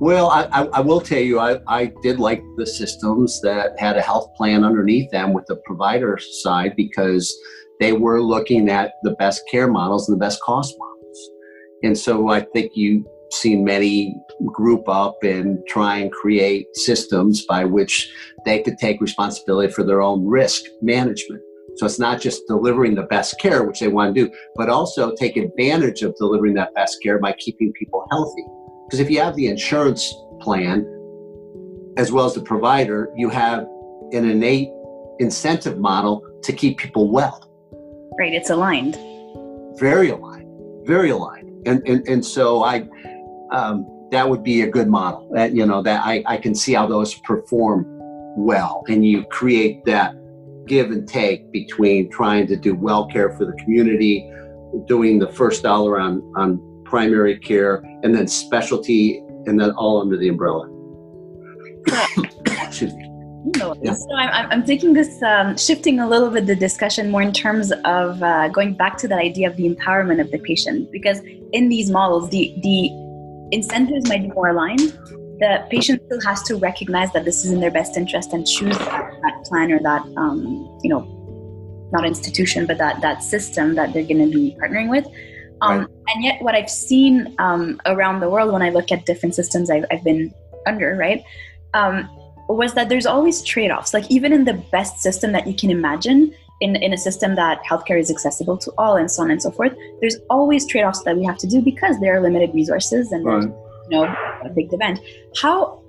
Well, 0.00 0.28
I, 0.30 0.42
I, 0.52 0.64
I 0.64 0.80
will 0.80 1.00
tell 1.00 1.20
you, 1.20 1.38
I, 1.38 1.60
I 1.66 1.92
did 2.02 2.20
like 2.20 2.42
the 2.56 2.66
systems 2.66 3.40
that 3.40 3.78
had 3.78 3.96
a 3.96 4.02
health 4.02 4.34
plan 4.34 4.64
underneath 4.64 5.10
them 5.10 5.32
with 5.32 5.46
the 5.46 5.56
provider 5.64 6.18
side 6.18 6.74
because 6.76 7.34
they 7.80 7.92
were 7.92 8.20
looking 8.20 8.68
at 8.68 8.94
the 9.02 9.12
best 9.12 9.42
care 9.50 9.68
models 9.68 10.08
and 10.08 10.16
the 10.16 10.18
best 10.18 10.42
cost 10.42 10.74
models. 10.78 10.91
And 11.82 11.96
so 11.98 12.28
I 12.28 12.40
think 12.40 12.72
you've 12.74 13.04
seen 13.32 13.64
many 13.64 14.16
group 14.46 14.88
up 14.88 15.16
and 15.22 15.58
try 15.66 15.96
and 15.96 16.12
create 16.12 16.66
systems 16.76 17.44
by 17.46 17.64
which 17.64 18.12
they 18.44 18.62
could 18.62 18.78
take 18.78 19.00
responsibility 19.00 19.72
for 19.72 19.84
their 19.84 20.02
own 20.02 20.26
risk 20.26 20.62
management. 20.80 21.42
So 21.76 21.86
it's 21.86 21.98
not 21.98 22.20
just 22.20 22.46
delivering 22.46 22.94
the 22.94 23.04
best 23.04 23.40
care, 23.40 23.64
which 23.64 23.80
they 23.80 23.88
want 23.88 24.14
to 24.14 24.26
do, 24.26 24.34
but 24.56 24.68
also 24.68 25.14
take 25.14 25.36
advantage 25.36 26.02
of 26.02 26.14
delivering 26.16 26.54
that 26.54 26.74
best 26.74 27.02
care 27.02 27.18
by 27.18 27.32
keeping 27.32 27.72
people 27.72 28.06
healthy. 28.10 28.44
Because 28.86 29.00
if 29.00 29.10
you 29.10 29.20
have 29.20 29.34
the 29.36 29.46
insurance 29.46 30.14
plan 30.40 30.86
as 31.96 32.12
well 32.12 32.26
as 32.26 32.34
the 32.34 32.42
provider, 32.42 33.10
you 33.16 33.30
have 33.30 33.60
an 34.12 34.28
innate 34.28 34.68
incentive 35.18 35.78
model 35.78 36.22
to 36.42 36.52
keep 36.52 36.76
people 36.76 37.10
well. 37.10 37.48
Right, 38.18 38.34
it's 38.34 38.50
aligned. 38.50 38.98
Very 39.78 40.10
aligned, 40.10 40.86
very 40.86 41.10
aligned 41.10 41.41
and 41.66 41.86
and, 41.86 42.06
and 42.08 42.24
so 42.24 42.62
I 42.62 42.88
um, 43.52 43.86
that 44.10 44.28
would 44.28 44.42
be 44.42 44.62
a 44.62 44.70
good 44.70 44.88
model. 44.88 45.28
That 45.32 45.52
you 45.52 45.66
know 45.66 45.82
that 45.82 46.04
I, 46.04 46.22
I 46.26 46.36
can 46.36 46.54
see 46.54 46.74
how 46.74 46.86
those 46.86 47.14
perform 47.14 47.86
well, 48.36 48.82
and 48.88 49.04
you 49.04 49.24
create 49.24 49.84
that 49.86 50.14
give 50.66 50.90
and 50.90 51.08
take 51.08 51.50
between 51.50 52.10
trying 52.10 52.46
to 52.46 52.56
do 52.56 52.74
well 52.74 53.06
care 53.06 53.36
for 53.36 53.44
the 53.44 53.52
community, 53.52 54.30
doing 54.86 55.18
the 55.18 55.28
first 55.28 55.62
dollar 55.62 55.98
on 55.98 56.22
on 56.36 56.60
primary 56.84 57.38
care, 57.38 57.76
and 58.02 58.14
then 58.14 58.28
specialty, 58.28 59.18
and 59.46 59.58
then 59.60 59.70
all 59.72 60.00
under 60.00 60.16
the 60.16 60.28
umbrella. 60.28 60.68
Excuse 62.46 62.94
me. 62.94 63.11
Yeah. 63.44 63.94
So 63.94 64.14
I'm, 64.14 64.50
I'm 64.52 64.64
taking 64.64 64.92
this, 64.92 65.20
um, 65.22 65.56
shifting 65.56 65.98
a 65.98 66.08
little 66.08 66.30
bit 66.30 66.46
the 66.46 66.54
discussion 66.54 67.10
more 67.10 67.22
in 67.22 67.32
terms 67.32 67.72
of 67.84 68.22
uh, 68.22 68.48
going 68.48 68.74
back 68.74 68.96
to 68.98 69.08
that 69.08 69.18
idea 69.18 69.48
of 69.50 69.56
the 69.56 69.68
empowerment 69.68 70.20
of 70.20 70.30
the 70.30 70.38
patient, 70.38 70.92
because 70.92 71.20
in 71.52 71.68
these 71.68 71.90
models, 71.90 72.30
the 72.30 72.54
the 72.62 72.90
incentives 73.50 74.08
might 74.08 74.22
be 74.22 74.28
more 74.28 74.48
aligned. 74.48 74.80
The 75.40 75.66
patient 75.70 76.02
still 76.06 76.20
has 76.20 76.42
to 76.44 76.56
recognize 76.56 77.12
that 77.12 77.24
this 77.24 77.44
is 77.44 77.50
in 77.50 77.58
their 77.58 77.70
best 77.70 77.96
interest 77.96 78.32
and 78.32 78.46
choose 78.46 78.78
that, 78.78 79.10
that 79.22 79.44
plan 79.44 79.72
or 79.72 79.80
that, 79.80 80.02
um, 80.16 80.78
you 80.82 80.88
know, 80.88 81.88
not 81.92 82.06
institution, 82.06 82.64
but 82.64 82.78
that 82.78 83.00
that 83.00 83.24
system 83.24 83.74
that 83.74 83.92
they're 83.92 84.06
going 84.06 84.24
to 84.24 84.32
be 84.32 84.56
partnering 84.62 84.88
with. 84.88 85.06
Um, 85.62 85.80
right. 85.80 85.88
And 86.14 86.24
yet, 86.24 86.42
what 86.42 86.54
I've 86.54 86.70
seen 86.70 87.34
um, 87.38 87.80
around 87.86 88.20
the 88.20 88.30
world 88.30 88.52
when 88.52 88.62
I 88.62 88.70
look 88.70 88.92
at 88.92 89.04
different 89.04 89.34
systems 89.34 89.68
I've, 89.68 89.84
I've 89.90 90.04
been 90.04 90.32
under, 90.66 90.96
right? 90.96 91.24
Was 92.52 92.74
that 92.74 92.88
there's 92.88 93.06
always 93.06 93.42
trade-offs 93.42 93.94
like 93.94 94.10
even 94.10 94.32
in 94.32 94.44
the 94.44 94.54
best 94.54 95.00
system 95.00 95.32
that 95.32 95.46
you 95.46 95.54
can 95.54 95.70
imagine 95.70 96.34
in, 96.60 96.76
in 96.76 96.92
a 96.92 96.96
system 96.96 97.34
that 97.34 97.62
healthcare 97.64 97.98
is 97.98 98.10
accessible 98.10 98.56
to 98.56 98.72
all 98.78 98.96
and 98.96 99.10
so 99.10 99.22
on 99.22 99.30
and 99.30 99.42
so 99.42 99.50
forth 99.50 99.74
there's 100.00 100.16
always 100.30 100.64
trade-offs 100.66 101.02
that 101.02 101.16
we 101.16 101.24
have 101.24 101.36
to 101.38 101.46
do 101.46 101.60
because 101.60 101.98
there 102.00 102.14
are 102.16 102.20
limited 102.20 102.54
resources 102.54 103.10
and 103.10 103.24
right. 103.24 103.42
you 103.42 103.90
know 103.90 104.04
a 104.44 104.48
big 104.48 104.70
demand 104.70 105.00
how 105.36 105.82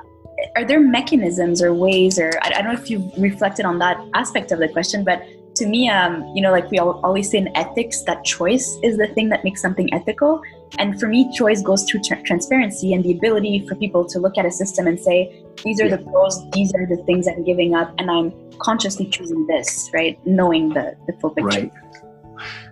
are 0.55 0.65
there 0.65 0.79
mechanisms 0.79 1.61
or 1.61 1.73
ways 1.73 2.17
or 2.17 2.31
I, 2.41 2.47
I 2.47 2.61
don't 2.61 2.73
know 2.73 2.81
if 2.81 2.89
you've 2.89 3.11
reflected 3.17 3.65
on 3.65 3.77
that 3.79 4.03
aspect 4.15 4.51
of 4.51 4.59
the 4.59 4.67
question 4.67 5.03
but 5.03 5.23
to 5.55 5.67
me, 5.67 5.89
um, 5.89 6.25
you 6.33 6.41
know, 6.41 6.51
like 6.51 6.69
we 6.71 6.79
always 6.79 7.29
say 7.29 7.37
in 7.37 7.55
ethics, 7.55 8.01
that 8.03 8.23
choice 8.23 8.77
is 8.83 8.97
the 8.97 9.07
thing 9.07 9.29
that 9.29 9.43
makes 9.43 9.61
something 9.61 9.93
ethical. 9.93 10.41
And 10.79 10.99
for 10.99 11.07
me, 11.07 11.31
choice 11.35 11.61
goes 11.61 11.83
through 11.83 12.01
tra- 12.01 12.21
transparency 12.23 12.93
and 12.93 13.03
the 13.03 13.11
ability 13.11 13.67
for 13.67 13.75
people 13.75 14.05
to 14.05 14.19
look 14.19 14.37
at 14.37 14.45
a 14.45 14.51
system 14.51 14.87
and 14.87 14.99
say, 14.99 15.43
these 15.63 15.79
are 15.79 15.85
yeah. 15.85 15.97
the 15.97 16.03
pros, 16.03 16.49
these 16.51 16.73
are 16.73 16.87
the 16.87 16.97
things 17.05 17.27
I'm 17.27 17.43
giving 17.43 17.75
up, 17.75 17.93
and 17.99 18.09
I'm 18.09 18.33
consciously 18.59 19.05
choosing 19.05 19.45
this, 19.45 19.91
right? 19.93 20.19
Knowing 20.25 20.69
the, 20.69 20.95
the 21.05 21.13
full 21.13 21.29
picture. 21.29 21.47
Right. 21.47 21.71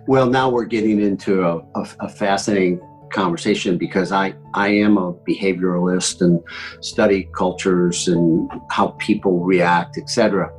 Well, 0.08 0.26
now 0.26 0.50
we're 0.50 0.64
getting 0.64 1.00
into 1.00 1.44
a, 1.44 1.58
a, 1.76 1.86
a 2.00 2.08
fascinating 2.08 2.80
conversation 3.12 3.78
because 3.78 4.10
I, 4.10 4.34
I 4.54 4.68
am 4.68 4.96
a 4.96 5.12
behavioralist 5.12 6.20
and 6.22 6.42
study 6.80 7.28
cultures 7.32 8.08
and 8.08 8.50
how 8.70 8.88
people 8.98 9.38
react, 9.44 9.98
etc 9.98 10.50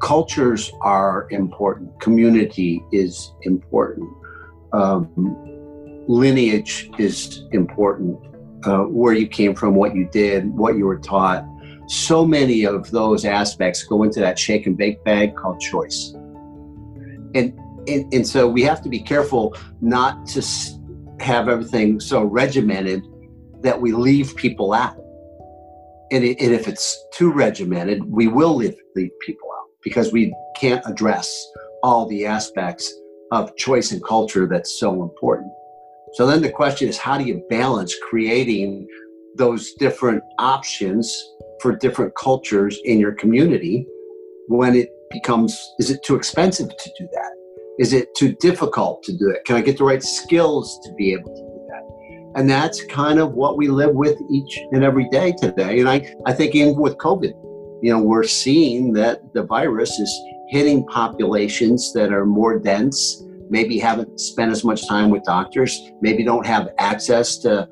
cultures 0.00 0.70
are 0.80 1.26
important, 1.30 1.98
community 2.00 2.82
is 2.92 3.32
important, 3.42 4.08
um, 4.72 5.08
lineage 6.08 6.90
is 6.98 7.44
important, 7.52 8.18
uh, 8.64 8.84
where 8.84 9.14
you 9.14 9.26
came 9.26 9.54
from, 9.54 9.74
what 9.74 9.94
you 9.94 10.08
did, 10.12 10.48
what 10.50 10.76
you 10.76 10.86
were 10.86 10.98
taught. 10.98 11.44
So 11.88 12.26
many 12.26 12.64
of 12.64 12.90
those 12.90 13.24
aspects 13.24 13.84
go 13.84 14.02
into 14.02 14.20
that 14.20 14.38
shake 14.38 14.66
and 14.66 14.76
bake 14.76 15.02
bag 15.04 15.36
called 15.36 15.60
choice. 15.60 16.12
And, 17.34 17.58
and, 17.86 18.12
and 18.12 18.26
so 18.26 18.48
we 18.48 18.62
have 18.62 18.82
to 18.82 18.88
be 18.88 18.98
careful 18.98 19.56
not 19.80 20.26
to 20.28 20.42
have 21.20 21.48
everything 21.48 22.00
so 22.00 22.24
regimented 22.24 23.02
that 23.62 23.80
we 23.80 23.92
leave 23.92 24.36
people 24.36 24.72
out. 24.72 24.96
And, 26.12 26.24
it, 26.24 26.40
and 26.40 26.52
if 26.52 26.68
it's 26.68 27.04
too 27.12 27.32
regimented, 27.32 28.04
we 28.04 28.28
will 28.28 28.54
leave, 28.56 28.76
leave 28.94 29.10
people 29.20 29.45
because 29.86 30.12
we 30.12 30.34
can't 30.56 30.82
address 30.84 31.32
all 31.84 32.08
the 32.08 32.26
aspects 32.26 32.92
of 33.30 33.54
choice 33.54 33.92
and 33.92 34.02
culture 34.02 34.44
that's 34.44 34.80
so 34.80 35.00
important. 35.00 35.52
So 36.14 36.26
then 36.26 36.42
the 36.42 36.50
question 36.50 36.88
is 36.88 36.98
how 36.98 37.16
do 37.16 37.22
you 37.22 37.46
balance 37.48 37.94
creating 38.08 38.88
those 39.36 39.74
different 39.74 40.24
options 40.40 41.06
for 41.62 41.76
different 41.76 42.12
cultures 42.16 42.76
in 42.84 42.98
your 42.98 43.12
community 43.12 43.86
when 44.48 44.74
it 44.74 44.88
becomes 45.12 45.56
is 45.78 45.88
it 45.88 46.02
too 46.02 46.16
expensive 46.16 46.68
to 46.68 46.90
do 46.98 47.08
that? 47.12 47.30
Is 47.78 47.92
it 47.92 48.08
too 48.16 48.34
difficult 48.40 49.04
to 49.04 49.16
do 49.16 49.30
it? 49.30 49.44
Can 49.44 49.54
I 49.54 49.60
get 49.60 49.78
the 49.78 49.84
right 49.84 50.02
skills 50.02 50.80
to 50.84 50.92
be 50.94 51.12
able 51.12 51.32
to 51.32 51.42
do 51.42 51.66
that? 51.68 52.40
And 52.40 52.50
that's 52.50 52.84
kind 52.86 53.20
of 53.20 53.34
what 53.34 53.56
we 53.56 53.68
live 53.68 53.94
with 53.94 54.18
each 54.32 54.58
and 54.72 54.82
every 54.82 55.08
day 55.10 55.32
today. 55.40 55.78
And 55.78 55.88
I, 55.88 56.12
I 56.26 56.32
think 56.32 56.56
even 56.56 56.74
with 56.74 56.96
COVID, 56.96 57.34
you 57.82 57.92
know, 57.92 58.00
we're 58.00 58.24
seeing 58.24 58.92
that 58.94 59.32
the 59.34 59.42
virus 59.42 59.98
is 59.98 60.22
hitting 60.48 60.86
populations 60.86 61.92
that 61.92 62.12
are 62.12 62.24
more 62.24 62.58
dense, 62.58 63.22
maybe 63.50 63.78
haven't 63.78 64.18
spent 64.20 64.50
as 64.50 64.64
much 64.64 64.88
time 64.88 65.10
with 65.10 65.22
doctors, 65.24 65.90
maybe 66.00 66.24
don't 66.24 66.46
have 66.46 66.70
access 66.78 67.36
to 67.38 67.68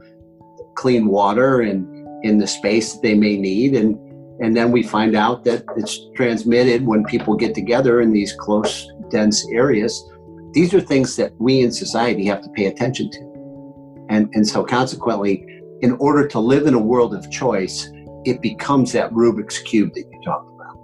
clean 0.74 1.06
water 1.06 1.62
and 1.62 1.88
in 2.24 2.38
the 2.38 2.46
space 2.46 2.94
that 2.94 3.02
they 3.02 3.14
may 3.14 3.36
need. 3.36 3.74
And, 3.74 3.98
and 4.40 4.56
then 4.56 4.72
we 4.72 4.82
find 4.82 5.14
out 5.14 5.44
that 5.44 5.64
it's 5.76 6.00
transmitted 6.16 6.84
when 6.84 7.04
people 7.04 7.36
get 7.36 7.54
together 7.54 8.00
in 8.00 8.12
these 8.12 8.32
close, 8.32 8.90
dense 9.10 9.46
areas. 9.50 10.10
These 10.52 10.74
are 10.74 10.80
things 10.80 11.16
that 11.16 11.32
we 11.38 11.60
in 11.60 11.70
society 11.70 12.24
have 12.26 12.42
to 12.42 12.48
pay 12.50 12.66
attention 12.66 13.10
to. 13.10 14.06
And, 14.08 14.30
and 14.34 14.46
so, 14.46 14.64
consequently, 14.64 15.46
in 15.80 15.92
order 15.92 16.26
to 16.28 16.38
live 16.38 16.66
in 16.66 16.74
a 16.74 16.78
world 16.78 17.14
of 17.14 17.30
choice, 17.30 17.90
it 18.24 18.40
becomes 18.40 18.92
that 18.92 19.10
Rubik's 19.12 19.58
cube 19.60 19.92
that 19.94 20.04
you 20.10 20.20
talked 20.24 20.50
about. 20.50 20.76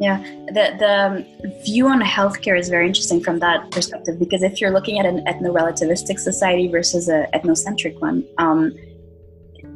Yeah, 0.00 0.18
the 0.48 0.74
the 0.78 1.62
view 1.64 1.86
on 1.88 2.00
healthcare 2.00 2.58
is 2.58 2.68
very 2.68 2.86
interesting 2.86 3.22
from 3.22 3.38
that 3.38 3.70
perspective 3.70 4.18
because 4.18 4.42
if 4.42 4.60
you're 4.60 4.72
looking 4.72 4.98
at 4.98 5.06
an 5.06 5.24
ethno-relativistic 5.24 6.18
society 6.18 6.68
versus 6.68 7.08
an 7.08 7.26
ethnocentric 7.32 8.00
one, 8.00 8.24
um, 8.38 8.72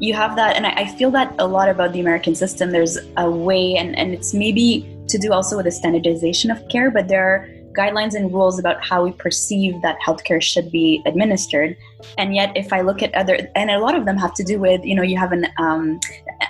you 0.00 0.14
have 0.14 0.36
that, 0.36 0.56
and 0.56 0.66
I, 0.66 0.72
I 0.82 0.86
feel 0.86 1.10
that 1.12 1.34
a 1.38 1.46
lot 1.46 1.68
about 1.68 1.92
the 1.92 2.00
American 2.00 2.34
system. 2.34 2.72
There's 2.72 2.98
a 3.16 3.30
way, 3.30 3.76
and 3.76 3.96
and 3.96 4.12
it's 4.12 4.34
maybe 4.34 4.92
to 5.08 5.18
do 5.18 5.32
also 5.32 5.56
with 5.56 5.66
the 5.66 5.72
standardization 5.72 6.50
of 6.50 6.68
care, 6.68 6.90
but 6.90 7.08
there 7.08 7.24
are 7.24 7.48
guidelines 7.78 8.14
and 8.14 8.32
rules 8.32 8.58
about 8.58 8.84
how 8.84 9.04
we 9.04 9.12
perceive 9.12 9.80
that 9.82 9.96
healthcare 10.04 10.42
should 10.42 10.70
be 10.70 11.02
administered. 11.06 11.76
And 12.18 12.34
yet, 12.34 12.56
if 12.56 12.72
I 12.72 12.80
look 12.80 13.02
at 13.02 13.14
other, 13.14 13.38
and 13.54 13.70
a 13.70 13.78
lot 13.78 13.94
of 13.94 14.04
them 14.04 14.16
have 14.16 14.34
to 14.34 14.44
do 14.44 14.58
with, 14.58 14.84
you 14.84 14.94
know, 14.94 15.02
you 15.02 15.16
have 15.16 15.32
an, 15.32 15.46
um, 15.58 16.00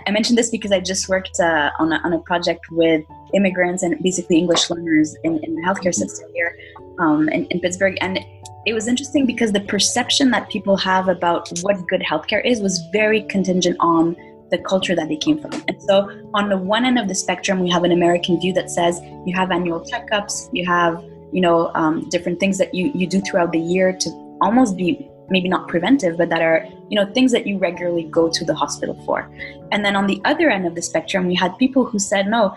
I 0.07 0.11
mentioned 0.11 0.39
this 0.39 0.51
because 0.51 0.73
I 0.73 0.81
just 0.81 1.09
worked 1.09 1.41
uh, 1.41 1.71
on, 1.79 1.93
a, 1.93 1.97
on 2.05 2.13
a 2.13 2.19
project 2.21 2.67
with 2.71 3.05
immigrants 3.35 3.83
and 3.83 3.99
basically 4.03 4.37
English 4.37 4.69
learners 4.71 5.17
in, 5.25 5.43
in 5.45 5.55
the 5.55 5.63
healthcare 5.63 5.95
system 5.95 6.29
here 6.35 6.57
um, 6.99 7.29
in, 7.29 7.47
in 7.47 7.61
Pittsburgh. 7.61 7.97
And 8.01 8.19
it 8.67 8.75
was 8.75 8.87
interesting 8.87 9.25
because 9.25 9.53
the 9.53 9.61
perception 9.61 10.31
that 10.31 10.51
people 10.51 10.77
have 10.77 11.09
about 11.09 11.49
what 11.63 11.87
good 11.87 12.03
healthcare 12.03 12.45
is 12.45 12.61
was 12.61 12.87
very 12.93 13.23
contingent 13.23 13.77
on 13.81 14.17
the 14.51 14.59
culture 14.59 14.95
that 14.95 15.09
they 15.09 15.17
came 15.17 15.39
from. 15.39 15.53
And 15.69 15.83
so, 15.83 16.11
on 16.35 16.49
the 16.49 16.57
one 16.57 16.85
end 16.85 16.99
of 16.99 17.09
the 17.09 17.15
spectrum, 17.15 17.61
we 17.61 17.71
have 17.71 17.85
an 17.85 17.93
American 17.93 18.41
view 18.41 18.53
that 18.55 18.71
says 18.71 19.01
you 19.27 19.35
have 19.35 19.51
annual 19.51 19.81
checkups, 19.81 20.49
you 20.53 20.65
have 20.67 21.03
you 21.33 21.41
know 21.41 21.71
um, 21.75 22.09
different 22.09 22.41
things 22.41 22.59
that 22.59 22.75
you 22.75 22.91
you 22.95 23.07
do 23.07 23.21
throughout 23.21 23.53
the 23.53 23.59
year 23.59 23.93
to 23.93 24.11
almost 24.41 24.77
be 24.77 25.08
maybe 25.31 25.49
not 25.49 25.69
preventive, 25.69 26.17
but 26.17 26.29
that 26.31 26.43
are 26.43 26.67
you 26.89 26.97
know 26.97 27.13
things 27.13 27.33
that 27.33 27.47
you 27.47 27.59
regularly 27.59 28.05
go 28.05 28.29
to 28.29 28.45
the 28.45 28.55
hospital 28.55 29.01
for. 29.05 29.31
And 29.73 29.85
then 29.85 29.97
on 29.97 30.07
the 30.07 30.21
other 30.25 30.51
end 30.51 30.67
of 30.67 30.75
the 30.75 30.83
spectrum, 30.83 31.27
we 31.27 31.35
had 31.35 31.57
people 31.59 31.85
who 31.85 31.99
said 31.99 32.29
no. 32.29 32.57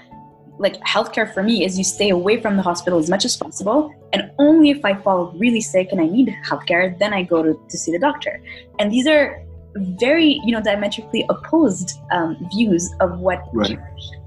Like 0.58 0.80
healthcare 0.82 1.34
for 1.34 1.42
me 1.42 1.66
is 1.66 1.78
you 1.78 1.84
stay 1.84 2.10
away 2.10 2.40
from 2.40 2.56
the 2.56 2.62
hospital 2.62 3.00
as 3.00 3.10
much 3.10 3.26
as 3.26 3.36
possible, 3.36 3.94
and 4.14 4.32
only 4.38 4.70
if 4.70 4.86
I 4.86 4.94
fall 4.96 5.34
really 5.38 5.62
sick 5.62 5.90
and 5.92 6.00
I 6.00 6.06
need 6.06 6.36
healthcare, 6.46 6.98
then 7.00 7.14
I 7.14 7.24
go 7.24 7.42
to, 7.42 7.60
to 7.70 7.78
see 7.78 7.92
the 7.92 8.00
doctor. 8.00 8.42
And 8.78 8.92
these 8.92 9.08
are 9.08 9.44
very 9.76 10.42
you 10.44 10.52
know 10.52 10.62
diametrically 10.62 11.26
opposed 11.30 12.00
um, 12.12 12.38
views 12.54 12.94
of 13.00 13.20
what 13.20 13.44
right. 13.54 13.70
should 13.70 13.80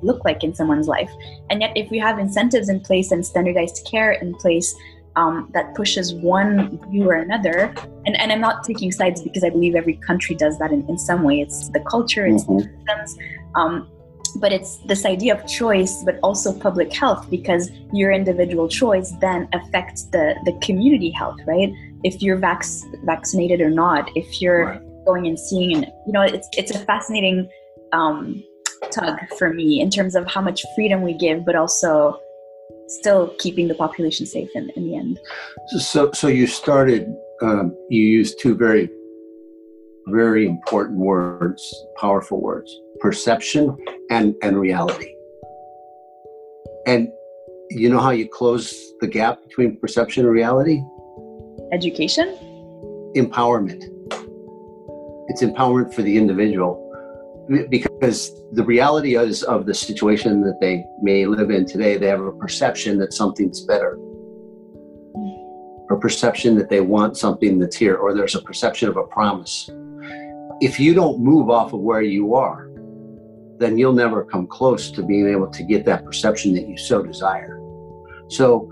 look 0.03 0.25
like 0.25 0.43
in 0.43 0.55
someone's 0.55 0.89
life 0.89 1.11
and 1.51 1.61
yet 1.61 1.73
if 1.77 1.91
we 1.91 1.99
have 1.99 2.19
incentives 2.19 2.69
in 2.69 2.81
place 2.81 3.11
and 3.11 3.25
standardized 3.25 3.87
care 3.91 4.13
in 4.13 4.35
place 4.37 4.75
um, 5.17 5.49
that 5.55 5.75
pushes 5.75 6.15
one 6.15 6.79
view 6.91 7.09
or 7.09 7.15
another. 7.15 7.75
And, 8.07 8.19
and 8.21 8.33
i'm 8.33 8.41
not 8.41 8.65
taking 8.65 8.93
sides 8.93 9.23
because 9.23 9.45
i 9.45 9.51
believe 9.51 9.75
every 9.75 9.97
country 9.97 10.37
does 10.37 10.59
that 10.59 10.73
in, 10.73 10.87
in 10.89 10.99
some 10.99 11.23
way. 11.23 11.41
It's 11.41 11.69
the 11.71 11.81
culture 11.81 12.27
it's 12.27 12.45
mm-hmm. 12.45 12.59
the 12.59 12.65
systems 12.65 13.19
um, 13.55 13.89
but 14.37 14.53
it's 14.53 14.79
this 14.87 15.07
idea 15.07 15.35
of 15.35 15.47
choice 15.47 16.03
but 16.05 16.19
also 16.23 16.53
public 16.53 16.93
health 16.93 17.31
because 17.31 17.71
your 17.93 18.11
individual 18.11 18.69
choice 18.69 19.13
then 19.21 19.49
affects 19.53 20.05
the 20.05 20.35
the 20.45 20.53
community 20.61 21.11
health 21.11 21.39
right? 21.47 21.73
If 22.03 22.21
you're 22.21 22.37
vac- 22.37 22.65
vaccinated 23.05 23.61
or 23.61 23.71
not 23.71 24.11
if 24.15 24.43
you're 24.43 24.67
right. 24.67 25.05
going 25.07 25.27
and 25.27 25.39
seeing 25.39 25.75
and 25.77 25.87
you 26.07 26.13
know 26.13 26.23
it's 26.23 26.49
it's 26.53 26.73
a 26.73 26.79
fascinating 26.79 27.49
um, 27.93 28.43
tug 28.91 29.19
for 29.39 29.53
me 29.53 29.81
in 29.81 29.89
terms 29.89 30.15
of 30.15 30.27
how 30.27 30.41
much 30.41 30.65
freedom 30.75 31.03
we 31.03 31.15
give 31.15 31.45
but 31.45 31.55
also 31.55 32.21
still 32.89 33.35
keeping 33.39 33.69
the 33.69 33.75
population 33.75 34.27
safe 34.27 34.49
in, 34.55 34.71
in 34.77 34.87
the 34.87 34.97
end. 34.97 35.19
So 35.79 36.11
so 36.13 36.29
you 36.29 36.47
started 36.47 37.07
um, 37.43 37.77
you 37.89 38.05
used 38.07 38.39
two 38.41 38.55
very 38.55 38.89
very 40.09 40.47
important 40.47 40.99
words 40.99 41.63
powerful 41.97 42.41
words 42.41 42.79
perception 43.01 43.77
and 44.11 44.35
and 44.43 44.59
reality. 44.59 45.15
And 46.87 47.09
you 47.71 47.89
know 47.89 47.99
how 47.99 48.11
you 48.11 48.29
close 48.29 48.75
the 49.01 49.07
gap 49.07 49.43
between 49.43 49.79
perception 49.81 50.27
and 50.27 50.33
reality? 50.33 50.83
Education? 51.73 52.37
Empowerment. 53.17 53.83
It's 55.29 55.43
empowerment 55.43 55.95
for 55.95 56.03
the 56.03 56.17
individual 56.19 56.84
because 57.69 58.33
the 58.53 58.65
reality 58.65 59.17
is 59.17 59.43
of 59.43 59.67
the 59.67 59.75
situation 59.75 60.41
that 60.43 60.59
they 60.61 60.85
may 61.03 61.27
live 61.27 61.51
in 61.51 61.67
today 61.67 61.97
they 61.97 62.07
have 62.07 62.21
a 62.21 62.33
perception 62.33 62.99
that 62.99 63.13
something's 63.13 63.61
better. 63.63 63.99
A 65.91 65.97
perception 65.97 66.57
that 66.57 66.71
they 66.71 66.81
want 66.81 67.17
something 67.17 67.59
that's 67.59 67.77
here 67.77 67.97
or 67.97 68.15
there's 68.15 68.35
a 68.35 68.43
perception 68.43 68.89
of 68.89 68.97
a 68.97 69.05
promise. 69.05 69.71
If 70.61 70.81
you 70.81 70.95
don't 70.95 71.21
move 71.21 71.51
off 71.51 71.73
of 71.73 71.81
where 71.81 72.03
you 72.03 72.35
are 72.35 72.71
then 73.59 73.79
you'll 73.79 73.93
never 73.93 74.25
come 74.25 74.47
close 74.47 74.91
to 74.91 75.03
being 75.03 75.29
able 75.29 75.49
to 75.49 75.63
get 75.63 75.85
that 75.85 76.05
perception 76.05 76.53
that 76.55 76.67
you 76.67 76.77
so 76.77 77.03
desire. 77.03 77.61
So 78.29 78.71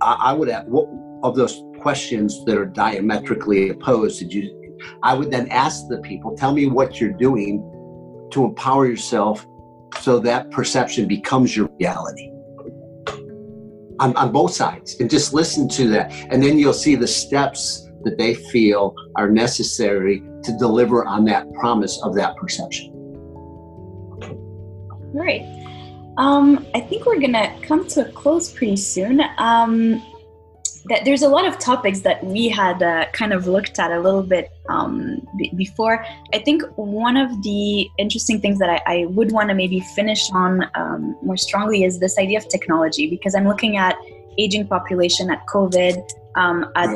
i, 0.00 0.16
I 0.30 0.32
would 0.32 0.48
add 0.48 0.66
what 0.68 0.88
of 1.22 1.36
those 1.36 1.62
questions 1.80 2.44
that 2.44 2.56
are 2.56 2.66
diametrically 2.66 3.70
opposed 3.70 4.18
did 4.18 4.32
you 4.32 4.64
I 5.02 5.14
would 5.14 5.30
then 5.30 5.48
ask 5.48 5.88
the 5.88 5.98
people, 5.98 6.36
tell 6.36 6.52
me 6.52 6.66
what 6.66 7.00
you're 7.00 7.12
doing 7.12 7.62
to 8.34 8.44
empower 8.44 8.86
yourself 8.86 9.46
so 10.00 10.18
that 10.18 10.50
perception 10.50 11.08
becomes 11.08 11.56
your 11.56 11.68
reality. 11.80 12.30
On, 14.00 14.14
on 14.16 14.32
both 14.32 14.52
sides, 14.52 14.96
and 14.98 15.08
just 15.08 15.32
listen 15.32 15.68
to 15.68 15.88
that. 15.88 16.12
And 16.30 16.42
then 16.42 16.58
you'll 16.58 16.72
see 16.72 16.96
the 16.96 17.06
steps 17.06 17.88
that 18.02 18.18
they 18.18 18.34
feel 18.34 18.92
are 19.16 19.30
necessary 19.30 20.20
to 20.42 20.56
deliver 20.58 21.06
on 21.06 21.24
that 21.26 21.50
promise 21.54 22.02
of 22.02 22.14
that 22.16 22.36
perception. 22.36 22.90
Right. 25.12 25.42
Um, 26.16 26.66
I 26.74 26.80
think 26.80 27.06
we're 27.06 27.20
gonna 27.20 27.56
come 27.62 27.86
to 27.88 28.08
a 28.08 28.10
close 28.10 28.50
pretty 28.50 28.76
soon. 28.76 29.22
Um, 29.38 30.02
that 30.86 31.04
there's 31.04 31.22
a 31.22 31.28
lot 31.28 31.46
of 31.46 31.58
topics 31.58 32.00
that 32.00 32.22
we 32.24 32.48
had 32.48 32.82
uh, 32.82 33.06
kind 33.12 33.32
of 33.32 33.46
looked 33.46 33.78
at 33.78 33.90
a 33.90 34.00
little 34.00 34.22
bit 34.22 34.50
um, 34.68 35.26
b- 35.38 35.50
before. 35.56 36.04
I 36.32 36.38
think 36.38 36.62
one 36.76 37.16
of 37.16 37.42
the 37.42 37.88
interesting 37.98 38.40
things 38.40 38.58
that 38.58 38.68
I, 38.68 38.82
I 38.86 39.06
would 39.06 39.32
want 39.32 39.48
to 39.48 39.54
maybe 39.54 39.80
finish 39.80 40.30
on 40.32 40.68
um, 40.74 41.16
more 41.22 41.36
strongly 41.38 41.84
is 41.84 42.00
this 42.00 42.18
idea 42.18 42.38
of 42.38 42.48
technology, 42.48 43.08
because 43.08 43.34
I'm 43.34 43.48
looking 43.48 43.76
at 43.76 43.96
aging 44.36 44.66
population, 44.66 45.30
at 45.30 45.46
COVID, 45.46 45.96
um, 46.36 46.70
at 46.74 46.90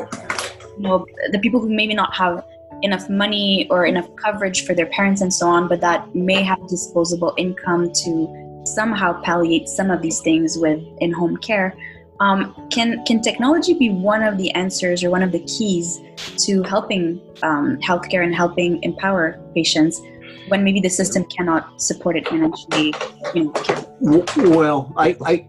you 0.77 0.83
know, 0.83 1.05
the 1.31 1.39
people 1.39 1.59
who 1.59 1.69
maybe 1.69 1.95
not 1.95 2.15
have 2.15 2.45
enough 2.81 3.09
money 3.09 3.67
or 3.69 3.85
enough 3.85 4.07
coverage 4.17 4.65
for 4.65 4.73
their 4.73 4.85
parents 4.87 5.21
and 5.21 5.33
so 5.33 5.47
on, 5.47 5.67
but 5.67 5.81
that 5.81 6.13
may 6.13 6.43
have 6.43 6.59
disposable 6.67 7.33
income 7.37 7.91
to 7.91 8.63
somehow 8.65 9.19
palliate 9.21 9.67
some 9.67 9.89
of 9.89 10.01
these 10.01 10.19
things 10.21 10.57
with 10.57 10.81
in-home 10.99 11.37
care. 11.37 11.75
Um, 12.19 12.67
can 12.69 13.03
can 13.05 13.21
technology 13.21 13.73
be 13.73 13.89
one 13.89 14.23
of 14.23 14.37
the 14.37 14.51
answers 14.51 15.03
or 15.03 15.09
one 15.09 15.23
of 15.23 15.31
the 15.31 15.39
keys 15.39 16.01
to 16.45 16.61
helping 16.63 17.21
um, 17.43 17.77
healthcare 17.79 18.23
and 18.23 18.35
helping 18.35 18.83
empower 18.83 19.39
patients 19.55 20.01
when 20.49 20.63
maybe 20.63 20.81
the 20.81 20.89
system 20.89 21.23
cannot 21.25 21.81
support 21.81 22.17
it 22.17 22.27
financially? 22.27 22.93
You 23.33 23.53
know? 24.01 24.25
Well, 24.37 24.93
I 24.97 25.15
I, 25.25 25.47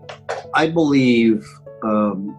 I 0.54 0.70
believe 0.70 1.44
um, 1.82 2.36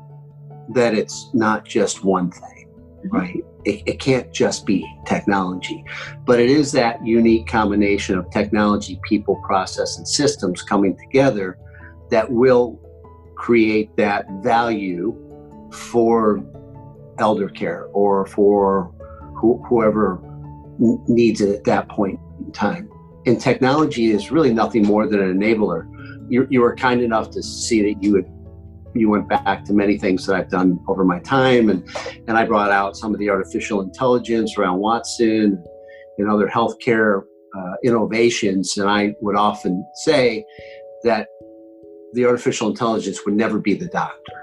that 0.70 0.94
it's 0.94 1.30
not 1.34 1.66
just 1.66 2.04
one 2.04 2.32
thing, 2.32 2.70
mm-hmm. 3.06 3.16
right? 3.16 3.44
It, 3.64 3.84
it 3.86 4.00
can't 4.00 4.32
just 4.32 4.66
be 4.66 4.88
technology, 5.06 5.84
but 6.26 6.40
it 6.40 6.50
is 6.50 6.72
that 6.72 7.06
unique 7.06 7.48
combination 7.48 8.18
of 8.18 8.30
technology, 8.32 9.00
people, 9.08 9.36
process, 9.46 9.98
and 9.98 10.08
systems 10.08 10.64
coming 10.64 10.98
together 10.98 11.60
that 12.10 12.32
will 12.32 12.80
create 13.42 13.89
that 13.98 14.24
value 14.44 15.18
for 15.74 16.39
elder 17.18 17.50
care 17.50 17.86
or 17.92 18.28
for 18.28 18.94
wh- 19.42 19.60
whoever 19.68 20.22
needs 21.08 21.42
it 21.42 21.50
at 21.50 21.64
that 21.64 21.89
point 21.89 22.20
in 22.39 22.52
time. 22.52 22.88
And 23.26 23.42
technology 23.42 24.12
is 24.12 24.30
really 24.32 24.54
nothing 24.54 24.86
more 24.86 25.08
than 25.08 25.20
an 25.20 25.39
enabler. 25.39 25.89
You, 26.30 26.48
you 26.52 26.62
were 26.62 26.76
kind 26.76 27.02
enough 27.02 27.32
to 27.32 27.42
see 27.42 27.82
that 27.82 28.04
you 28.04 28.24
you 28.94 29.10
went 29.10 29.28
back 29.30 29.64
to 29.64 29.74
many 29.74 29.98
things 29.98 30.26
that 30.26 30.36
I've 30.36 30.50
done 30.50 30.78
over 30.88 31.06
my 31.06 31.20
time, 31.20 31.70
and 31.70 31.82
and 32.28 32.38
I 32.38 32.46
brought 32.46 32.72
out 32.72 32.98
some 32.98 33.14
of 33.14 33.20
the 33.20 33.30
artificial 33.30 33.82
intelligence 33.82 34.58
around 34.58 34.80
Watson 34.80 35.64
and 36.18 36.30
other 36.30 36.48
healthcare 36.48 37.22
uh, 37.58 37.74
innovations. 37.84 38.78
And 38.78 38.89
I 38.89 39.16
would 39.22 39.38
often 39.38 39.86
say 40.04 40.44
that 41.06 41.28
the 42.14 42.26
artificial 42.26 42.70
intelligence 42.70 43.20
would 43.26 43.36
never 43.36 43.59
be 43.59 43.74
the 43.74 43.88
doctor. 43.88 44.41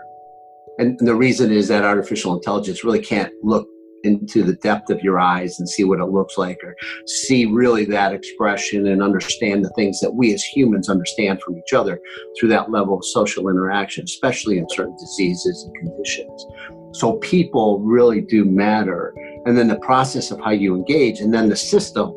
And, 0.79 0.99
the 1.01 1.15
reason 1.15 1.51
is 1.53 1.69
that 1.69 1.85
artificial 1.85 2.37
intelligence 2.37 2.85
really 2.85 3.01
can't 3.01 3.33
look 3.43 3.67
into 4.05 4.45
the 4.45 4.55
depth 4.55 4.91
of 4.91 5.01
your 5.03 5.19
eyes 5.19 5.59
and 5.59 5.69
see 5.69 5.83
what 5.83 5.99
it 5.99 6.05
looks 6.05 6.39
like 6.39 6.59
or 6.63 6.77
see 7.07 7.47
really 7.47 7.85
that 7.85 8.13
expression 8.13 8.87
and 8.87 9.03
understand 9.03 9.65
the 9.65 9.71
things 9.71 10.01
that 10.01 10.15
we 10.15 10.33
as 10.33 10.45
humans 10.45 10.89
understand 10.89 11.43
from 11.43 11.57
each 11.59 11.73
other 11.73 12.01
through 12.39 12.49
that 12.49 12.71
level 12.71 12.97
of 12.97 13.05
social 13.05 13.49
interaction, 13.49 14.05
especially 14.05 14.59
in 14.59 14.69
certain 14.71 14.97
diseases 15.01 15.65
and 15.65 15.75
conditions. 15.77 16.47
So 16.93 17.15
people 17.15 17.81
really 17.81 18.21
do 18.21 18.45
matter. 18.45 19.15
And 19.47 19.59
then 19.59 19.69
the 19.69 19.79
process 19.81 20.31
of 20.31 20.41
how 20.41 20.51
you 20.51 20.75
engage 20.75 21.21
and 21.21 21.35
then 21.35 21.49
the 21.49 21.57
system, 21.57 22.13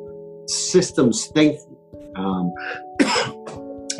systems 0.47 1.27
think. 1.27 1.59
Um, 2.15 2.53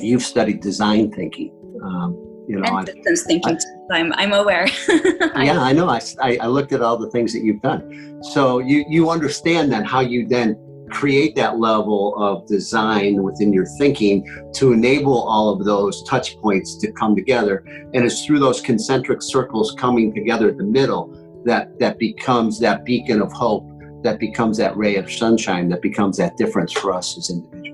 you've 0.03 0.23
studied 0.23 0.61
design 0.61 1.11
thinking. 1.11 1.51
Um, 1.83 2.27
you 2.47 2.59
know, 2.59 2.77
and 2.77 2.87
systems 2.87 3.23
thinking. 3.23 3.57
I, 3.91 3.99
am 3.99 4.13
I'm 4.13 4.33
aware. 4.33 4.67
yeah, 4.89 5.61
I 5.61 5.71
know. 5.73 5.89
I, 5.89 6.01
I 6.41 6.47
looked 6.47 6.73
at 6.73 6.81
all 6.81 6.97
the 6.97 7.09
things 7.11 7.33
that 7.33 7.43
you've 7.43 7.61
done. 7.61 8.19
So 8.33 8.59
you 8.59 8.83
you 8.89 9.09
understand 9.09 9.71
then 9.71 9.85
how 9.85 10.01
you 10.01 10.27
then 10.27 10.57
create 10.89 11.35
that 11.35 11.57
level 11.57 12.13
of 12.17 12.45
design 12.47 13.23
within 13.23 13.53
your 13.53 13.65
thinking 13.77 14.25
to 14.53 14.73
enable 14.73 15.23
all 15.23 15.49
of 15.49 15.63
those 15.63 16.03
touch 16.03 16.37
points 16.39 16.75
to 16.79 16.91
come 16.91 17.15
together. 17.15 17.63
And 17.93 18.03
it's 18.03 18.25
through 18.25 18.39
those 18.39 18.59
concentric 18.59 19.21
circles 19.21 19.73
coming 19.77 20.13
together 20.13 20.49
at 20.49 20.57
the 20.57 20.65
middle 20.65 21.17
that 21.45 21.79
that 21.79 21.97
becomes 21.97 22.59
that 22.59 22.83
beacon 22.83 23.21
of 23.21 23.31
hope, 23.31 23.65
that 24.03 24.19
becomes 24.19 24.57
that 24.57 24.75
ray 24.75 24.97
of 24.97 25.11
sunshine, 25.11 25.69
that 25.69 25.81
becomes 25.81 26.17
that 26.17 26.35
difference 26.35 26.73
for 26.73 26.91
us 26.91 27.17
as 27.17 27.29
individuals 27.29 27.70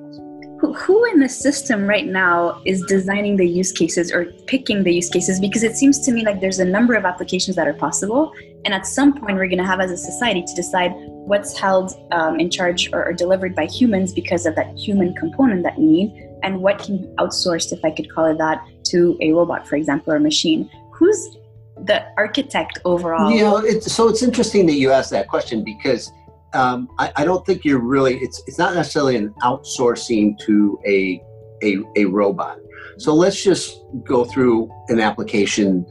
who, 0.59 1.05
in 1.05 1.19
the 1.19 1.29
system 1.29 1.85
right 1.85 2.07
now 2.07 2.61
is 2.65 2.81
designing 2.87 3.37
the 3.37 3.47
use 3.47 3.71
cases 3.71 4.11
or 4.11 4.25
picking 4.47 4.83
the 4.83 4.93
use 4.93 5.09
cases? 5.09 5.39
Because 5.39 5.63
it 5.63 5.75
seems 5.75 5.99
to 5.99 6.11
me 6.11 6.25
like 6.25 6.41
there's 6.41 6.59
a 6.59 6.65
number 6.65 6.95
of 6.95 7.05
applications 7.05 7.55
that 7.57 7.67
are 7.67 7.73
possible. 7.73 8.33
And 8.65 8.73
at 8.73 8.87
some 8.87 9.13
point 9.13 9.37
we're 9.37 9.47
going 9.47 9.59
to 9.59 9.65
have 9.65 9.79
as 9.79 9.91
a 9.91 9.97
society 9.97 10.43
to 10.43 10.55
decide 10.55 10.91
what's 10.95 11.57
held 11.57 11.93
um, 12.11 12.39
in 12.39 12.49
charge 12.49 12.91
or, 12.91 13.05
or, 13.05 13.13
delivered 13.13 13.53
by 13.53 13.65
humans 13.65 14.13
because 14.13 14.45
of 14.45 14.55
that 14.55 14.75
human 14.77 15.13
component 15.15 15.63
that 15.63 15.77
we 15.77 15.85
need. 15.85 16.29
And 16.41 16.61
what 16.61 16.79
can 16.79 17.01
be 17.01 17.07
outsourced 17.17 17.73
if 17.73 17.83
i 17.83 17.91
could 17.91 18.09
call 18.11 18.25
it 18.25 18.37
that 18.37 18.65
to 18.85 19.17
a 19.21 19.33
robot 19.33 19.67
for 19.67 19.75
example 19.75 20.13
or 20.13 20.15
a 20.15 20.19
machine. 20.19 20.69
Who's 20.93 21.37
the 21.83 22.05
architect 22.17 22.79
overall? 22.85 23.31
You 23.31 23.43
know 23.43 23.57
it's, 23.57 23.91
so 23.91 24.07
it's 24.07 24.23
interesting 24.23 24.65
that 24.67 24.75
you 24.75 24.91
asked 24.91 25.11
that 25.11 25.27
question 25.27 25.63
because 25.63 26.11
um, 26.53 26.89
I, 26.97 27.11
I, 27.17 27.25
don't 27.25 27.45
think 27.45 27.65
you're 27.65 27.81
really 27.81 28.17
it's 28.17 28.41
it's 28.47 28.57
not 28.57 28.73
necessarily 28.73 29.17
an 29.17 29.33
outsourcing 29.41 30.37
to 30.39 30.79
a, 30.85 31.21
a 31.63 31.77
a 31.95 32.05
robot. 32.05 32.59
So 32.97 33.13
let's 33.13 33.43
just 33.43 33.81
go 34.03 34.23
through 34.23 34.71
an 34.87 34.99
application 34.99 35.85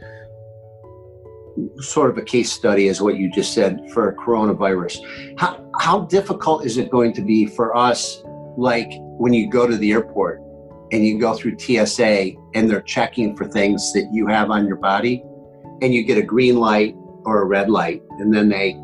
sort 1.79 2.11
of 2.11 2.19
a 2.19 2.23
case 2.23 2.53
study 2.53 2.89
as 2.89 3.01
what 3.01 3.17
you 3.17 3.31
just 3.31 3.55
said 3.55 3.91
for 3.93 4.15
coronavirus. 4.15 4.99
How, 5.39 5.71
how 5.79 6.01
difficult 6.01 6.65
is 6.65 6.77
it 6.77 6.91
going 6.91 7.13
to 7.15 7.23
be 7.23 7.47
for 7.47 7.77
us 7.77 8.23
like 8.57 8.89
when 9.19 9.33
you 9.33 9.49
go 9.49 9.67
to 9.67 9.77
the 9.77 9.93
airport 9.93 10.41
and 10.93 11.05
you 11.05 11.19
go 11.19 11.35
through 11.35 11.59
tsa 11.59 12.33
and 12.55 12.71
they're 12.71 12.83
checking 12.83 13.37
for 13.37 13.47
things 13.47 13.93
that 13.93 14.09
you 14.13 14.27
have 14.27 14.51
on 14.51 14.67
your 14.67 14.77
body 14.77 15.23
and 15.83 15.95
you 15.95 16.05
get 16.05 16.19
a 16.19 16.23
green 16.23 16.57
light 16.57 16.95
or 17.25 17.43
a 17.43 17.45
red 17.45 17.69
light 17.69 18.03
and 18.19 18.33
then 18.33 18.49
they 18.49 18.79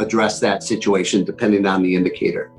address 0.00 0.40
that 0.40 0.62
situation 0.62 1.24
depending 1.24 1.66
on 1.66 1.82
the 1.82 1.94
indicator. 1.94 2.50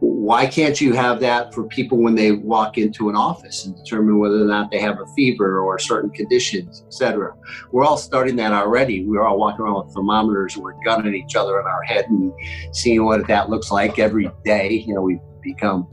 Why 0.00 0.46
can't 0.46 0.80
you 0.80 0.94
have 0.94 1.20
that 1.20 1.52
for 1.52 1.64
people 1.64 1.98
when 1.98 2.14
they 2.14 2.32
walk 2.32 2.78
into 2.78 3.10
an 3.10 3.16
office 3.16 3.66
and 3.66 3.76
determine 3.76 4.18
whether 4.18 4.42
or 4.42 4.46
not 4.46 4.70
they 4.70 4.78
have 4.78 4.98
a 4.98 5.06
fever 5.14 5.60
or 5.60 5.78
certain 5.78 6.08
conditions, 6.10 6.82
etc.? 6.86 7.34
We're 7.70 7.84
all 7.84 7.98
starting 7.98 8.36
that 8.36 8.52
already. 8.52 9.04
We're 9.04 9.26
all 9.26 9.38
walking 9.38 9.60
around 9.60 9.84
with 9.84 9.94
thermometers 9.94 10.56
we're 10.56 10.72
gunning 10.84 11.14
each 11.14 11.36
other 11.36 11.60
in 11.60 11.66
our 11.66 11.82
head 11.82 12.06
and 12.08 12.32
seeing 12.72 13.04
what 13.04 13.26
that 13.28 13.50
looks 13.50 13.70
like 13.70 13.98
every 13.98 14.30
day. 14.42 14.84
You 14.86 14.94
know, 14.94 15.02
we've 15.02 15.20
become 15.42 15.86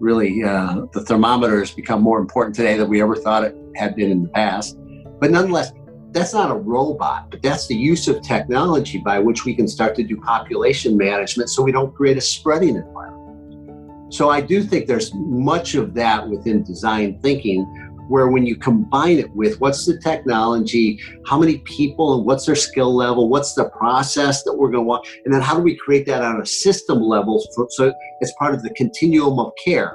really, 0.00 0.42
uh, 0.42 0.86
the 0.92 1.02
thermometer 1.02 1.60
has 1.60 1.70
become 1.70 2.02
more 2.02 2.18
important 2.18 2.56
today 2.56 2.76
than 2.76 2.88
we 2.88 3.00
ever 3.00 3.14
thought 3.14 3.44
it 3.44 3.56
had 3.76 3.94
been 3.94 4.10
in 4.10 4.24
the 4.24 4.28
past. 4.30 4.76
But 5.20 5.30
nonetheless, 5.30 5.72
that's 6.10 6.32
not 6.32 6.50
a 6.50 6.54
robot, 6.54 7.30
but 7.30 7.42
that's 7.42 7.66
the 7.66 7.74
use 7.74 8.08
of 8.08 8.22
technology 8.22 8.98
by 8.98 9.18
which 9.18 9.44
we 9.44 9.54
can 9.54 9.68
start 9.68 9.94
to 9.96 10.02
do 10.02 10.16
population 10.16 10.96
management 10.96 11.50
so 11.50 11.62
we 11.62 11.72
don't 11.72 11.94
create 11.94 12.16
a 12.16 12.20
spreading 12.20 12.76
environment. 12.76 14.12
So 14.12 14.30
I 14.30 14.40
do 14.40 14.62
think 14.62 14.86
there's 14.86 15.12
much 15.14 15.74
of 15.74 15.92
that 15.94 16.26
within 16.26 16.62
design 16.62 17.20
thinking 17.20 17.64
where 18.08 18.28
when 18.28 18.46
you 18.46 18.56
combine 18.56 19.18
it 19.18 19.30
with 19.32 19.60
what's 19.60 19.84
the 19.84 19.98
technology, 19.98 20.98
how 21.26 21.38
many 21.38 21.58
people 21.58 22.16
and 22.16 22.24
what's 22.24 22.46
their 22.46 22.56
skill 22.56 22.96
level, 22.96 23.28
what's 23.28 23.52
the 23.52 23.68
process 23.68 24.42
that 24.44 24.54
we're 24.54 24.70
going 24.70 24.84
to 24.84 24.88
want, 24.88 25.06
and 25.26 25.34
then 25.34 25.42
how 25.42 25.54
do 25.54 25.60
we 25.60 25.76
create 25.76 26.06
that 26.06 26.22
on 26.22 26.40
a 26.40 26.46
system 26.46 27.00
level 27.00 27.44
for, 27.54 27.66
so 27.70 27.92
it's 28.20 28.32
part 28.38 28.54
of 28.54 28.62
the 28.62 28.70
continuum 28.70 29.38
of 29.38 29.52
care. 29.62 29.94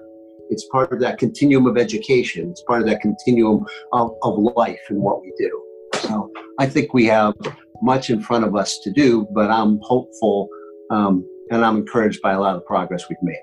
It's 0.52 0.68
part 0.72 0.94
of 0.94 1.00
that 1.00 1.18
continuum 1.18 1.66
of 1.66 1.76
education. 1.76 2.52
It's 2.52 2.62
part 2.62 2.82
of 2.82 2.88
that 2.88 3.02
continuum 3.02 3.66
of, 3.94 4.12
of 4.22 4.38
life 4.38 4.82
and 4.90 5.00
what 5.00 5.22
we 5.22 5.34
do. 5.40 5.73
So 6.04 6.32
I 6.60 6.66
think 6.66 6.94
we 6.94 7.06
have 7.06 7.34
much 7.82 8.10
in 8.10 8.22
front 8.22 8.46
of 8.46 8.56
us 8.56 8.80
to 8.80 8.92
do, 8.92 9.28
but 9.34 9.50
I'm 9.50 9.80
hopeful 9.82 10.50
um, 10.92 11.28
and 11.50 11.64
I'm 11.64 11.78
encouraged 11.78 12.22
by 12.22 12.34
a 12.34 12.40
lot 12.40 12.56
of 12.56 12.62
the 12.62 12.66
progress 12.66 13.06
we've 13.10 13.18
made. 13.22 13.42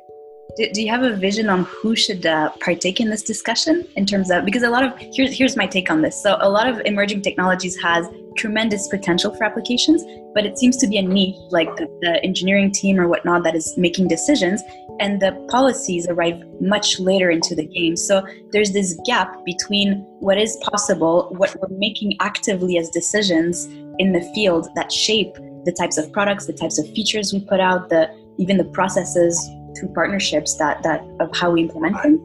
Do, 0.56 0.68
do 0.72 0.82
you 0.82 0.88
have 0.90 1.02
a 1.02 1.14
vision 1.14 1.48
on 1.48 1.64
who 1.64 1.94
should 1.94 2.26
uh, 2.26 2.50
partake 2.60 3.00
in 3.00 3.10
this 3.10 3.22
discussion 3.22 3.86
in 3.96 4.06
terms 4.06 4.30
of 4.30 4.44
because 4.44 4.62
a 4.62 4.70
lot 4.70 4.84
of 4.84 4.92
here's 5.14 5.36
here's 5.36 5.56
my 5.56 5.66
take 5.66 5.90
on 5.90 6.02
this. 6.02 6.20
So 6.22 6.36
a 6.40 6.48
lot 6.48 6.68
of 6.68 6.80
emerging 6.84 7.22
technologies 7.22 7.76
has 7.80 8.06
tremendous 8.36 8.88
potential 8.88 9.34
for 9.34 9.44
applications, 9.44 10.02
but 10.34 10.46
it 10.46 10.58
seems 10.58 10.76
to 10.78 10.86
be 10.86 10.98
a 10.98 11.02
niche 11.02 11.36
like 11.50 11.76
the, 11.76 11.86
the 12.00 12.22
engineering 12.24 12.72
team 12.72 12.98
or 12.98 13.08
whatnot 13.08 13.42
that 13.42 13.54
is 13.54 13.76
making 13.76 14.08
decisions 14.08 14.62
and 15.00 15.20
the 15.20 15.32
policies 15.50 16.06
arrive 16.08 16.42
much 16.60 17.00
later 17.00 17.30
into 17.30 17.54
the 17.54 17.66
game. 17.66 17.96
So 17.96 18.24
there's 18.52 18.72
this 18.72 18.98
gap 19.06 19.44
between 19.44 20.04
what 20.20 20.38
is 20.38 20.56
possible, 20.70 21.34
what 21.36 21.56
we're 21.60 21.76
making 21.76 22.16
actively 22.20 22.76
as 22.76 22.90
decisions 22.90 23.64
in 23.98 24.12
the 24.12 24.20
field 24.34 24.68
that 24.76 24.92
shape 24.92 25.34
the 25.64 25.72
types 25.72 25.98
of 25.98 26.12
products, 26.12 26.46
the 26.46 26.52
types 26.52 26.78
of 26.78 26.86
features 26.94 27.32
we 27.32 27.40
put 27.40 27.60
out, 27.60 27.88
the 27.88 28.08
even 28.38 28.56
the 28.56 28.64
processes 28.64 29.36
through 29.78 29.92
partnerships 29.94 30.56
that 30.56 30.82
that 30.82 31.02
of 31.20 31.34
how 31.36 31.50
we 31.50 31.62
implement 31.62 32.02
them. 32.02 32.20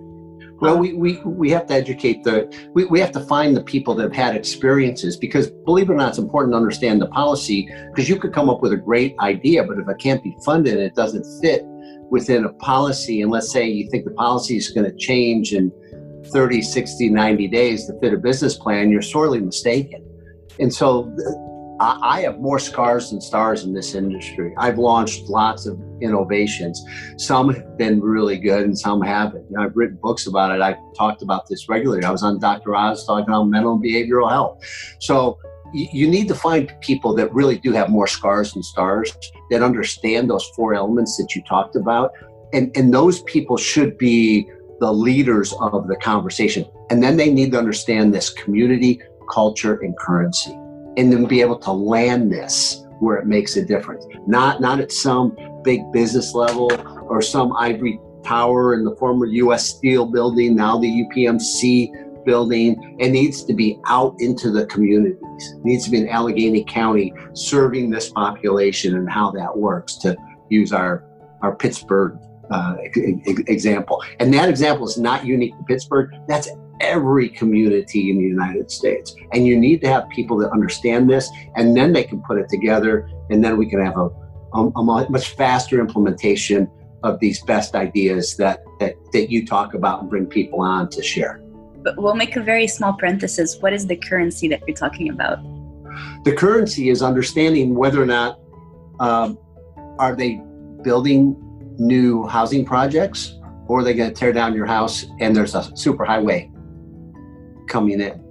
Well, 0.62 0.76
um, 0.76 0.80
we, 0.80 0.94
we, 0.94 1.18
we 1.26 1.50
have 1.52 1.68
to 1.68 1.74
educate 1.74 2.24
the, 2.24 2.50
we, 2.74 2.86
we 2.86 3.00
have 3.00 3.12
to 3.12 3.20
find 3.20 3.56
the 3.56 3.64
people 3.64 3.94
that 3.96 4.04
have 4.04 4.14
had 4.14 4.36
experiences 4.36 5.18
because 5.18 5.52
believe 5.66 5.90
it 5.90 5.94
or 5.94 5.98
not, 5.98 6.10
it's 6.10 6.18
important 6.18 6.54
to 6.54 6.58
understand 6.58 7.02
the 7.02 7.08
policy 7.08 7.70
because 7.90 8.08
you 8.08 8.18
could 8.18 8.34
come 8.34 8.50
up 8.50 8.62
with 8.62 8.72
a 8.72 8.78
great 8.78 9.16
idea, 9.20 9.64
but 9.64 9.78
if 9.78 9.88
it 9.88 9.98
can't 10.00 10.24
be 10.24 10.36
funded 10.46 10.78
it 10.78 10.96
doesn't 10.96 11.26
fit 11.42 11.64
within 12.10 12.46
a 12.46 12.54
policy, 12.54 13.22
and 13.22 13.32
let's 13.32 13.52
say 13.52 13.68
you 13.68 13.90
think 13.90 14.06
the 14.06 14.12
policy 14.12 14.56
is 14.56 14.70
going 14.70 14.90
to 14.90 14.96
change 14.96 15.54
in 15.54 15.72
30, 16.32 16.62
60, 16.62 17.10
90 17.10 17.48
days 17.50 17.86
to 17.86 18.00
fit 18.00 18.14
a 18.14 18.18
business 18.18 18.58
plan, 18.58 18.90
you're 18.90 19.02
sorely 19.02 19.40
mistaken. 19.40 20.04
And 20.60 20.74
so 20.74 21.14
I 21.80 22.22
have 22.22 22.40
more 22.40 22.58
scars 22.58 23.10
than 23.10 23.20
stars 23.20 23.66
in 23.66 23.74
this 23.74 23.96
industry. 23.96 24.54
I've 24.58 24.78
launched 24.78 25.24
lots 25.24 25.66
of 25.66 25.78
innovations. 26.00 26.82
Some 27.18 27.54
have 27.54 27.78
been 27.78 28.00
really 28.00 28.38
good 28.38 28.64
and 28.64 28.78
some 28.78 29.02
haven't. 29.02 29.46
I've 29.60 29.76
written 29.76 29.98
books 30.02 30.28
about 30.28 30.56
it. 30.56 30.62
I've 30.62 30.78
talked 30.98 31.22
about 31.22 31.48
this 31.50 31.68
regularly. 31.68 32.06
I 32.06 32.12
was 32.12 32.24
on 32.24 32.40
Dr. 32.40 32.76
Oz 32.76 33.06
talking 33.06 33.26
about 33.26 33.46
mental 33.46 33.74
and 33.74 33.84
behavioral 33.84 34.30
health. 34.30 34.64
So 35.00 35.38
you 35.74 36.10
need 36.10 36.30
to 36.30 36.36
find 36.36 36.74
people 36.80 37.14
that 37.16 37.34
really 37.34 37.58
do 37.58 37.74
have 37.74 37.90
more 37.90 38.08
scars 38.08 38.54
than 38.54 38.64
stars, 38.64 39.14
that 39.50 39.62
understand 39.62 40.30
those 40.30 40.46
four 40.56 40.74
elements 40.74 41.18
that 41.18 41.36
you 41.36 41.42
talked 41.44 41.76
about. 41.76 42.12
And, 42.54 42.72
and 42.78 42.94
those 42.94 43.22
people 43.24 43.58
should 43.58 43.98
be 43.98 44.50
the 44.80 44.94
leaders 44.94 45.54
of 45.60 45.88
the 45.88 45.98
conversation. 45.98 46.66
And 46.90 47.04
then 47.04 47.18
they 47.18 47.30
need 47.30 47.52
to 47.52 47.58
understand 47.58 48.14
this 48.14 48.30
community, 48.30 49.02
culture, 49.30 49.76
and 49.82 49.98
currency 49.98 50.58
and 50.98 51.12
then 51.12 51.26
be 51.26 51.42
able 51.42 51.60
to 51.60 51.72
land 51.72 52.32
this 52.32 52.86
where 53.00 53.18
it 53.18 53.26
makes 53.26 53.58
a 53.58 53.66
difference. 53.66 54.06
Not 54.28 54.62
not 54.62 54.80
at 54.80 54.92
some 54.92 55.36
big 55.64 55.82
business 55.92 56.34
level 56.34 56.72
or 57.08 57.22
some 57.22 57.56
ivory 57.58 58.00
tower 58.24 58.74
in 58.74 58.84
the 58.84 58.96
former 58.96 59.26
US 59.26 59.68
Steel 59.68 60.06
building, 60.06 60.56
now 60.56 60.78
the 60.78 60.88
UPMC 60.88 62.06
building. 62.26 62.98
It 63.00 63.10
needs 63.10 63.44
to 63.44 63.54
be 63.54 63.80
out 63.86 64.16
into 64.20 64.52
the 64.52 64.66
communities. 64.66 65.18
It 65.40 65.64
needs 65.64 65.86
to 65.86 65.92
be 65.92 66.00
in 66.00 66.10
Allegheny 66.10 66.64
County 66.66 67.14
serving 67.34 67.92
this 67.92 68.10
population 68.10 68.96
and 68.96 69.10
how 69.10 69.32
that 69.32 69.56
works 69.56 69.96
to 69.98 70.18
use 70.50 70.74
our 70.74 71.04
our 71.42 71.56
Pittsburgh 71.56 72.18
uh, 72.50 72.76
example. 72.82 74.04
And 74.20 74.34
that 74.34 74.50
example 74.50 74.88
is 74.88 74.98
not 74.98 75.26
unique 75.26 75.56
to 75.58 75.64
Pittsburgh. 75.64 76.12
That's 76.28 76.50
every 76.82 77.30
community 77.30 78.10
in 78.10 78.18
the 78.18 78.24
United 78.24 78.72
States. 78.72 79.16
And 79.34 79.46
you 79.46 79.58
need 79.58 79.82
to 79.82 79.88
have 79.88 80.10
people 80.10 80.38
that 80.38 80.52
understand 80.52 81.10
this, 81.10 81.30
and 81.56 81.76
then 81.76 81.94
they 81.94 82.04
can 82.04 82.22
put 82.22 82.38
it 82.38 82.50
together, 82.50 83.10
and 83.30 83.44
then 83.44 83.58
we 83.58 83.70
can 83.70 83.84
have 83.84 83.98
a, 83.98 84.10
a, 84.54 84.68
a 84.76 84.84
much 84.84 85.30
faster 85.30 85.80
implementation 85.80 86.70
of 87.04 87.20
these 87.20 87.42
best 87.44 87.76
ideas 87.76 88.36
that, 88.38 88.64
that, 88.80 88.96
that 89.14 89.30
you 89.30 89.46
talk 89.46 89.74
about 89.74 90.02
and 90.02 90.10
bring 90.10 90.26
people 90.26 90.62
on 90.62 90.90
to 90.90 91.04
share. 91.04 91.42
But 91.84 91.98
we'll 91.98 92.16
make 92.16 92.36
a 92.36 92.42
very 92.42 92.68
small 92.68 92.94
parenthesis. 92.94 93.58
What 93.60 93.74
is 93.74 93.86
the 93.86 93.96
currency 93.96 94.48
that 94.48 94.64
you're 94.68 94.76
talking 94.76 95.10
about? 95.10 95.38
The 96.24 96.34
currency 96.34 96.90
is 96.90 97.04
understanding 97.04 97.76
whether 97.76 98.02
or 98.02 98.08
not 98.08 98.40
um, 99.00 99.38
are 100.00 100.16
they 100.16 100.42
building 100.82 101.36
new 101.78 102.26
housing 102.26 102.66
projects 102.66 103.38
or 103.68 103.80
are 103.80 103.84
they 103.84 103.94
going 103.94 104.10
to 104.10 104.16
tear 104.16 104.34
down 104.34 104.54
your 104.54 104.66
house 104.66 105.06
and 105.20 105.36
there's 105.36 105.56
a 105.56 105.76
super 105.76 106.06
highway 106.06 106.50
coming 107.68 108.02
in. 108.02 108.22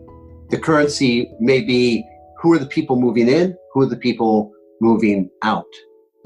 The 0.50 0.58
currency 0.58 1.30
may 1.40 1.62
be 1.62 2.06
who 2.40 2.52
are 2.52 2.58
the 2.58 2.66
people 2.66 2.96
moving 2.96 3.28
in, 3.28 3.56
who 3.72 3.82
are 3.82 3.86
the 3.86 3.96
people 3.96 4.52
moving 4.80 5.30
out. 5.42 5.66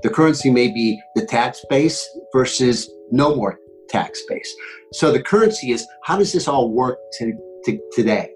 The 0.02 0.10
currency 0.10 0.50
may 0.50 0.68
be 0.68 1.00
the 1.14 1.26
tax 1.26 1.64
base 1.68 2.06
versus 2.32 2.90
no 3.10 3.34
more 3.34 3.58
tax 3.88 4.22
base. 4.28 4.54
So 4.92 5.12
the 5.12 5.22
currency 5.22 5.72
is 5.72 5.86
how 6.04 6.18
does 6.18 6.32
this 6.32 6.48
all 6.48 6.70
work 6.70 6.98
to, 7.18 7.32
to 7.64 7.80
today? 7.92 8.30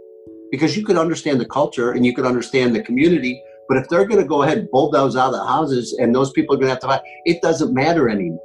Because 0.51 0.77
you 0.77 0.85
could 0.85 0.97
understand 0.97 1.41
the 1.41 1.47
culture 1.47 1.93
and 1.93 2.05
you 2.05 2.15
could 2.15 2.27
understand 2.27 2.75
the 2.75 2.83
community, 2.83 3.43
but 3.69 3.79
if 3.79 3.89
they're 3.89 4.07
going 4.07 4.21
to 4.21 4.27
go 4.27 4.43
ahead 4.43 4.59
and 4.59 4.71
bulldoze 4.71 5.17
out 5.17 5.31
the 5.31 5.45
houses 5.45 5.97
and 5.99 6.15
those 6.15 6.33
people 6.33 6.55
are 6.55 6.59
going 6.59 6.69
to 6.69 6.73
have 6.73 6.81
to 6.81 6.87
buy, 6.87 7.01
it 7.25 7.41
doesn't 7.43 7.73
matter 7.73 8.09
anymore. 8.09 8.41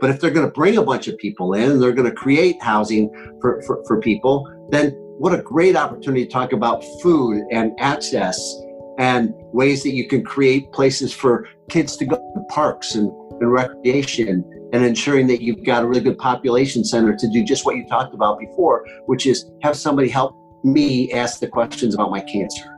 But 0.00 0.10
if 0.10 0.20
they're 0.20 0.30
going 0.30 0.46
to 0.46 0.52
bring 0.52 0.76
a 0.76 0.82
bunch 0.82 1.08
of 1.08 1.18
people 1.18 1.54
in 1.54 1.70
and 1.70 1.82
they're 1.82 1.92
going 1.92 2.08
to 2.08 2.14
create 2.14 2.62
housing 2.62 3.10
for, 3.40 3.62
for, 3.62 3.82
for 3.86 4.00
people, 4.00 4.48
then 4.70 4.92
what 5.18 5.34
a 5.34 5.42
great 5.42 5.74
opportunity 5.74 6.24
to 6.24 6.30
talk 6.30 6.52
about 6.52 6.84
food 7.02 7.42
and 7.50 7.72
access 7.80 8.38
and 8.98 9.34
ways 9.52 9.82
that 9.82 9.92
you 9.92 10.06
can 10.06 10.24
create 10.24 10.70
places 10.72 11.12
for 11.12 11.48
kids 11.68 11.96
to 11.96 12.06
go 12.06 12.16
to 12.16 12.40
parks 12.48 12.94
and, 12.94 13.10
and 13.40 13.52
recreation 13.52 14.44
and 14.72 14.84
ensuring 14.84 15.26
that 15.26 15.42
you've 15.42 15.64
got 15.64 15.82
a 15.82 15.86
really 15.86 16.00
good 16.00 16.18
population 16.18 16.84
center 16.84 17.16
to 17.16 17.28
do 17.32 17.42
just 17.42 17.64
what 17.64 17.76
you 17.76 17.84
talked 17.88 18.14
about 18.14 18.38
before, 18.38 18.86
which 19.06 19.26
is 19.26 19.50
have 19.62 19.76
somebody 19.76 20.08
help 20.08 20.36
me 20.62 21.10
ask 21.12 21.40
the 21.40 21.48
questions 21.48 21.94
about 21.94 22.12
my 22.12 22.20
cancer. 22.20 22.77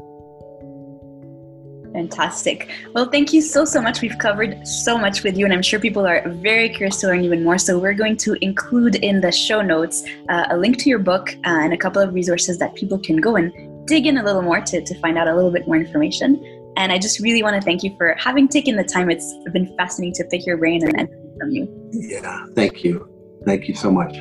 Fantastic. 2.01 2.71
Well, 2.95 3.11
thank 3.11 3.31
you 3.35 3.43
so, 3.43 3.67
so 3.67 3.83
much. 3.83 4.01
We've 4.01 4.17
covered 4.17 4.67
so 4.67 4.97
much 4.97 5.23
with 5.23 5.37
you, 5.37 5.45
and 5.45 5.53
I'm 5.53 5.61
sure 5.61 5.79
people 5.79 6.07
are 6.07 6.27
very 6.27 6.71
curious 6.71 6.99
to 7.01 7.09
learn 7.09 7.23
even 7.25 7.45
more. 7.45 7.59
So, 7.59 7.79
we're 7.79 7.93
going 7.93 8.17
to 8.19 8.39
include 8.41 8.95
in 8.97 9.21
the 9.21 9.31
show 9.31 9.61
notes 9.61 10.03
uh, 10.31 10.47
a 10.49 10.57
link 10.57 10.79
to 10.79 10.89
your 10.89 10.99
book 10.99 11.29
uh, 11.45 11.65
and 11.65 11.75
a 11.75 11.77
couple 11.77 12.01
of 12.01 12.15
resources 12.15 12.57
that 12.59 12.75
people 12.75 12.99
can 12.99 13.19
go 13.21 13.37
and 13.37 13.53
dig 13.87 14.07
in 14.07 14.17
a 14.17 14.25
little 14.25 14.41
more 14.41 14.63
to, 14.63 14.83
to 14.83 14.95
find 15.01 15.19
out 15.19 15.29
a 15.29 15.35
little 15.35 15.51
bit 15.51 15.67
more 15.67 15.77
information. 15.77 16.43
And 16.79 16.91
I 16.91 16.97
just 16.99 17.21
really 17.21 17.43
want 17.43 17.57
to 17.57 17.61
thank 17.61 17.83
you 17.83 17.95
for 17.99 18.15
having 18.19 18.49
taken 18.49 18.77
the 18.77 18.85
time. 18.85 19.11
It's 19.11 19.35
been 19.53 19.77
fascinating 19.77 20.15
to 20.15 20.25
pick 20.25 20.47
your 20.47 20.57
brain 20.57 20.83
and, 20.83 20.99
and 20.99 21.09
from 21.39 21.51
you. 21.51 21.69
Yeah, 21.93 22.47
thank 22.55 22.83
you. 22.83 23.07
Thank 23.45 23.69
you 23.69 23.75
so 23.75 23.91
much. 23.91 24.17